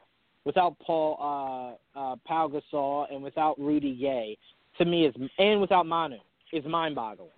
[0.44, 4.38] without Paul uh, uh, Pau Gasol, and without Rudy Gay,
[4.78, 6.18] to me is and without Manu
[6.52, 7.30] is mind-boggling.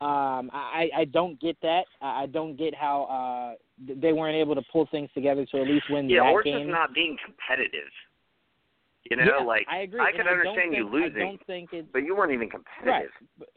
[0.00, 1.84] Um, I, I don't get that.
[2.00, 5.84] I don't get how uh, they weren't able to pull things together to at least
[5.90, 6.60] win Yeah, that or game.
[6.60, 7.90] just not being competitive.
[9.08, 10.00] You know, yeah, like I agree.
[10.00, 13.10] I can understand you think- losing, I don't think it's but you weren't even competitive.
[13.38, 13.48] But-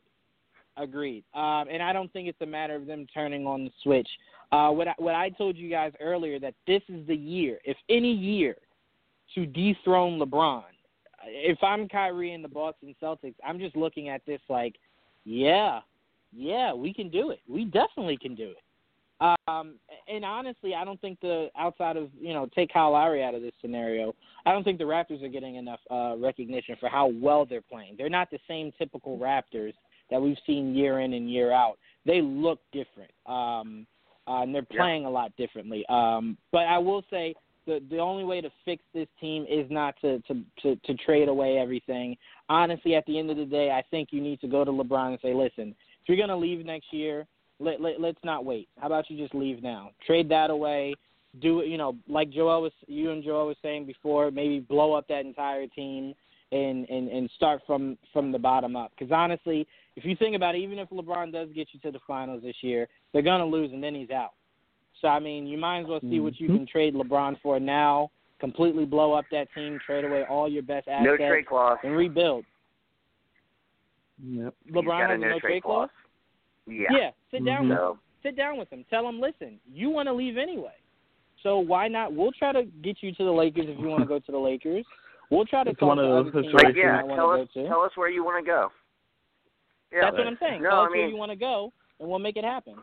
[0.76, 1.24] Agreed.
[1.36, 4.08] Um, and I don't think it's a matter of them turning on the switch.
[4.52, 7.78] Uh, what I, what I told you guys earlier that this is the year, if
[7.90, 8.56] any year,
[9.36, 10.64] to dethrone LeBron.
[11.26, 14.76] If I'm Kyrie and the Boston Celtics, I'm just looking at this like,
[15.26, 15.82] yeah,
[16.36, 17.40] yeah, we can do it.
[17.48, 18.63] We definitely can do it.
[19.48, 19.76] Um,
[20.08, 23.42] and honestly, I don't think the outside of you know take Kyle Lowry out of
[23.42, 24.14] this scenario,
[24.46, 27.96] I don't think the Raptors are getting enough uh, recognition for how well they're playing.
[27.98, 29.74] They're not the same typical Raptors
[30.10, 31.78] that we've seen year in and year out.
[32.06, 33.88] They look different, um,
[34.28, 34.82] uh, and they're Yeah.
[34.82, 35.86] playing a lot differently.
[35.88, 37.34] Um, but I will say
[37.66, 41.30] the the only way to fix this team is not to to to, to trade
[41.30, 42.18] away everything.
[42.50, 45.12] Honestly, at the end of the day, I think you need to go to LeBron
[45.12, 47.26] and say, listen, if you're gonna leave next year,
[47.64, 48.68] let, let let's not wait.
[48.80, 49.92] How about you just leave now?
[50.06, 50.94] Trade that away.
[51.42, 54.94] Do it, you know, like Joel was, you and Joel was saying before, maybe blow
[54.94, 56.14] up that entire team
[56.52, 58.92] and and and start from from the bottom up.
[58.98, 62.00] Because honestly, if you think about it, even if LeBron does get you to the
[62.06, 64.34] finals this year, they're gonna lose and then he's out.
[65.02, 66.24] So I mean, you might as well see mm-hmm.
[66.24, 66.58] what you mm-hmm.
[66.58, 68.12] can trade LeBron for now.
[68.40, 71.96] Completely blow up that team, trade away all your best assets, no trade clause, and
[71.96, 72.46] rebuild.
[74.22, 74.54] Yep.
[74.72, 75.90] LeBron has no, no trade clause.
[76.68, 76.88] Yeah.
[76.92, 77.12] Yeah.
[77.32, 77.70] Sit down mm-hmm.
[77.70, 78.00] with him.
[78.24, 78.86] Sit down with them.
[78.90, 80.76] Tell them, listen, you want to leave anyway.
[81.44, 82.14] So why not?
[82.14, 84.38] We'll try to get you to the Lakers if you want to go to the
[84.38, 84.86] Lakers.
[85.30, 87.68] We'll try to it's talk one to of those teams like, yeah, tell us, to.
[87.68, 88.70] Tell us where you want to go.
[89.92, 90.62] Yeah, That's what I'm saying.
[90.62, 92.76] No, tell I us mean, where you want to go, and we'll make it happen.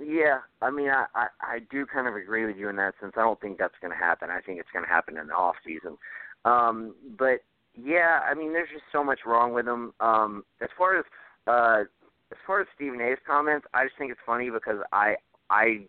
[0.00, 3.14] Yeah, I mean, I, I I do kind of agree with you in that sense.
[3.16, 4.30] I don't think that's going to happen.
[4.30, 5.96] I think it's going to happen in the off season.
[6.44, 7.40] Um, but
[7.74, 9.92] yeah, I mean, there's just so much wrong with him.
[10.00, 11.04] Um, as far as
[11.48, 11.84] uh,
[12.30, 15.16] as far as Stephen A's comments, I just think it's funny because I
[15.50, 15.86] I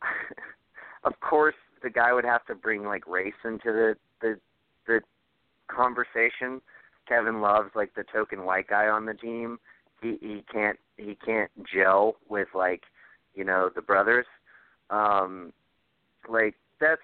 [1.04, 4.38] of course the guy would have to bring like race into the the
[4.86, 5.00] the
[5.68, 6.60] conversation.
[7.08, 9.58] Kevin Love's like the token white guy on the team.
[10.00, 12.82] He he can't he can't gel with like
[13.34, 14.26] you know the brothers.
[14.90, 15.52] Um,
[16.28, 17.00] like that's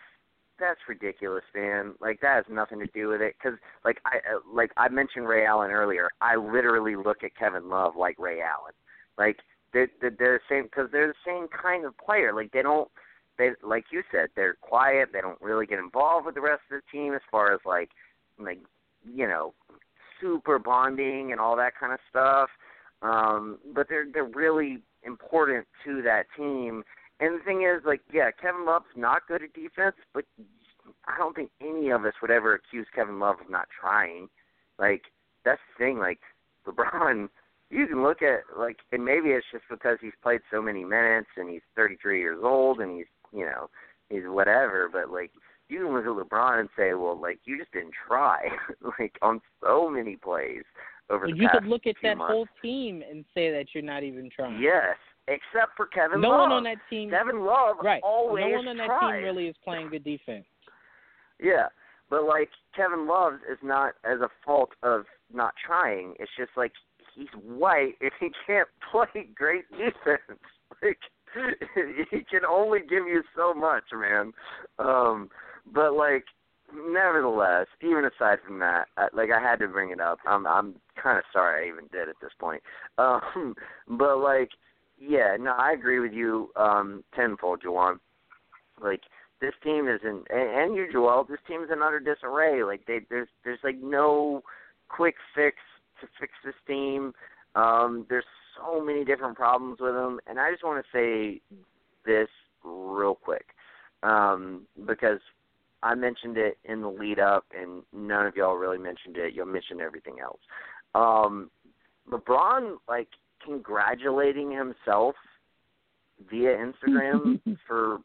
[0.59, 1.95] that's ridiculous, man.
[2.01, 3.35] Like that has nothing to do with it.
[3.39, 6.11] Because like I uh, like I mentioned Ray Allen earlier.
[6.21, 8.75] I literally look at Kevin Love like Ray Allen.
[9.17, 9.39] Like
[9.73, 12.33] they're they're, the same because they're the same kind of player.
[12.33, 12.89] Like they don't
[13.39, 15.11] they like you said they're quiet.
[15.13, 17.91] They don't really get involved with the rest of the team as far as like
[18.39, 18.61] like
[19.05, 19.55] you know
[20.21, 22.49] super bonding and all that kind of stuff.
[23.03, 26.83] Um, but they're they're really important to that team.
[27.21, 30.25] And the thing is, like, yeah, Kevin Love's not good at defense, but
[31.07, 34.29] I don't think any of us would ever accuse Kevin Love of not trying.
[34.79, 35.03] Like,
[35.45, 35.99] that's the thing.
[35.99, 36.21] Like,
[36.67, 37.29] LeBron,
[37.71, 41.29] you can look at like, and maybe it's just because he's played so many minutes
[41.37, 43.69] and he's 33 years old and he's, you know,
[44.11, 44.89] he's whatever.
[44.93, 45.31] But like,
[45.69, 48.49] you can look at LeBron and say, well, like, you just didn't try,
[48.99, 50.63] like, on so many plays
[51.11, 52.33] over well, the you could look at that months.
[52.33, 54.61] whole team and say that you're not even trying.
[54.61, 54.97] Yes,
[55.29, 56.41] except for Kevin no Love.
[56.41, 57.11] one on that team.
[57.11, 58.03] Kevin Love right.
[58.03, 59.15] always no one on that tries.
[59.15, 60.45] team really is playing good defense.
[61.41, 61.67] Yeah,
[62.11, 66.15] but like Kevin Love is not as a fault of not trying.
[66.19, 66.73] It's just like
[67.15, 70.21] he's white and he can't play great defense.
[70.83, 70.99] Like
[72.11, 74.33] he can only give you so much, man.
[74.79, 75.31] Um,
[75.73, 76.25] but like
[76.75, 80.19] nevertheless, even aside from that, I, like I had to bring it up.
[80.27, 82.63] I'm I'm kind of sorry I even did at this point.
[82.99, 83.55] Um,
[83.89, 84.51] but like,
[85.01, 87.99] yeah, no, I agree with you um, tenfold, Juwan.
[88.81, 89.03] Like
[89.41, 91.25] this team is in, and, and you, Joel.
[91.29, 92.63] This team is in utter disarray.
[92.63, 94.43] Like they, there's there's like no
[94.89, 95.57] quick fix
[96.01, 97.13] to fix this team.
[97.55, 98.25] Um, there's
[98.57, 101.41] so many different problems with them, and I just want to say
[102.05, 102.29] this
[102.65, 103.47] real quick
[104.03, 105.21] um, because
[105.83, 109.35] I mentioned it in the lead up, and none of y'all really mentioned it.
[109.35, 110.41] You'll mention everything else.
[110.95, 111.51] Um,
[112.11, 113.09] LeBron, like,
[113.45, 115.15] congratulating himself
[116.31, 117.99] via Instagram for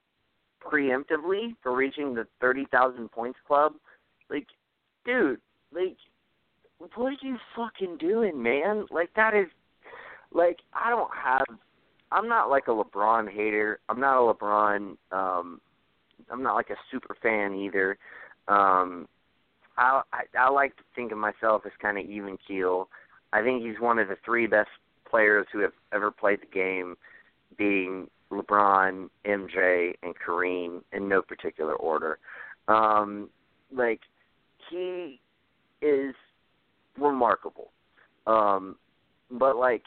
[0.64, 3.74] preemptively for reaching the 30,000 points club.
[4.30, 4.48] Like,
[5.06, 5.40] dude,
[5.74, 5.98] like,
[6.96, 8.86] what are you fucking doing, man?
[8.90, 9.48] Like, that is,
[10.32, 11.46] like, I don't have,
[12.12, 13.80] I'm not like a LeBron hater.
[13.90, 15.62] I'm not a LeBron, um,
[16.32, 17.98] I'm not like a super fan either.
[18.48, 19.08] Um,
[19.78, 22.90] I, I I like to think of myself as kind of even keel.
[23.32, 24.70] I think he's one of the three best
[25.14, 26.96] players who have ever played the game,
[27.56, 32.18] being LeBron, MJ, and Kareem in no particular order.
[32.68, 33.30] Um,
[33.72, 34.00] like
[34.72, 35.20] he
[35.84, 36.16] is
[36.98, 37.70] remarkable.
[38.26, 38.78] Um,
[39.30, 39.84] but like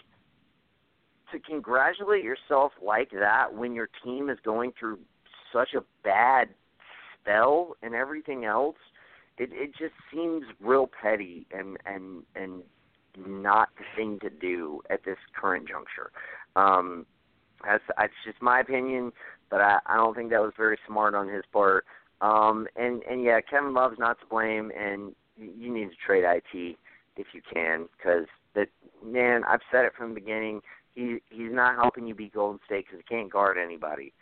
[1.32, 5.00] to congratulate yourself like that when your team is going through
[5.52, 6.50] such a bad
[7.20, 8.76] spell and everything else,
[9.38, 12.62] it it just seems real petty and and and
[13.26, 16.10] not the thing to do at this current juncture.
[16.54, 17.06] Um,
[17.64, 19.12] that's that's just my opinion,
[19.50, 21.84] but I I don't think that was very smart on his part.
[22.20, 26.76] Um, and and yeah, Kevin Love's not to blame, and you need to trade it
[27.16, 28.68] if you can, because that
[29.04, 30.60] man, I've said it from the beginning.
[30.94, 34.12] He he's not helping you beat Golden State because he can't guard anybody.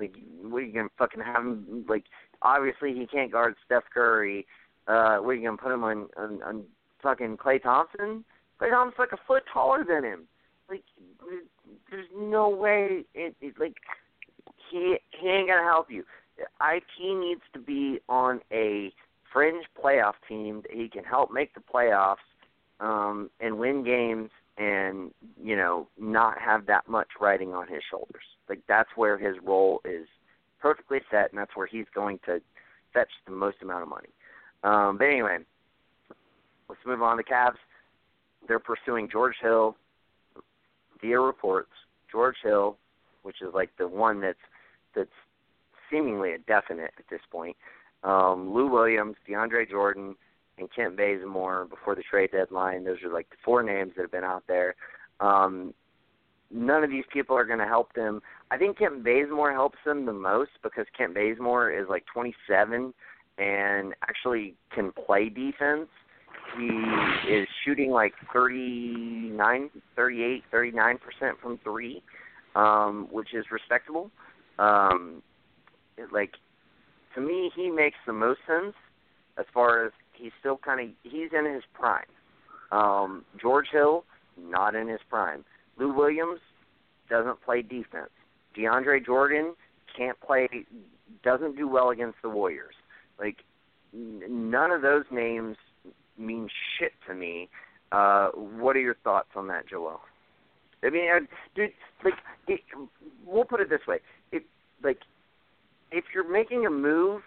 [0.00, 1.84] Like, what are you gonna fucking have him?
[1.88, 2.04] Like,
[2.42, 4.46] obviously he can't guard Steph Curry.
[4.86, 6.64] Uh, what are you gonna put him on on, on
[7.02, 8.24] fucking Klay Thompson?
[8.60, 10.28] Klay Thompson's like a foot taller than him.
[10.68, 10.84] Like,
[11.90, 13.04] there's no way.
[13.14, 13.76] It, it like
[14.70, 16.04] he he ain't gonna help you.
[16.38, 18.92] IT needs to be on a
[19.32, 22.16] fringe playoff team that he can help make the playoffs
[22.80, 25.10] um, and win games and
[25.42, 28.24] you know not have that much riding on his shoulders.
[28.48, 30.06] Like that's where his role is
[30.60, 32.40] perfectly set, and that's where he's going to
[32.92, 34.08] fetch the most amount of money.
[34.62, 35.38] Um, but anyway,
[36.68, 37.56] let's move on to Cavs.
[38.46, 39.76] They're pursuing George Hill
[41.00, 41.70] via reports.
[42.10, 42.76] George Hill,
[43.22, 44.38] which is like the one that's
[44.94, 45.10] that's
[45.90, 47.56] seemingly a definite at this point.
[48.02, 50.14] Um, Lou Williams, DeAndre Jordan,
[50.58, 52.84] and Kent Bazemore before the trade deadline.
[52.84, 54.74] Those are like the four names that have been out there.
[55.20, 55.74] Um,
[56.50, 58.20] none of these people are going to help them.
[58.50, 62.94] I think Kent Bazemore helps them the most because Kent Bazemore is like 27
[63.38, 65.88] and actually can play defense.
[66.58, 72.02] He is shooting like 39, 38, 39 percent from three,
[72.54, 74.10] um, which is respectable.
[74.58, 75.22] Um,
[76.12, 76.32] like
[77.14, 78.74] to me, he makes the most sense
[79.38, 82.04] as far as he's still kind of he's in his prime.
[82.72, 84.04] Um, George Hill,
[84.38, 85.44] not in his prime.
[85.78, 86.40] Lou Williams
[87.08, 88.10] doesn't play defense.
[88.56, 89.54] DeAndre Jordan
[89.96, 90.48] can't play,
[91.22, 92.74] doesn't do well against the Warriors.
[93.18, 93.38] Like
[93.92, 95.56] none of those names
[96.18, 97.48] mean shit to me.
[97.92, 100.00] Uh, what are your thoughts on that, Joel?
[100.82, 101.20] I mean, uh,
[101.54, 101.70] dude,
[102.04, 102.14] like,
[102.48, 102.60] it,
[103.26, 103.98] we'll put it this way:
[104.32, 104.42] if
[104.82, 104.98] like,
[105.90, 107.22] if you're making a move,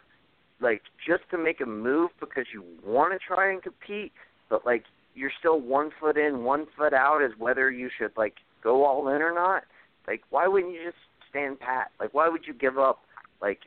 [0.59, 4.11] like just to make a move because you want to try and compete,
[4.49, 4.83] but like
[5.15, 9.07] you're still one foot in, one foot out, as whether you should like go all
[9.07, 9.63] in or not.
[10.07, 10.97] Like, why wouldn't you just
[11.29, 11.91] stand pat?
[11.99, 12.99] Like, why would you give up
[13.41, 13.59] like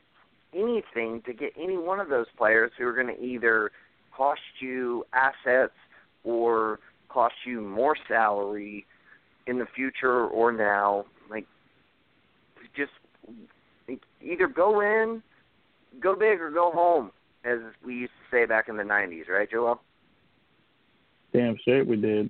[0.53, 3.71] anything to get any one of those players who are going to either
[4.21, 5.73] cost you assets
[6.23, 6.79] or
[7.09, 8.85] cost you more salary
[9.47, 11.05] in the future or now.
[11.27, 11.47] Like,
[12.75, 12.91] just
[14.21, 15.23] either go in,
[15.99, 17.09] go big, or go home,
[17.43, 19.81] as we used to say back in the '90s, right, Joel?
[21.33, 22.29] Damn straight we did.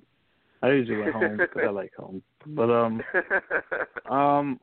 [0.62, 3.02] I usually went home because I like home, but um,
[4.10, 4.60] um,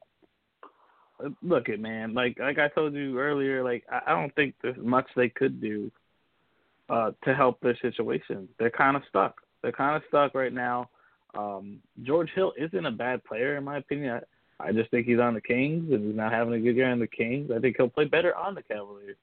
[1.44, 4.78] look it man like like i told you earlier like i, I don't think there's
[4.78, 5.92] much they could do
[6.90, 10.90] uh to help their situation they're kind of stuck they're kind of stuck right now
[11.38, 14.20] um george hill isn't a bad player in my opinion
[14.60, 16.92] i, I just think he's on the kings and he's not having a good year
[16.92, 19.18] on the kings i think he'll play better on the cavaliers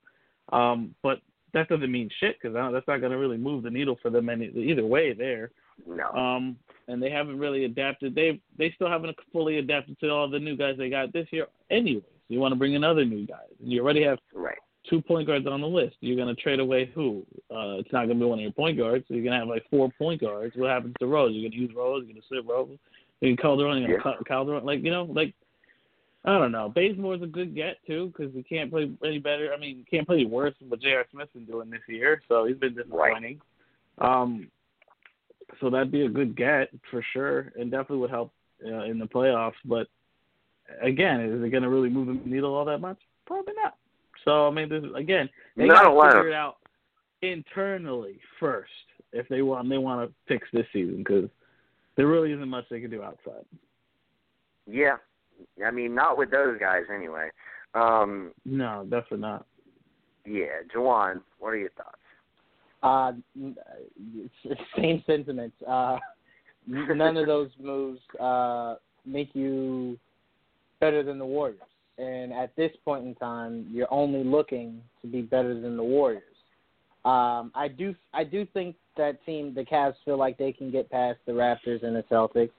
[0.52, 1.18] um but
[1.52, 4.28] that doesn't mean shit because that's not going to really move the needle for them
[4.28, 5.50] any either way there
[5.84, 6.08] no.
[6.10, 6.56] Um,
[6.88, 8.14] and they haven't really adapted.
[8.14, 11.46] They they still haven't fully adapted to all the new guys they got this year.
[11.70, 14.58] Anyways, you want to bring in other new guys, and you already have right.
[14.88, 15.96] Two point guards on the list.
[16.00, 17.24] You're going to trade away who?
[17.50, 19.04] Uh, it's not going to be one of your point guards.
[19.08, 20.54] So you're going to have like four point guards.
[20.56, 21.32] What happens to Rose?
[21.34, 22.04] You're going to use Rose.
[22.06, 22.78] You're going to sit Rose.
[23.20, 23.78] You can Calderon.
[23.78, 24.28] You're going to yeah.
[24.28, 24.64] Calderon.
[24.64, 25.34] Like you know, like
[26.24, 26.72] I don't know.
[26.74, 29.52] Bazemore's a good get too because he can't play any better.
[29.54, 31.04] I mean, he can't play worse than what J.R.
[31.12, 32.20] Smith's been doing this year.
[32.28, 33.40] So he's been disappointing.
[33.98, 34.22] Right.
[34.22, 34.48] Um,
[35.60, 38.32] so that'd be a good get for sure, and definitely would help
[38.64, 39.52] uh, in the playoffs.
[39.64, 39.86] But
[40.82, 42.98] again, is it going to really move the needle all that much?
[43.26, 43.76] Probably not.
[44.26, 46.56] So I mean, this, again, they got to figure it out
[47.22, 48.70] internally first
[49.12, 51.30] if they want they want to fix this season because
[51.96, 53.44] there really isn't much they can do outside.
[54.66, 54.96] Yeah,
[55.64, 57.30] I mean, not with those guys anyway.
[57.74, 59.46] Um, no, definitely not.
[60.24, 61.96] Yeah, Jawan, what are your thoughts?
[62.82, 63.12] Uh,
[64.76, 65.56] same sentiments.
[65.66, 65.98] Uh,
[66.66, 68.74] none of those moves uh,
[69.04, 69.98] make you
[70.80, 71.60] better than the Warriors.
[71.98, 76.22] And at this point in time, you're only looking to be better than the Warriors.
[77.04, 80.90] Um, I do, I do think that team, the Cavs, feel like they can get
[80.90, 82.50] past the Raptors and the Celtics.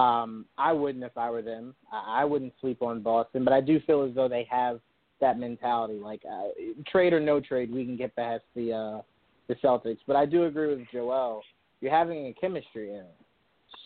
[0.00, 1.74] Um, I wouldn't if I were them.
[1.92, 4.80] I, I wouldn't sleep on Boston, but I do feel as though they have
[5.20, 5.94] that mentality.
[5.94, 6.48] Like uh,
[6.90, 9.02] trade or no trade, we can get past the uh,
[9.48, 9.98] the Celtics.
[10.06, 11.42] But I do agree with Joel.
[11.80, 13.04] You're having a chemistry error.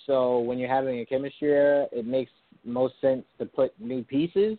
[0.07, 2.31] So when you're having a chemistry error, it makes
[2.65, 4.59] most sense to put new pieces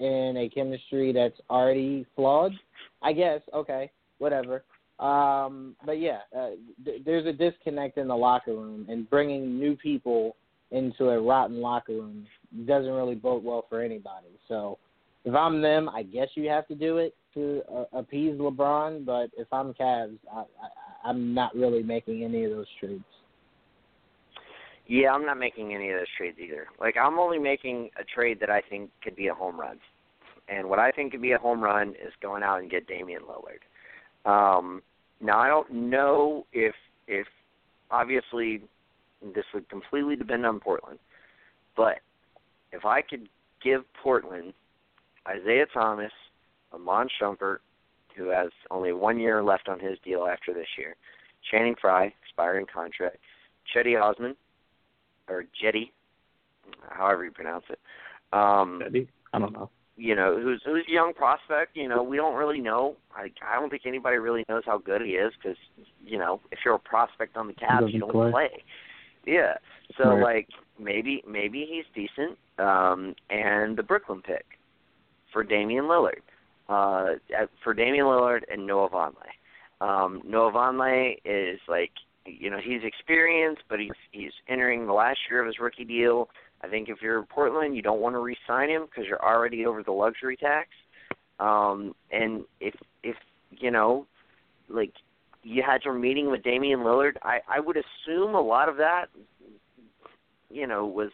[0.00, 2.52] in a chemistry that's already flawed.
[3.02, 3.40] I guess.
[3.54, 4.64] Okay, whatever.
[4.98, 6.50] Um, but yeah, uh,
[6.84, 10.36] th- there's a disconnect in the locker room, and bringing new people
[10.70, 12.26] into a rotten locker room
[12.66, 14.28] doesn't really bode well for anybody.
[14.48, 14.78] So
[15.24, 19.04] if I'm them, I guess you have to do it to uh, appease LeBron.
[19.04, 23.04] But if I'm Cavs, I, I, I'm not really making any of those trades.
[24.90, 26.66] Yeah, I'm not making any of those trades either.
[26.80, 29.78] Like I'm only making a trade that I think could be a home run.
[30.48, 33.22] And what I think could be a home run is going out and get Damian
[33.22, 33.62] Lillard.
[34.28, 34.82] Um,
[35.20, 36.74] now I don't know if
[37.06, 37.28] if
[37.92, 38.62] obviously
[39.32, 40.98] this would completely depend on Portland,
[41.76, 42.00] but
[42.72, 43.28] if I could
[43.62, 44.52] give Portland
[45.28, 46.10] Isaiah Thomas,
[46.74, 47.58] Iman Shumpert,
[48.16, 50.96] who has only one year left on his deal after this year,
[51.48, 53.18] Channing Frye, expiring contract,
[53.72, 54.34] Chetty Osman,
[55.30, 55.92] or Jetty,
[56.90, 57.78] however you pronounce it.
[58.32, 59.08] Um, Cedi?
[59.32, 59.70] I don't know.
[59.96, 61.76] You know, who's who's a young prospect.
[61.76, 62.96] You know, we don't really know.
[63.14, 65.58] I I don't think anybody really knows how good he is because
[66.04, 68.30] you know, if you're a prospect on the Cavs, you don't play.
[68.30, 68.64] play.
[69.26, 69.54] Yeah.
[69.98, 70.22] So Right.
[70.22, 70.48] like
[70.78, 72.38] maybe maybe he's decent.
[72.58, 74.44] Um, and the Brooklyn pick
[75.32, 76.22] for Damian Lillard.
[76.68, 77.14] Uh,
[77.64, 79.84] for Damian Lillard and Noah Vonleh.
[79.86, 81.90] Um, Noah Vonleh is like,
[82.38, 86.28] you know, he's experienced, but he's he's entering the last year of his rookie deal.
[86.62, 89.64] I think if you're in Portland, you don't want to re-sign him because you're already
[89.64, 90.68] over the luxury tax.
[91.38, 93.16] Um, and if if
[93.50, 94.06] you know,
[94.68, 94.92] like
[95.42, 99.06] you had your meeting with Damian Lillard, I I would assume a lot of that,
[100.50, 101.10] you know, was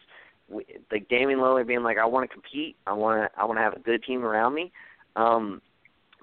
[0.91, 3.63] like Damian Lillard being like, I want to compete, I want to I want to
[3.63, 4.71] have a good team around me.
[5.15, 5.61] Um,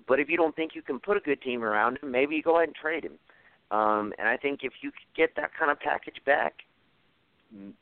[0.06, 2.42] but if you don't think you can put a good team around him, maybe you
[2.42, 3.18] go ahead and trade him.
[3.74, 6.54] Um, and I think if you could get that kind of package back,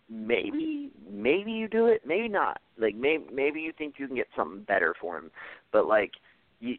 [0.08, 2.62] maybe maybe you do it, maybe not.
[2.78, 5.30] Like maybe maybe you think you can get something better for him,
[5.70, 6.12] but like
[6.60, 6.76] you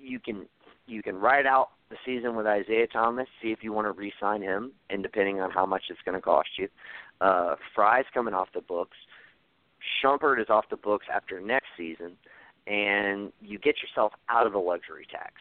[0.00, 0.46] you can
[0.86, 4.40] you can ride out the season with Isaiah Thomas, see if you want to re-sign
[4.40, 6.68] him, and depending on how much it's going to cost you.
[7.20, 8.96] Uh, Fry's coming off the books.
[10.02, 12.12] Shumpert is off the books after next season,
[12.66, 15.34] and you get yourself out of the luxury tax.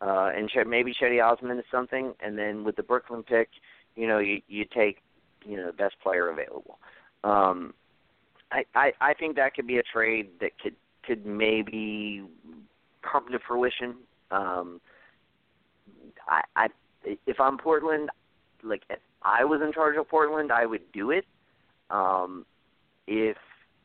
[0.00, 3.48] Uh, and Ch- maybe Chetty Osman is something, and then with the Brooklyn pick,
[3.94, 4.98] you know, you you take
[5.44, 6.78] you know the best player available.
[7.24, 7.72] Um,
[8.52, 12.24] I, I I think that could be a trade that could could maybe
[13.02, 13.96] come to fruition.
[14.30, 14.80] Um,
[16.28, 16.68] I I
[17.26, 18.10] if I'm Portland,
[18.62, 21.24] like if I was in charge of Portland, I would do it.
[21.90, 22.44] Um,
[23.06, 23.36] if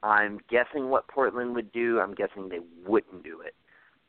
[0.03, 3.53] I'm guessing what Portland would do, I'm guessing they wouldn't do it.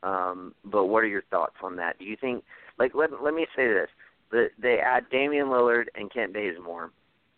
[0.03, 1.97] Um, but what are your thoughts on that?
[1.97, 2.43] Do you think,
[2.77, 3.89] like, let let me say this:
[4.31, 6.91] the, they add Damian Lillard and Kent Bazemore.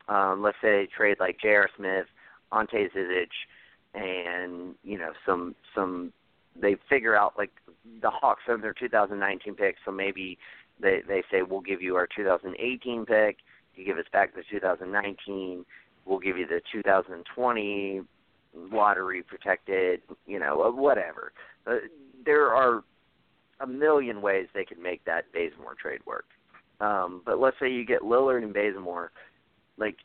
[0.07, 1.69] Um, let's say they trade like J.R.
[1.77, 2.05] Smith,
[2.51, 3.29] Ante Zizic,
[3.93, 6.11] and you know some some.
[6.59, 7.51] They figure out like
[8.01, 10.37] the Hawks have their 2019 pick, so maybe
[10.79, 13.37] they they say we'll give you our 2018 pick.
[13.75, 15.65] You give us back the 2019.
[16.05, 18.01] We'll give you the 2020
[18.71, 20.01] lottery protected.
[20.25, 21.33] You know, whatever.
[21.67, 21.75] Uh,
[22.25, 22.83] there are
[23.59, 26.25] a million ways they could make that Bazemore trade work.
[26.81, 29.11] Um, but let's say you get Lillard and Bazemore,
[29.77, 29.95] like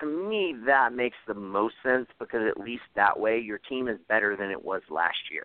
[0.00, 3.98] to me that makes the most sense because at least that way your team is
[4.08, 5.44] better than it was last year.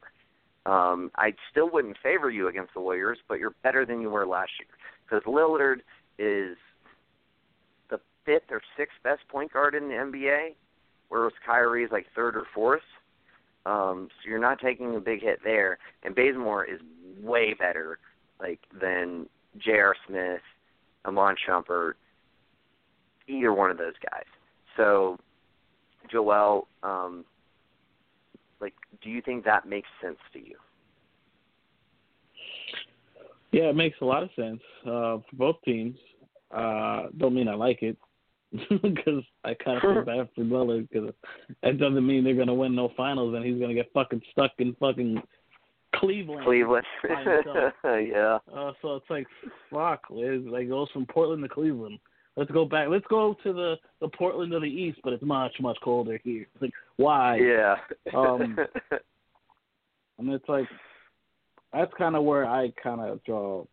[0.66, 4.26] Um, I still wouldn't favor you against the Warriors, but you're better than you were
[4.26, 4.70] last year
[5.04, 5.82] because Lillard
[6.18, 6.58] is
[7.90, 10.56] the fifth or sixth best point guard in the NBA,
[11.10, 12.82] whereas Kyrie is like third or fourth.
[13.66, 15.78] Um, so you're not taking a big hit there.
[16.04, 16.80] And Bazemore is
[17.22, 18.00] way better,
[18.40, 19.28] like than
[19.58, 19.96] J.R.
[20.08, 20.42] Smith,
[21.06, 21.94] Iman Shumpert,
[23.28, 24.26] either one of those guys.
[24.78, 25.18] So,
[26.12, 27.26] Joel, um,
[28.60, 30.58] like, do you think that makes sense to you?
[33.52, 35.96] Yeah, it makes a lot of sense uh, for both teams.
[36.52, 37.98] Uh, don't mean I like it
[38.82, 41.12] because I kind of feel bad for Lillard because
[41.64, 44.76] that doesn't mean they're gonna win no finals and he's gonna get fucking stuck in
[44.80, 45.22] fucking
[45.96, 46.44] Cleveland.
[46.44, 46.86] Cleveland.
[47.84, 48.40] yeah.
[48.54, 49.28] Uh, so it's like
[49.72, 50.42] fuck, Liz.
[50.46, 52.00] Like goes from Portland to Cleveland.
[52.36, 52.90] Let's go back.
[52.90, 56.48] Let's go to the the Portland of the East, but it's much much colder here.
[56.54, 57.38] It's like why?
[57.38, 57.76] Yeah.
[58.14, 58.58] Um,
[60.18, 60.68] And it's like
[61.74, 63.66] that's kind of where I kind of draw.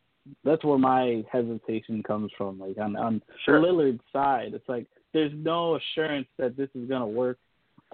[0.44, 2.58] That's where my hesitation comes from.
[2.58, 3.60] Like on on Sure.
[3.60, 7.38] Lillard's side, it's like there's no assurance that this is gonna work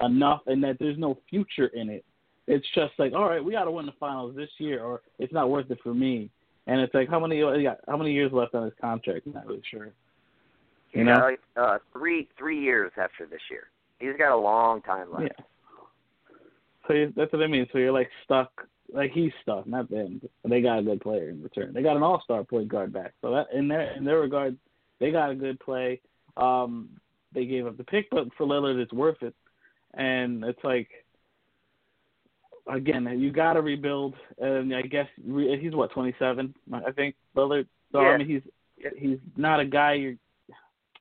[0.02, 2.04] enough, and that there's no future in it.
[2.46, 5.32] It's just like, all right, we got to win the finals this year, or it's
[5.32, 6.30] not worth it for me.
[6.66, 7.42] And it's like, how many?
[7.86, 9.26] How many years left on his contract?
[9.26, 9.90] I'm not really sure.
[10.92, 11.14] You know?
[11.14, 13.64] like, uh, three three years after this year.
[13.98, 15.24] He's got a long time left.
[15.24, 15.44] Yeah.
[16.86, 17.66] So you, that's what I mean.
[17.72, 20.20] So you're like stuck, like he's stuck, not them.
[20.44, 21.72] They got a good player in return.
[21.72, 23.14] They got an all-star point guard back.
[23.20, 24.56] So that in their in their regard,
[24.98, 26.00] they got a good play.
[26.36, 26.90] Um,
[27.34, 29.34] they gave up the pick, but for Lillard, it's worth it.
[29.94, 30.88] And it's like,
[32.72, 34.14] again, you got to rebuild.
[34.38, 37.66] And I guess re, he's what 27, I think Lillard.
[37.92, 38.08] So Yeah.
[38.08, 38.42] I mean, he's
[38.96, 40.14] he's not a guy you're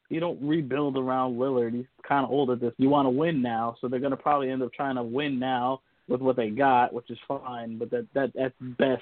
[0.10, 1.74] you don't rebuild around Lillard.
[1.74, 2.74] He's kind of old at this.
[2.78, 5.38] You want to win now, so they're going to probably end up trying to win
[5.38, 7.78] now with what they got, which is fine.
[7.78, 9.02] But that that at best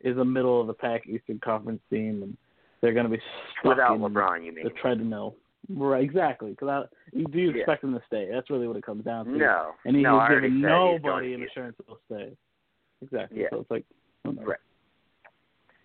[0.00, 2.36] is a middle of the pack Eastern Conference team, and
[2.80, 3.20] they're going to be
[3.60, 4.64] stuck Without in LeBron, you mean?
[4.64, 5.34] the treadmill.
[5.68, 6.50] Right, exactly.
[6.50, 7.56] Because do you Yeah.
[7.56, 8.28] expect him to stay?
[8.32, 9.32] That's really what it comes down to.
[9.32, 9.72] No.
[9.84, 11.98] and he no, has I already given said he's nobody going an to- assurance he'll
[12.06, 12.36] stay.
[13.02, 13.40] exactly.
[13.40, 13.46] Yeah.
[13.50, 13.84] So it's like,
[14.24, 14.58] Right.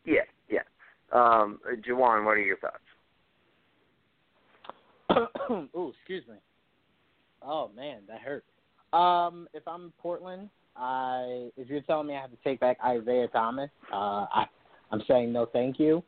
[0.06, 0.62] Yeah, yeah.
[1.12, 2.78] Um, Jawan, what are your thoughts?
[5.76, 6.36] oh, excuse me.
[7.44, 8.44] Oh man, that hurt.
[8.94, 13.28] Um, if I'm Portland, I if you're telling me I have to take back Isaiah
[13.28, 14.46] Thomas, uh, I
[14.92, 16.04] I'm saying no, thank you.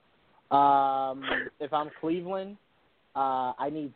[0.56, 1.24] Um,
[1.60, 2.58] if I'm Cleveland,
[3.16, 3.94] uh, I need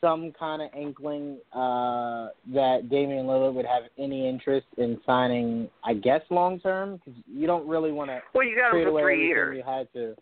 [0.00, 5.94] some kind of inkling uh, that Damian Lillard would have any interest in signing, I
[5.94, 9.00] guess, long term because you don't really want to Well, you got trade him for
[9.00, 9.56] three years.
[9.56, 10.14] you had to.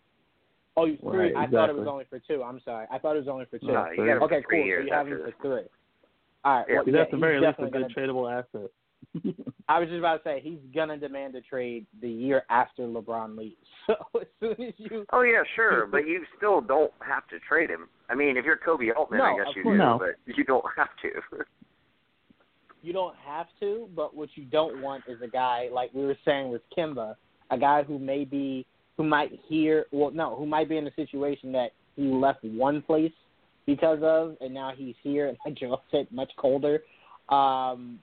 [0.75, 1.35] Oh, you Right, three.
[1.35, 2.43] I thought it was only for two.
[2.43, 2.87] I'm sorry.
[2.91, 3.67] I thought it was only for two.
[3.67, 4.65] No, you got him okay, for three cool.
[4.65, 5.67] years So you have him for three.
[6.43, 6.65] All right.
[6.69, 6.75] Yeah.
[6.75, 8.69] well, yeah, at the very least a good gonna, tradable asset.
[9.69, 13.37] I was just about to say he's gonna demand a trade the year after LeBron
[13.37, 13.55] leaves.
[13.87, 17.71] So as soon as you Oh yeah, sure, but you still don't have to trade
[17.71, 17.89] him.
[18.07, 19.99] I mean, if you're Koby Altman, I guess you do, not.
[19.99, 21.43] but you don't have to.
[22.83, 26.17] you don't have to, but what you don't want is a guy like we were
[26.23, 27.15] saying with Kemba,
[27.49, 30.93] a guy who may be who might hear well no, who might be in a
[30.93, 33.11] situation that he left one place
[33.69, 36.81] because of and now he's here and like Joel said, much colder.
[37.29, 37.99] Um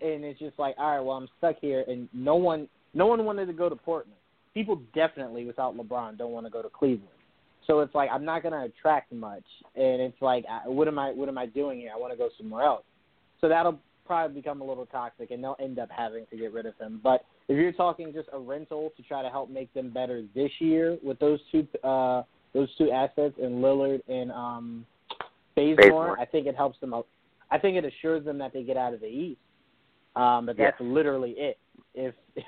[0.00, 3.24] and it's just like, all right, well I'm stuck here and no one no one
[3.24, 4.18] wanted to go to Portland.
[4.54, 7.08] People definitely without LeBron don't want to go to Cleveland.
[7.66, 11.12] So it's like I'm not going to attract much, and it's like, what am I?
[11.12, 11.90] What am I doing here?
[11.94, 12.84] I want to go somewhere else.
[13.40, 16.66] So that'll probably become a little toxic, and they'll end up having to get rid
[16.66, 17.00] of him.
[17.02, 20.50] But if you're talking just a rental to try to help make them better this
[20.58, 22.22] year with those two, uh,
[22.52, 24.86] those two assets and Lillard and um,
[25.56, 26.20] Bazemore, Bazemore.
[26.20, 26.94] I think it helps them.
[26.94, 27.06] out.
[27.50, 29.40] I think it assures them that they get out of the East.
[30.16, 30.88] Um, but that's Yes.
[30.88, 31.58] literally it.
[31.94, 32.44] If if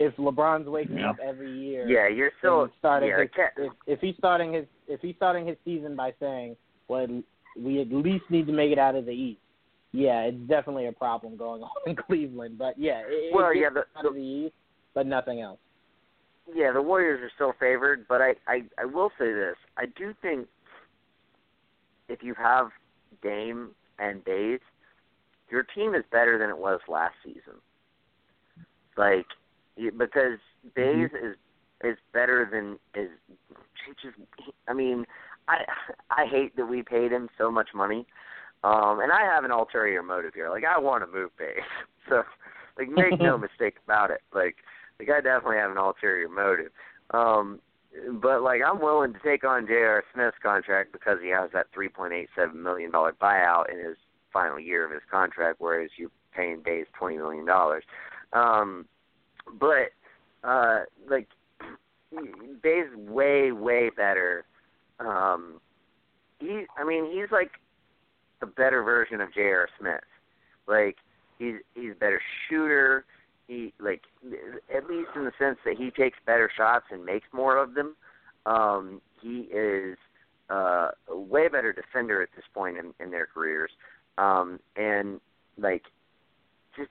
[0.00, 1.10] if LeBron's waking Yeah.
[1.10, 5.00] up every year, yeah, you're still starting yeah, his, if, if he's starting his if
[5.00, 6.56] he's starting his season by saying,
[6.88, 7.06] "Well,
[7.56, 9.40] we at least need to make it out of the East."
[9.92, 12.58] Yeah, it's definitely a problem going on in Cleveland.
[12.58, 14.54] But yeah, it, Well, it yeah, the- out of the East,
[14.92, 15.60] but nothing else.
[16.52, 20.12] yeah, the Warriors are still favored, but I, I I will say this: I do
[20.20, 20.48] think
[22.08, 22.68] if you have
[23.22, 24.60] Dame and Bays,
[25.50, 27.54] your team is better than it was last season.
[28.96, 29.26] Like
[29.76, 30.38] because
[30.74, 31.36] Bays is
[31.82, 33.10] is better than is
[34.02, 34.16] just
[34.68, 35.04] I mean
[35.48, 35.64] I
[36.10, 38.06] I hate that we paid him so much money.
[38.62, 40.50] Um and I have an ulterior motive here.
[40.50, 41.56] Like I want to move Bays.
[42.10, 42.22] So
[42.78, 44.20] like make no mistake about it.
[44.34, 44.56] Like
[45.00, 46.70] like I definitely have an ulterior motive.
[47.10, 47.60] Um
[48.20, 50.02] but like I'm willing to take on J.R.
[50.12, 53.96] Smith's contract because he has that 3.87 million dollar buyout in his
[54.32, 57.84] final year of his contract, whereas you're paying Bays 20 million dollars.
[58.32, 58.86] Um,
[59.60, 59.92] but
[60.42, 61.28] uh, like
[62.62, 64.44] Bay's way way better.
[65.00, 65.60] Um,
[66.38, 67.52] he, I mean, he's like
[68.42, 69.68] a better version of J.R.
[69.78, 70.00] Smith.
[70.66, 70.96] Like
[71.38, 73.04] he's he's a better shooter.
[73.46, 74.02] He like
[74.74, 77.94] at least in the sense that he takes better shots and makes more of them.
[78.46, 79.96] Um, he is
[80.50, 83.70] uh, a way better defender at this point in, in their careers.
[84.16, 85.20] Um, and
[85.58, 85.82] like
[86.76, 86.90] just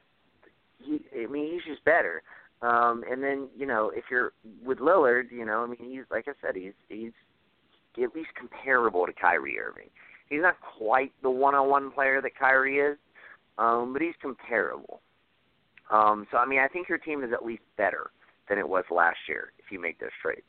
[0.79, 2.21] he I mean he's just better.
[2.61, 4.31] Um and then, you know, if you're
[4.63, 7.11] with Lillard, you know, I mean he's like I said, he's he's
[8.01, 9.89] at least comparable to Kyrie Irving.
[10.29, 12.97] He's not quite the one on one player that Kyrie is,
[13.57, 15.01] um, but he's comparable.
[15.89, 18.11] Um so I mean I think your team is at least better
[18.49, 20.41] than it was last year if you make those trades.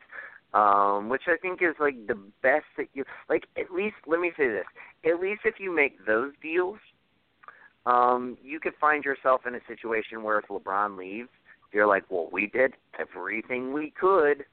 [0.52, 4.30] Um, which I think is like the best that you like at least let me
[4.36, 4.66] say this.
[5.04, 6.78] At least if you make those deals,
[7.86, 11.28] um, you could find yourself in a situation where if LeBron leaves,
[11.72, 14.44] you're like, Well, we did everything we could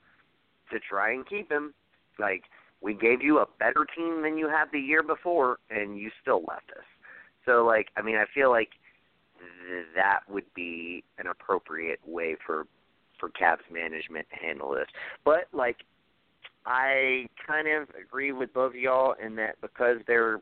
[0.71, 1.73] to try and keep him.
[2.17, 2.43] Like,
[2.81, 6.43] we gave you a better team than you had the year before and you still
[6.47, 6.85] left us.
[7.45, 8.69] So like I mean I feel like
[9.95, 12.65] that would be an appropriate way for
[13.19, 14.87] for Cavs management to handle this.
[15.23, 15.77] But like
[16.65, 20.41] I kind of agree with both of y'all in that because they're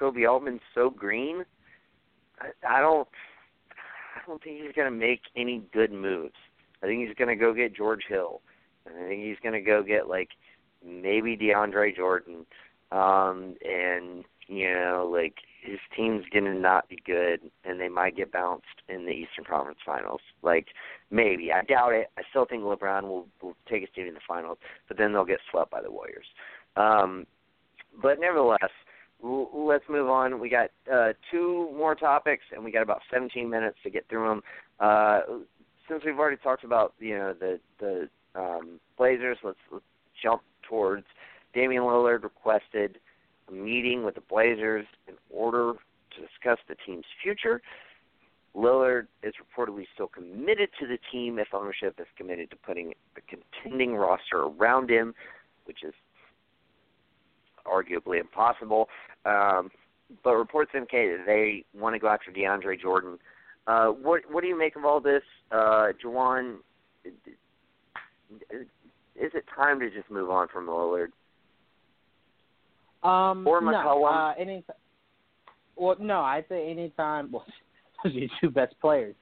[0.00, 1.44] Koby Altman's so green,
[2.40, 3.08] I, I don't
[3.70, 6.34] I don't think he's gonna make any good moves.
[6.82, 8.40] I think he's gonna go get George Hill.
[8.86, 10.28] And I think he's gonna go get like
[10.84, 12.46] maybe DeAndre Jordan.
[12.92, 18.30] Um and you know, like his team's gonna not be good and they might get
[18.30, 20.20] bounced in the Eastern Conference Finals.
[20.42, 20.68] Like
[21.10, 21.52] maybe.
[21.52, 22.10] I doubt it.
[22.18, 24.58] I still think LeBron will will take his team to the finals,
[24.88, 26.26] but then they'll get swept by the Warriors.
[26.76, 27.26] Um
[28.02, 28.70] but nevertheless,
[29.22, 30.40] l- let's move on.
[30.40, 34.28] We got uh, two more topics, and we got about 17 minutes to get through
[34.28, 34.42] them.
[34.80, 35.20] Uh,
[35.88, 39.84] since we've already talked about you know the the um, Blazers, let's, let's
[40.20, 41.06] jump towards
[41.54, 42.98] Damian Lillard requested
[43.48, 47.60] a meeting with the Blazers in order to discuss the team's future.
[48.56, 53.20] Lillard is reportedly still committed to the team if ownership is committed to putting a
[53.22, 55.14] contending roster around him,
[55.64, 55.92] which is
[57.66, 58.88] arguably impossible.
[59.24, 59.70] Um,
[60.22, 63.18] but reports indicate that they want to go after DeAndre Jordan.
[63.66, 66.56] Uh, what what do you make of all this, uh, Juwan?
[67.04, 68.66] Is
[69.16, 71.08] it time to just move on from Lillard?
[73.04, 74.30] Um, or no, McCollum?
[74.30, 74.64] uh, any,
[75.76, 77.34] well, no, I say anytime.
[78.04, 79.14] Well, those are your two best players.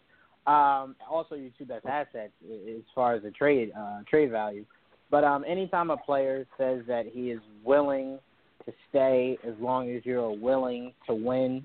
[0.47, 4.65] Um, also your two best assets as far as the trade uh, trade value.
[5.09, 8.19] But um, anytime a player says that he is willing
[8.65, 11.65] to stay as long as you're willing to win,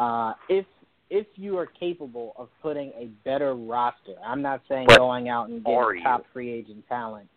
[0.00, 0.66] uh, if
[1.10, 5.48] if you are capable of putting a better roster, I'm not saying But going out
[5.48, 7.28] and getting top free agent talent.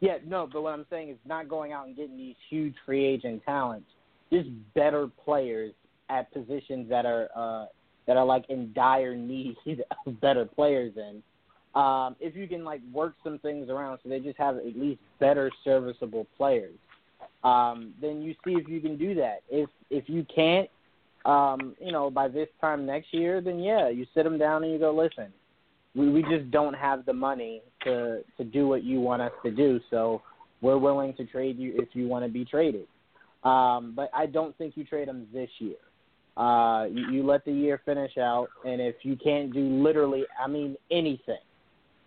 [0.00, 3.04] Yeah, no, but what I'm saying is not going out and getting these huge free
[3.04, 3.86] agent talents,
[4.32, 5.72] just better players
[6.08, 7.66] at positions that are uh,
[8.06, 9.56] that are like in dire need
[10.06, 11.22] of better players in.
[11.80, 15.00] Um, if you can like work some things around so they just have at least
[15.20, 16.74] better serviceable players,
[17.44, 19.42] um, then you see if you can do that.
[19.50, 20.68] If if you can't,
[21.26, 24.72] um, you know, by this time next year, then yeah, you sit them down and
[24.72, 25.32] you go, listen,
[25.94, 29.50] we we just don't have the money to to do what you want us to
[29.50, 30.22] do, so
[30.60, 32.86] we're willing to trade you if you want to be traded.
[33.44, 35.76] Um, but I don't think you trade them this year.
[36.36, 40.46] Uh, you, you let the year finish out, and if you can't do literally, I
[40.46, 41.38] mean anything,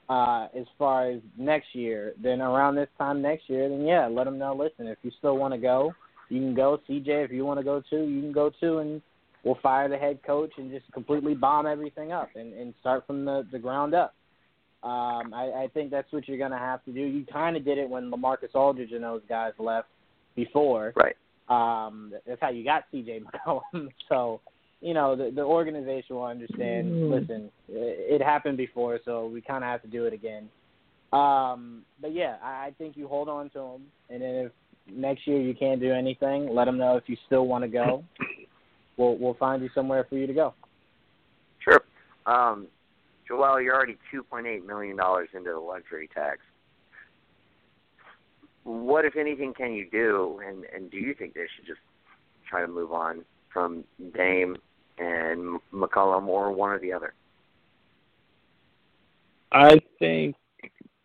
[0.10, 4.26] uh, as far as next year, then around this time next year, then yeah, let
[4.26, 4.56] them know.
[4.56, 5.94] Listen, if you still want to go,
[6.30, 6.80] you can go.
[6.90, 9.02] CJ, if you want to go too, you can go too, and
[9.44, 13.26] we'll fire the head coach and just completely bomb everything up and, and start from
[13.26, 14.14] the, the ground up.
[14.84, 17.00] Um, I, I think that's what you're going to have to do.
[17.00, 19.88] You kind of did it when LaMarcus Aldridge and those guys left
[20.36, 20.94] before.
[20.96, 21.16] Right.
[21.48, 23.90] Um, that's how you got CJ McCollum.
[24.10, 24.42] so,
[24.82, 26.92] you know, the, the organization will understand.
[26.92, 27.12] Mm.
[27.12, 30.50] Listen, it, it happened before, so we kind of have to do it again.
[31.14, 34.52] Um, but yeah, I, I think you hold on to him, and then if
[34.92, 38.04] next year you can't do anything, let them know if you still want to go.
[38.96, 40.54] We'll we'll find you somewhere for you to go.
[41.64, 41.82] Sure.
[42.28, 42.68] Um,
[43.34, 46.40] Joel, you're already two point eight million dollars into the luxury tax.
[48.64, 50.40] What, if anything, can you do?
[50.48, 51.80] And and do you think they should just
[52.48, 53.84] try to move on from
[54.14, 54.56] Dame
[55.00, 57.14] and McCollum or one or the other?
[59.52, 60.36] I think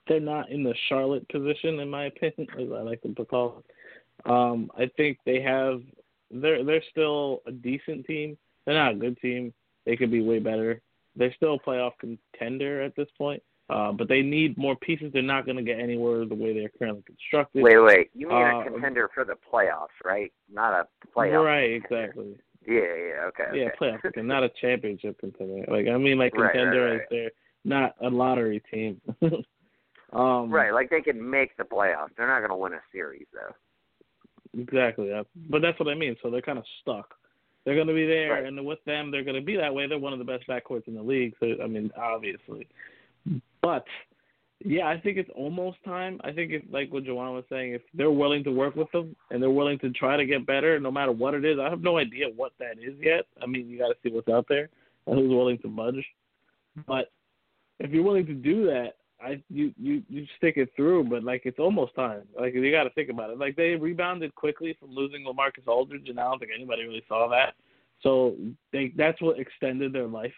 [0.07, 3.63] they're not in the Charlotte position, in my opinion, as I like them to call
[3.65, 4.31] it.
[4.31, 5.81] Um, I think they have
[6.31, 8.37] they're they're still a decent team.
[8.67, 9.55] They're not a good team.
[9.87, 10.83] They could be way better.
[11.19, 13.43] They're still a playoff contender at this point.
[13.71, 15.11] Uh, but they need more pieces.
[15.13, 17.63] They're not going to get anywhere the way they're currently constructed.
[17.63, 18.11] Wait, wait.
[18.15, 20.33] You mean Uh, a contender for the playoffs, right?
[20.51, 21.45] Not a playoff.
[21.45, 22.05] Right, contender.
[22.05, 22.39] exactly.
[22.67, 23.25] Yeah, yeah.
[23.27, 23.61] Okay.
[23.61, 23.75] Yeah, okay.
[23.79, 25.67] playoff contender, not a championship contender.
[25.71, 26.93] Like I mean, like Right, right, contender right.
[26.93, 27.31] right there,
[27.67, 29.03] not a lottery team.
[30.15, 32.09] um, Right, like they can make the playoffs.
[32.17, 33.55] They're not going to win a series, though.
[34.59, 35.11] Exactly.
[35.51, 36.17] But that's what I mean.
[36.23, 37.15] So they're kind of stuck.
[37.65, 38.45] They're going to be there, Right.
[38.45, 39.87] and with them, they're going to be that way.
[39.87, 41.35] They're one of the best backcourts in the league.
[41.41, 42.67] So I mean, obviously.
[43.63, 43.85] But
[44.65, 46.21] yeah, I think it's almost time.
[46.25, 49.15] I think if, like what Jawan was saying, if they're willing to work with them
[49.31, 51.83] and they're willing to try to get better, no matter what it is, I have
[51.83, 53.27] no idea what that is yet.
[53.43, 54.69] I mean, you got to see what's out there
[55.07, 56.05] and who's willing to budge.
[56.87, 57.13] But
[57.79, 61.05] if you're willing to do that, I you you you stick it through.
[61.05, 62.23] But like it's almost time.
[62.39, 63.39] Like you got to think about it.
[63.39, 67.29] Like they rebounded quickly from losing LaMarcus Aldridge, and I don't think anybody really saw
[67.29, 67.55] that.
[68.03, 68.37] So
[68.73, 70.35] they that's what extended their life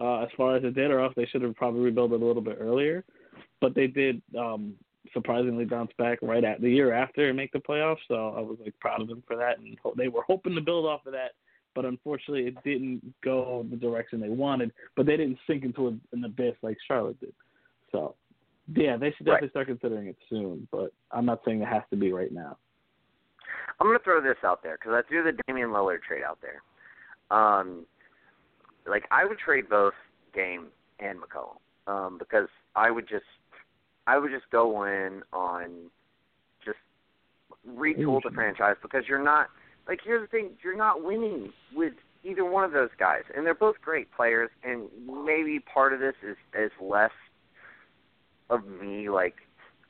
[0.00, 2.24] uh, as far as it did, or else they should have probably rebuilt it a
[2.24, 3.04] little bit earlier.
[3.60, 4.74] But they did um,
[5.12, 7.98] surprisingly bounce back right at the year after and make the playoffs.
[8.08, 10.60] So I was like proud of them for that, and ho- they were hoping to
[10.60, 11.32] build off of that.
[11.74, 14.72] But unfortunately, it didn't go the direction they wanted.
[14.96, 17.34] But they didn't sink into an abyss like Charlotte did.
[17.92, 18.14] So
[18.74, 19.50] yeah, they should definitely Right.
[19.50, 20.66] start considering it soon.
[20.70, 22.56] But I'm not saying it has to be right now.
[23.78, 26.38] I'm going to throw this out there because I threw the Damian Lillard trade out
[26.40, 26.62] there.
[27.36, 27.86] Um,
[28.86, 29.94] like I would trade both
[30.34, 30.66] Dame
[31.00, 33.24] and McCollum um, because I would just
[34.06, 35.90] I would just go in on
[36.64, 36.78] just
[37.68, 39.48] retool the franchise because you're not
[39.88, 41.94] like here's the thing you're not winning with
[42.24, 44.88] either one of those guys and they're both great players and
[45.24, 47.10] maybe part of this is is less
[48.50, 49.34] of me like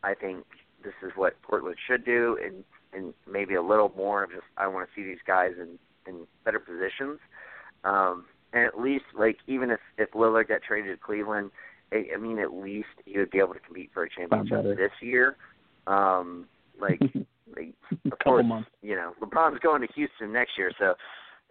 [0.02, 0.44] I think
[0.82, 4.66] this is what Portland should do and and maybe a little more of just I
[4.68, 7.18] want to see these guys in in better positions.
[7.84, 11.50] Um, and at least like even if if Lillard got traded to Cleveland,
[11.92, 14.92] I, I mean at least he would be able to compete for a championship this
[15.00, 15.36] year.
[15.86, 16.46] Um,
[16.80, 17.00] like,
[17.56, 18.70] like a of couple course, months.
[18.82, 20.94] you know LeBron's going to Houston next year, so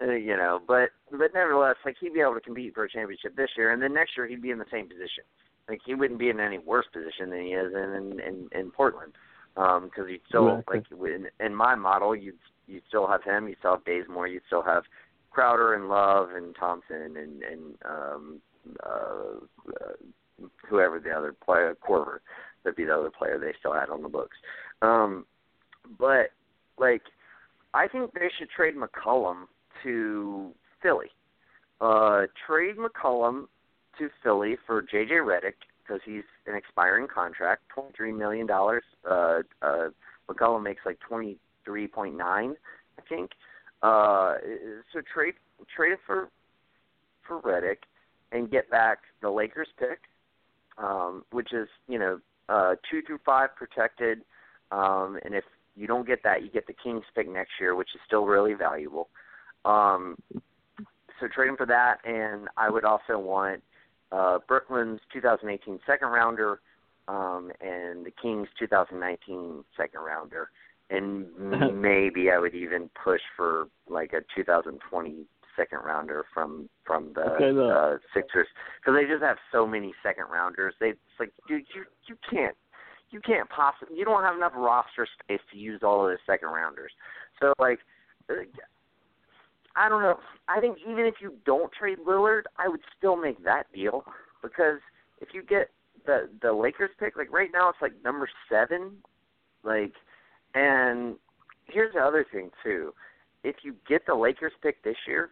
[0.01, 3.35] uh, you know, but but nevertheless, like he'd be able to compete for a championship
[3.35, 5.23] this year, and then next year he'd be in the same position.
[5.67, 8.71] Like he wouldn't be in any worse position than he is in in in, in
[8.71, 9.13] Portland,
[9.55, 10.83] because um, you'd still exactly.
[10.99, 12.37] like in, in my model, you'd
[12.67, 14.83] you still have him, you still have Bazemore, you still have
[15.31, 18.41] Crowder and Love and Thompson and and um,
[18.85, 19.35] uh,
[19.69, 22.19] uh, whoever the other player, Korver,
[22.63, 24.37] that'd be the other player they still had on the books.
[24.81, 25.25] Um,
[25.99, 26.31] but
[26.77, 27.03] like,
[27.73, 29.45] I think they should trade McCollum
[29.83, 30.51] to
[30.81, 31.07] Philly.
[31.81, 33.45] Uh, trade McCollum
[33.99, 35.53] to Philly for JJ Redick
[35.85, 38.83] because he's an expiring contract, twenty three million dollars.
[39.09, 39.89] Uh, uh,
[40.29, 42.55] McCollum makes like twenty three point nine,
[42.97, 43.31] I think.
[43.81, 44.35] Uh,
[44.93, 45.35] so trade
[45.75, 46.29] trade it for
[47.27, 47.77] for Redick
[48.31, 49.99] and get back the Lakers pick,
[50.77, 52.19] um, which is you know
[52.49, 54.21] uh, two through five protected,
[54.71, 55.43] um, and if
[55.75, 58.53] you don't get that, you get the Kings pick next year, which is still really
[58.53, 59.09] valuable.
[59.65, 60.17] Um,
[61.19, 63.61] so trade him for that, and I would also want
[64.11, 66.59] uh, Brooklyn's 2018 second rounder
[67.07, 70.49] um, and the Kings 2019 second rounder,
[70.89, 71.27] and
[71.81, 75.25] maybe I would even push for like a 2020
[75.55, 78.47] second rounder from from the Okay, uh, Sixers
[78.79, 80.73] because they just have so many second rounders.
[80.79, 82.55] They it's like dude, you you can't
[83.11, 86.49] you can't possibly you don't have enough roster space to use all of the second
[86.49, 86.91] rounders.
[87.39, 87.79] So like.
[89.75, 90.19] I don't know.
[90.47, 94.05] I think even if you don't trade Lillard, I would still make that deal
[94.41, 94.79] because
[95.19, 95.69] if you get
[96.05, 98.97] the the Lakers pick, like right now it's like number seven,
[99.63, 99.93] like,
[100.53, 101.15] and
[101.65, 102.93] here's the other thing too.
[103.43, 105.31] If you get the Lakers pick this year,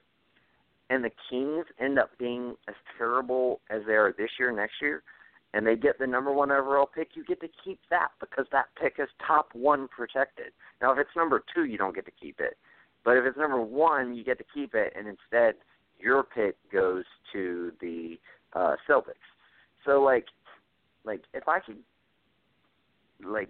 [0.90, 5.04] and the Kings end up being as terrible as they are this year, next year,
[5.54, 8.66] and they get the number one overall pick, you get to keep that because that
[8.80, 10.52] pick is top one protected.
[10.82, 12.58] Now, if it's number two, you don't get to keep it.
[13.04, 15.56] But if it's number one, you get to keep it, and instead
[16.00, 17.04] your pick goes
[17.34, 18.18] to the
[18.54, 19.28] uh, Celtics.
[19.86, 20.26] So like,
[21.04, 21.78] like if I could,
[23.26, 23.50] like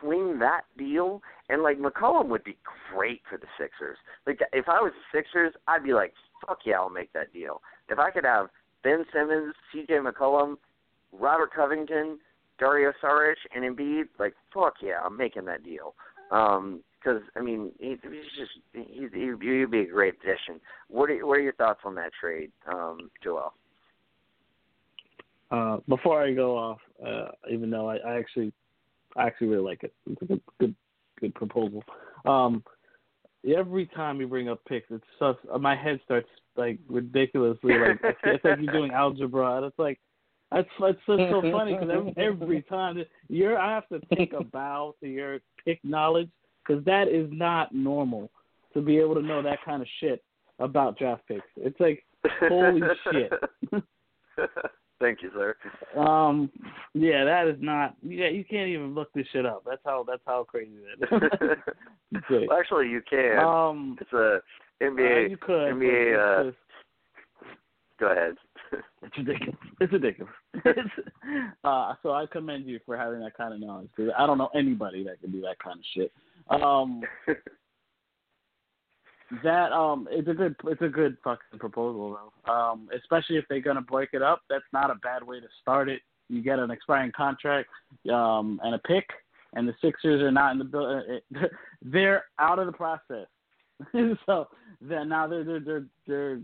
[0.00, 2.56] swing that deal, and like McCollum would be
[2.92, 3.98] great for the Sixers.
[4.26, 6.14] Like if I was the Sixers, I'd be like,
[6.46, 7.60] fuck yeah, I'll make that deal.
[7.88, 8.48] If I could have
[8.82, 9.94] Ben Simmons, C.J.
[9.94, 10.56] McCollum,
[11.12, 12.18] Robert Covington,
[12.58, 15.94] Dario Saric, and Embiid, like fuck yeah, I'm making that deal.
[16.30, 20.60] Um, because I mean, he, he's just he, he, he'd be a great addition.
[20.88, 23.54] What are what are your thoughts on that trade, um, Joel?
[25.50, 28.52] Uh, before I go off, uh, even though I, I actually,
[29.16, 29.92] I actually really like it.
[30.08, 30.74] It's a good,
[31.18, 31.82] good, proposal.
[32.24, 32.62] Um,
[33.56, 38.44] every time you bring up picks, it's such my head starts like ridiculously like it's
[38.44, 39.98] like you're doing algebra, and it's like
[40.52, 44.44] that's that's so, so funny because every, every time you're I have to take a
[44.44, 46.30] bow to your pick knowledge
[46.70, 48.30] because that is not normal
[48.74, 50.22] to be able to know that kind of shit
[50.58, 51.46] about draft picks.
[51.56, 52.04] It's like
[52.48, 52.80] holy
[53.12, 53.32] shit.
[55.00, 55.56] Thank you, sir.
[55.98, 56.50] Um,
[56.92, 57.96] yeah, that is not.
[58.02, 59.64] Yeah, you can't even look this shit up.
[59.66, 60.04] That's how.
[60.06, 61.58] That's how crazy that is.
[62.28, 63.38] Well, actually, you can.
[63.38, 64.40] Um, it's a
[64.82, 65.26] NBA.
[65.26, 65.74] uh, you could.
[65.74, 66.48] NBA.
[66.48, 66.52] Uh,
[68.00, 68.34] go ahead.
[69.02, 69.56] it's ridiculous.
[69.80, 70.32] It's ridiculous.
[71.62, 74.50] Uh, so I commend you for having that kind of knowledge because I don't know
[74.54, 76.10] anybody that can do that kind of shit.
[76.50, 77.02] Um,
[79.44, 82.52] that um, it's a good, it's a good fucking proposal though.
[82.52, 85.88] Um, especially if they're gonna break it up, that's not a bad way to start
[85.88, 86.02] it.
[86.28, 87.68] You get an expiring contract,
[88.12, 89.08] um, and a pick,
[89.54, 91.02] and the Sixers are not in the bill.
[91.82, 93.26] They're out of the process,
[94.26, 94.48] so
[94.80, 96.40] then now they're they're they're they're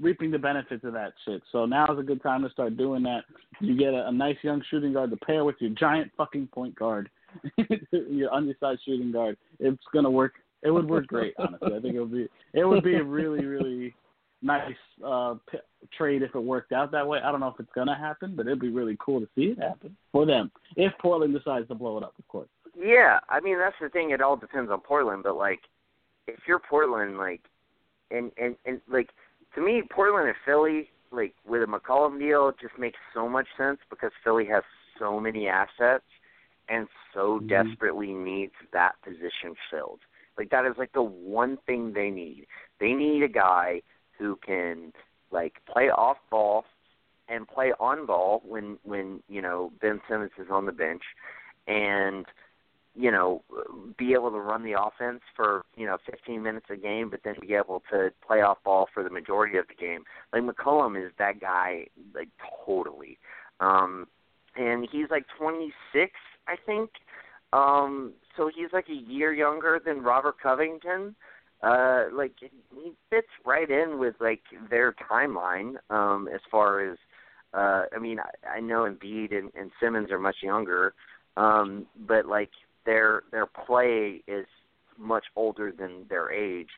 [0.00, 1.42] reaping the benefits of that shit.
[1.52, 3.24] So now is a good time to start doing that.
[3.60, 6.74] You get a, a nice young shooting guard to pair with your giant fucking point
[6.74, 7.10] guard,
[7.92, 9.36] your undersized shooting guard.
[9.58, 10.34] It's gonna work.
[10.62, 11.74] It would work great, honestly.
[11.76, 13.94] I think it would be it would be a really really
[14.42, 15.58] nice uh, p-
[15.96, 17.20] trade if it worked out that way.
[17.24, 19.58] I don't know if it's gonna happen, but it'd be really cool to see it
[19.58, 22.48] happen for them if Portland decides to blow it up, of course.
[22.76, 24.10] Yeah, I mean that's the thing.
[24.10, 25.60] It all depends on Portland, but like,
[26.26, 27.40] if you're Portland, like,
[28.10, 29.10] and and and like,
[29.54, 33.78] to me, Portland and Philly, like with a McCollum deal, just makes so much sense
[33.90, 34.62] because Philly has
[34.98, 36.04] so many assets
[36.72, 37.48] and so Mhm.
[37.48, 40.00] desperately needs that position filled.
[40.38, 42.46] Like that is like the one thing they need.
[42.78, 43.82] They need a guy
[44.18, 44.94] who can
[45.30, 46.64] like play off ball
[47.28, 51.02] and play on ball when when you know Ben Simmons is on the bench,
[51.66, 52.26] and
[52.94, 53.42] you know
[53.98, 57.34] be able to run the offense for you know 15 minutes a game, but then
[57.40, 60.04] be able to play off ball for the majority of the game.
[60.32, 62.30] Like McCollum is that guy like
[62.64, 63.18] totally,
[63.60, 64.08] um,
[64.56, 66.12] and he's like 26,
[66.46, 66.90] I think.
[67.52, 71.14] Um, so he's like a year younger than Robert Covington.
[71.62, 76.98] uh, like he fits right in with like their timeline um, as far as.
[77.54, 80.94] Uh, I mean, I, I know Embiid and, and Simmons are much younger,
[81.36, 82.50] um, but like
[82.86, 84.46] their their play is
[84.98, 86.70] much older than their age.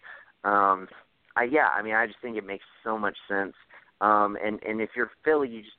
[0.42, 0.88] Um,
[1.36, 3.54] I yeah, I mean, I just think it makes so much sense.
[4.00, 5.76] Um, and and if you're Philly, you just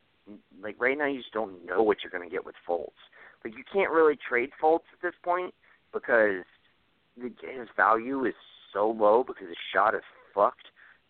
[0.61, 2.89] like right now you just don't know what you're going to get with Fultz.
[3.45, 5.53] Like you can't really trade Fultz at this point
[5.93, 6.43] because
[7.15, 8.33] the, his value is
[8.73, 10.01] so low because his shot is
[10.33, 10.65] fucked.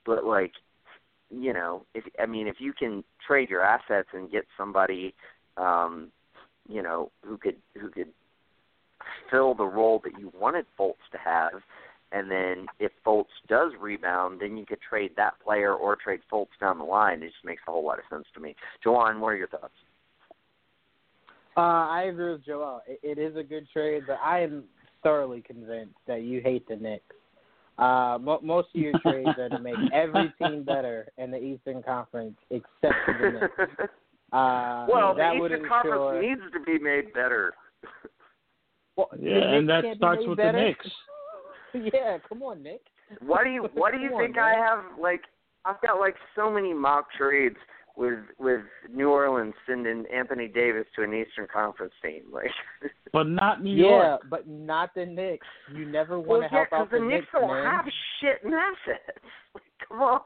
[0.06, 0.52] But like,
[1.30, 5.16] you know, if I mean, if you can trade your assets and get somebody,
[5.56, 6.12] um,
[6.68, 8.10] you know, who could who could
[9.32, 11.62] fill the role that you wanted Fultz to have,
[12.12, 16.48] and then if Fultz does rebound, then you could trade that player or trade Fultz
[16.60, 17.24] down the line.
[17.24, 18.58] It just makes a whole lot of sense to me.
[18.86, 19.74] Jawan, what are your thoughts?
[21.58, 22.82] Uh, I agree with Joel.
[22.88, 24.66] It, it is a good trade, but I am
[25.04, 27.04] thoroughly convinced that you hate the Knicks.
[27.78, 31.82] Uh, mo- most of your trades are to make every team better in the Eastern
[31.84, 33.92] Conference except for the Knicks.
[34.34, 35.82] Uh, well, that the would Eastern ensure...
[35.84, 37.54] Conference needs to be made better.
[38.98, 40.58] Well, Yeah, and that starts with better?
[40.58, 41.92] the Knicks.
[41.94, 42.82] yeah, come on, Nick.
[43.22, 44.62] What do you What do you think on, I man.
[44.64, 45.00] have?
[45.00, 45.22] Like,
[45.64, 47.56] I've got like so many mock trades
[47.98, 48.62] with with
[48.94, 52.24] New Orleans sending Anthony Davis to an Eastern Conference team.
[52.32, 52.52] Like,
[53.14, 54.22] But not New Yeah, York.
[54.30, 55.48] but not the Knicks.
[55.74, 57.66] You never well, want to yeah, help out the, the Knicks Knicks, don't man.
[57.72, 57.86] have
[58.20, 59.20] shit in assets.
[59.54, 60.20] Like, come on.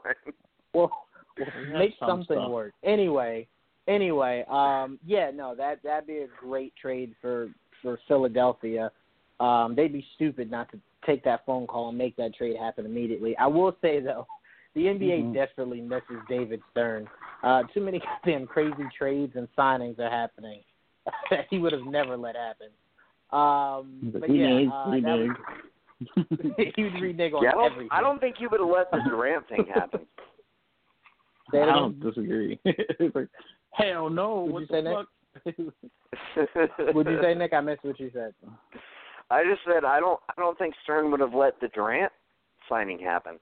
[0.74, 0.90] Well,
[1.38, 2.50] We have make some something stuff.
[2.50, 2.72] work.
[2.82, 3.46] Anyway,
[3.86, 7.48] anyway, um, yeah, no, that that'd be a great trade for
[7.80, 8.90] for Philadelphia.
[9.38, 12.84] Um, they'd be stupid not to take that phone call and make that trade happen
[12.84, 13.36] immediately.
[13.38, 14.26] I will say though,
[14.74, 15.34] the NBA Mhm.
[15.34, 17.08] desperately misses David Stern.
[17.42, 20.60] Uh, too many goddamn crazy trades and signings are happening
[21.30, 22.68] that he would have never let happen.
[23.32, 26.72] Um, but yeah, renege, uh, that renege.
[26.76, 27.88] he would renege on Yeah, I don't, everything.
[27.92, 30.00] I don't think you would have let the Durant thing happen.
[31.52, 31.74] Say it I again.
[31.76, 32.60] don't disagree.
[33.14, 33.28] like,
[33.72, 34.40] hell no.
[34.40, 34.74] What'd what you the
[35.44, 35.66] say, Nick?
[36.86, 36.94] fuck?
[36.94, 37.52] Would you say, Nick?
[37.52, 38.34] I missed what you said.
[39.30, 40.18] I just said I don't.
[40.28, 42.10] I don't think Stern would have let the Durant
[42.68, 43.38] signing happen.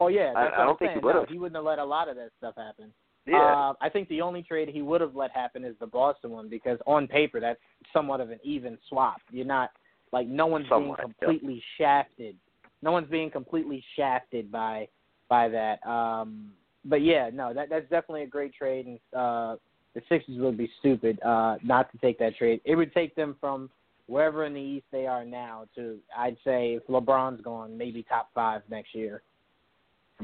[0.00, 1.22] Oh yeah, I- I don't I'm think he would've.
[1.22, 2.92] No, he wouldn't have let a lot of that stuff happen.
[3.26, 3.38] Yeah.
[3.38, 6.48] Uh, I think the only trade he would have let happen is the Boston one
[6.48, 7.60] because on paper that's
[7.92, 9.20] somewhat of an even swap.
[9.30, 9.70] You're not
[10.12, 11.04] like no one's being yeah.
[11.04, 12.36] completely shafted.
[12.82, 14.88] No one's being completely shafted by
[15.28, 15.86] by that.
[15.86, 16.50] Um,
[16.84, 19.56] but yeah, no, that that's definitely a great trade, and uh,
[19.94, 22.60] the Sixers would be stupid uh, not to take that trade.
[22.64, 23.70] It would take them from
[24.06, 28.30] wherever in the East they are now to I'd say if LeBron's gone, maybe top
[28.34, 29.22] five next year.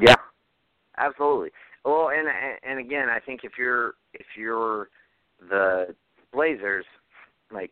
[0.00, 0.16] Yeah,
[0.96, 1.50] absolutely.
[1.88, 2.28] Well, and
[2.62, 4.90] and again, I think if you're if you're
[5.48, 5.94] the
[6.34, 6.84] Blazers,
[7.50, 7.70] like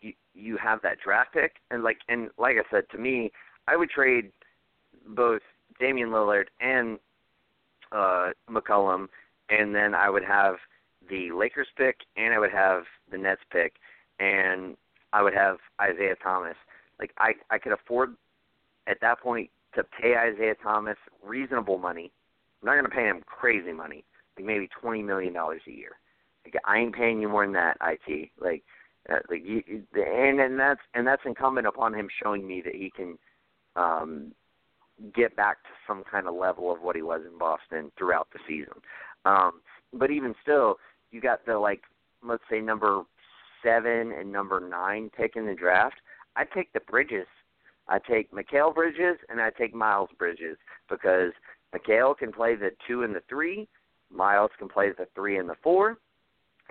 [0.00, 3.32] you you have that draft pick, and like and like I said, to me,
[3.66, 4.30] I would trade
[5.08, 5.42] both
[5.80, 7.00] Damian Lillard and
[7.90, 9.08] uh McCollum,
[9.50, 10.58] and then I would have
[11.10, 13.74] the Lakers pick, and I would have the Nets pick,
[14.20, 14.76] and
[15.12, 16.56] I would have Isaiah Thomas.
[17.00, 18.14] Like I I could afford
[18.86, 22.12] at that point to pay Isaiah Thomas reasonable money.
[22.66, 24.04] I'm not going to pay him crazy money,
[24.36, 25.92] like maybe twenty million dollars a year.
[26.44, 28.30] Like I ain't paying you more than that, it.
[28.40, 28.64] Like,
[29.08, 29.62] uh, like you,
[29.94, 33.18] and and that's and that's incumbent upon him showing me that he can
[33.76, 34.32] um
[35.14, 38.40] get back to some kind of level of what he was in Boston throughout the
[38.48, 38.74] season.
[39.24, 39.60] Um,
[39.92, 40.76] but even still,
[41.12, 41.82] you got the like
[42.26, 43.02] let's say number
[43.62, 45.96] seven and number nine pick in the draft.
[46.34, 47.26] I take the Bridges.
[47.88, 50.56] I take Mikal Bridges and I take Miles Bridges
[50.90, 51.32] because
[51.74, 53.68] Mikal can play the two and the three,
[54.10, 55.98] Miles can play the three and the four,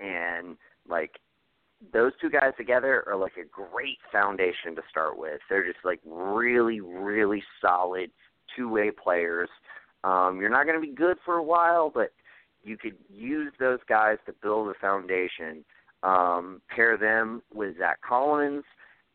[0.00, 0.56] and
[0.88, 1.18] like
[1.92, 5.40] those two guys together are like a great foundation to start with.
[5.48, 8.10] They're just like really, really solid
[8.56, 9.50] two way players.
[10.04, 12.12] Um, you're not going to be good for a while, but
[12.62, 15.64] you could use those guys to build a foundation.
[16.02, 18.64] Um, pair them with Zach Collins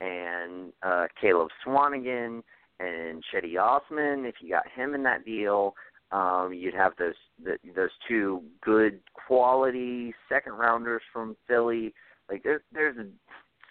[0.02, 2.42] and uh, Caleb Swanigan
[2.82, 4.26] and Shetty Osman.
[4.26, 5.76] If you got him in that deal,
[6.12, 11.94] um, you'd have those the, those two good quality second rounders from Philly.
[12.30, 12.98] Like there's there's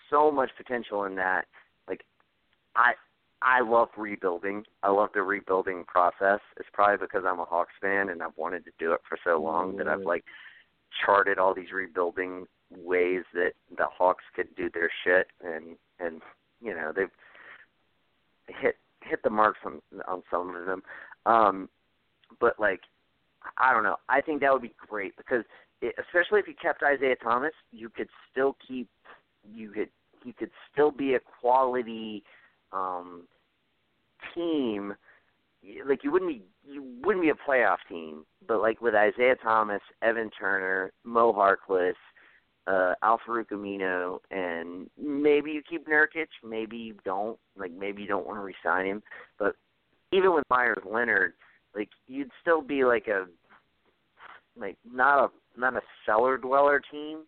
[0.08, 1.46] so much potential in that.
[1.88, 2.04] Like
[2.76, 2.92] I
[3.42, 4.64] I love rebuilding.
[4.82, 6.40] I love the rebuilding process.
[6.58, 9.40] It's probably because I'm a Hawks fan and I've wanted to do it for so
[9.42, 10.24] long that I've like
[11.04, 16.22] charted all these rebuilding ways that the Hawks could do their shit and and
[16.60, 17.10] you know they've
[18.60, 20.82] hit hit the marks on on some of them.
[21.26, 21.68] Um
[22.40, 22.80] but like
[23.56, 23.96] I don't know.
[24.08, 25.44] I think that would be great because
[25.80, 28.88] it, especially if you kept Isaiah Thomas, you could still keep
[29.54, 29.88] you could
[30.24, 32.22] you could still be a quality
[32.72, 33.22] um
[34.34, 34.94] team
[35.86, 39.80] like you wouldn't be you wouldn't be a playoff team, but like with Isaiah Thomas,
[40.02, 41.94] Evan Turner, Mo Harkless,
[42.66, 47.38] uh, Al-Farouq Aminu, and maybe you keep Nurkic, maybe you don't.
[47.56, 49.02] Like maybe you don't want to resign him,
[49.38, 49.56] but
[50.12, 51.34] even with Meyers Leonard,
[51.74, 53.26] like you'd still be like a
[54.58, 57.20] like not a not a cellar dweller team.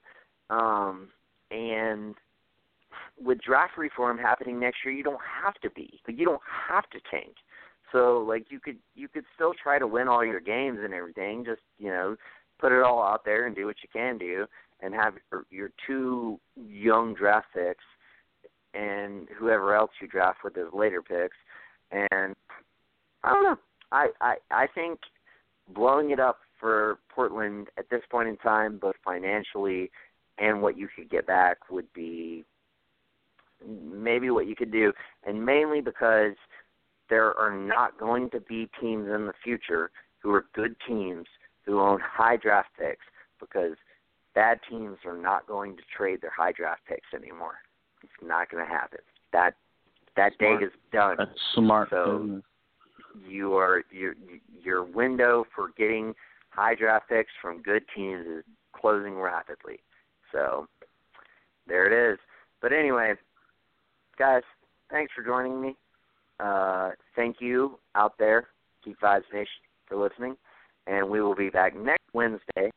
[0.50, 1.08] Um,
[1.50, 2.14] and
[3.22, 6.00] with draft reform happening next year, you don't have to be.
[6.06, 7.34] Like you don't have to tank.
[7.90, 11.44] So like you could you could still try to win all your games and everything.
[11.44, 12.16] Just you know
[12.58, 14.46] put it all out there and do what you can do,
[14.82, 17.84] and have er, your two young draft picks
[18.74, 21.36] and whoever else you draft with those later picks.
[21.90, 22.34] And
[23.22, 23.58] I don't know.
[23.92, 25.00] I I I think
[25.68, 29.90] blowing it up for Portland at this point in time, both financially
[30.38, 32.44] and what you could get back, would be
[33.66, 34.92] maybe what you could do,
[35.24, 36.34] and mainly because
[37.10, 39.90] there are not going to be teams in the future
[40.20, 41.26] who are good teams
[41.66, 43.04] who own high draft picks
[43.38, 43.76] because
[44.34, 47.56] bad teams are not going to trade their high draft picks anymore.
[48.02, 49.00] It's not going to happen.
[49.32, 49.54] That
[50.16, 50.60] that smart.
[50.60, 51.16] day is done.
[51.18, 51.88] That's smart.
[51.90, 52.42] So business.
[53.28, 54.14] you are your
[54.62, 56.14] your window for getting
[56.50, 59.80] high draft picks from good teams is closing rapidly.
[60.32, 60.66] So
[61.66, 62.18] there it is.
[62.60, 63.14] But anyway,
[64.18, 64.42] guys,
[64.90, 65.76] thanks for joining me.
[66.40, 68.48] Uh, thank you out there,
[68.84, 69.46] Keep Vibes Nation,
[69.86, 70.36] for listening.
[70.86, 72.70] And we will be back next Wednesday,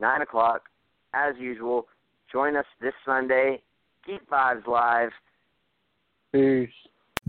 [0.00, 0.68] 9 o'clock,
[1.14, 1.86] as usual.
[2.30, 3.62] Join us this Sunday,
[4.06, 5.12] Keep Vibes Live.
[6.32, 6.70] Peace.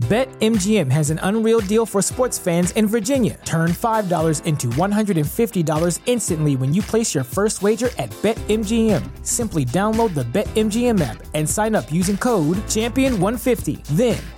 [0.00, 3.38] BetMGM has an unreal deal for sports fans in Virginia.
[3.44, 9.24] Turn $5 into $150 instantly when you place your first wager at BetMGM.
[9.24, 13.84] Simply download the BetMGM app and sign up using code Champion150.
[13.92, 14.18] Then,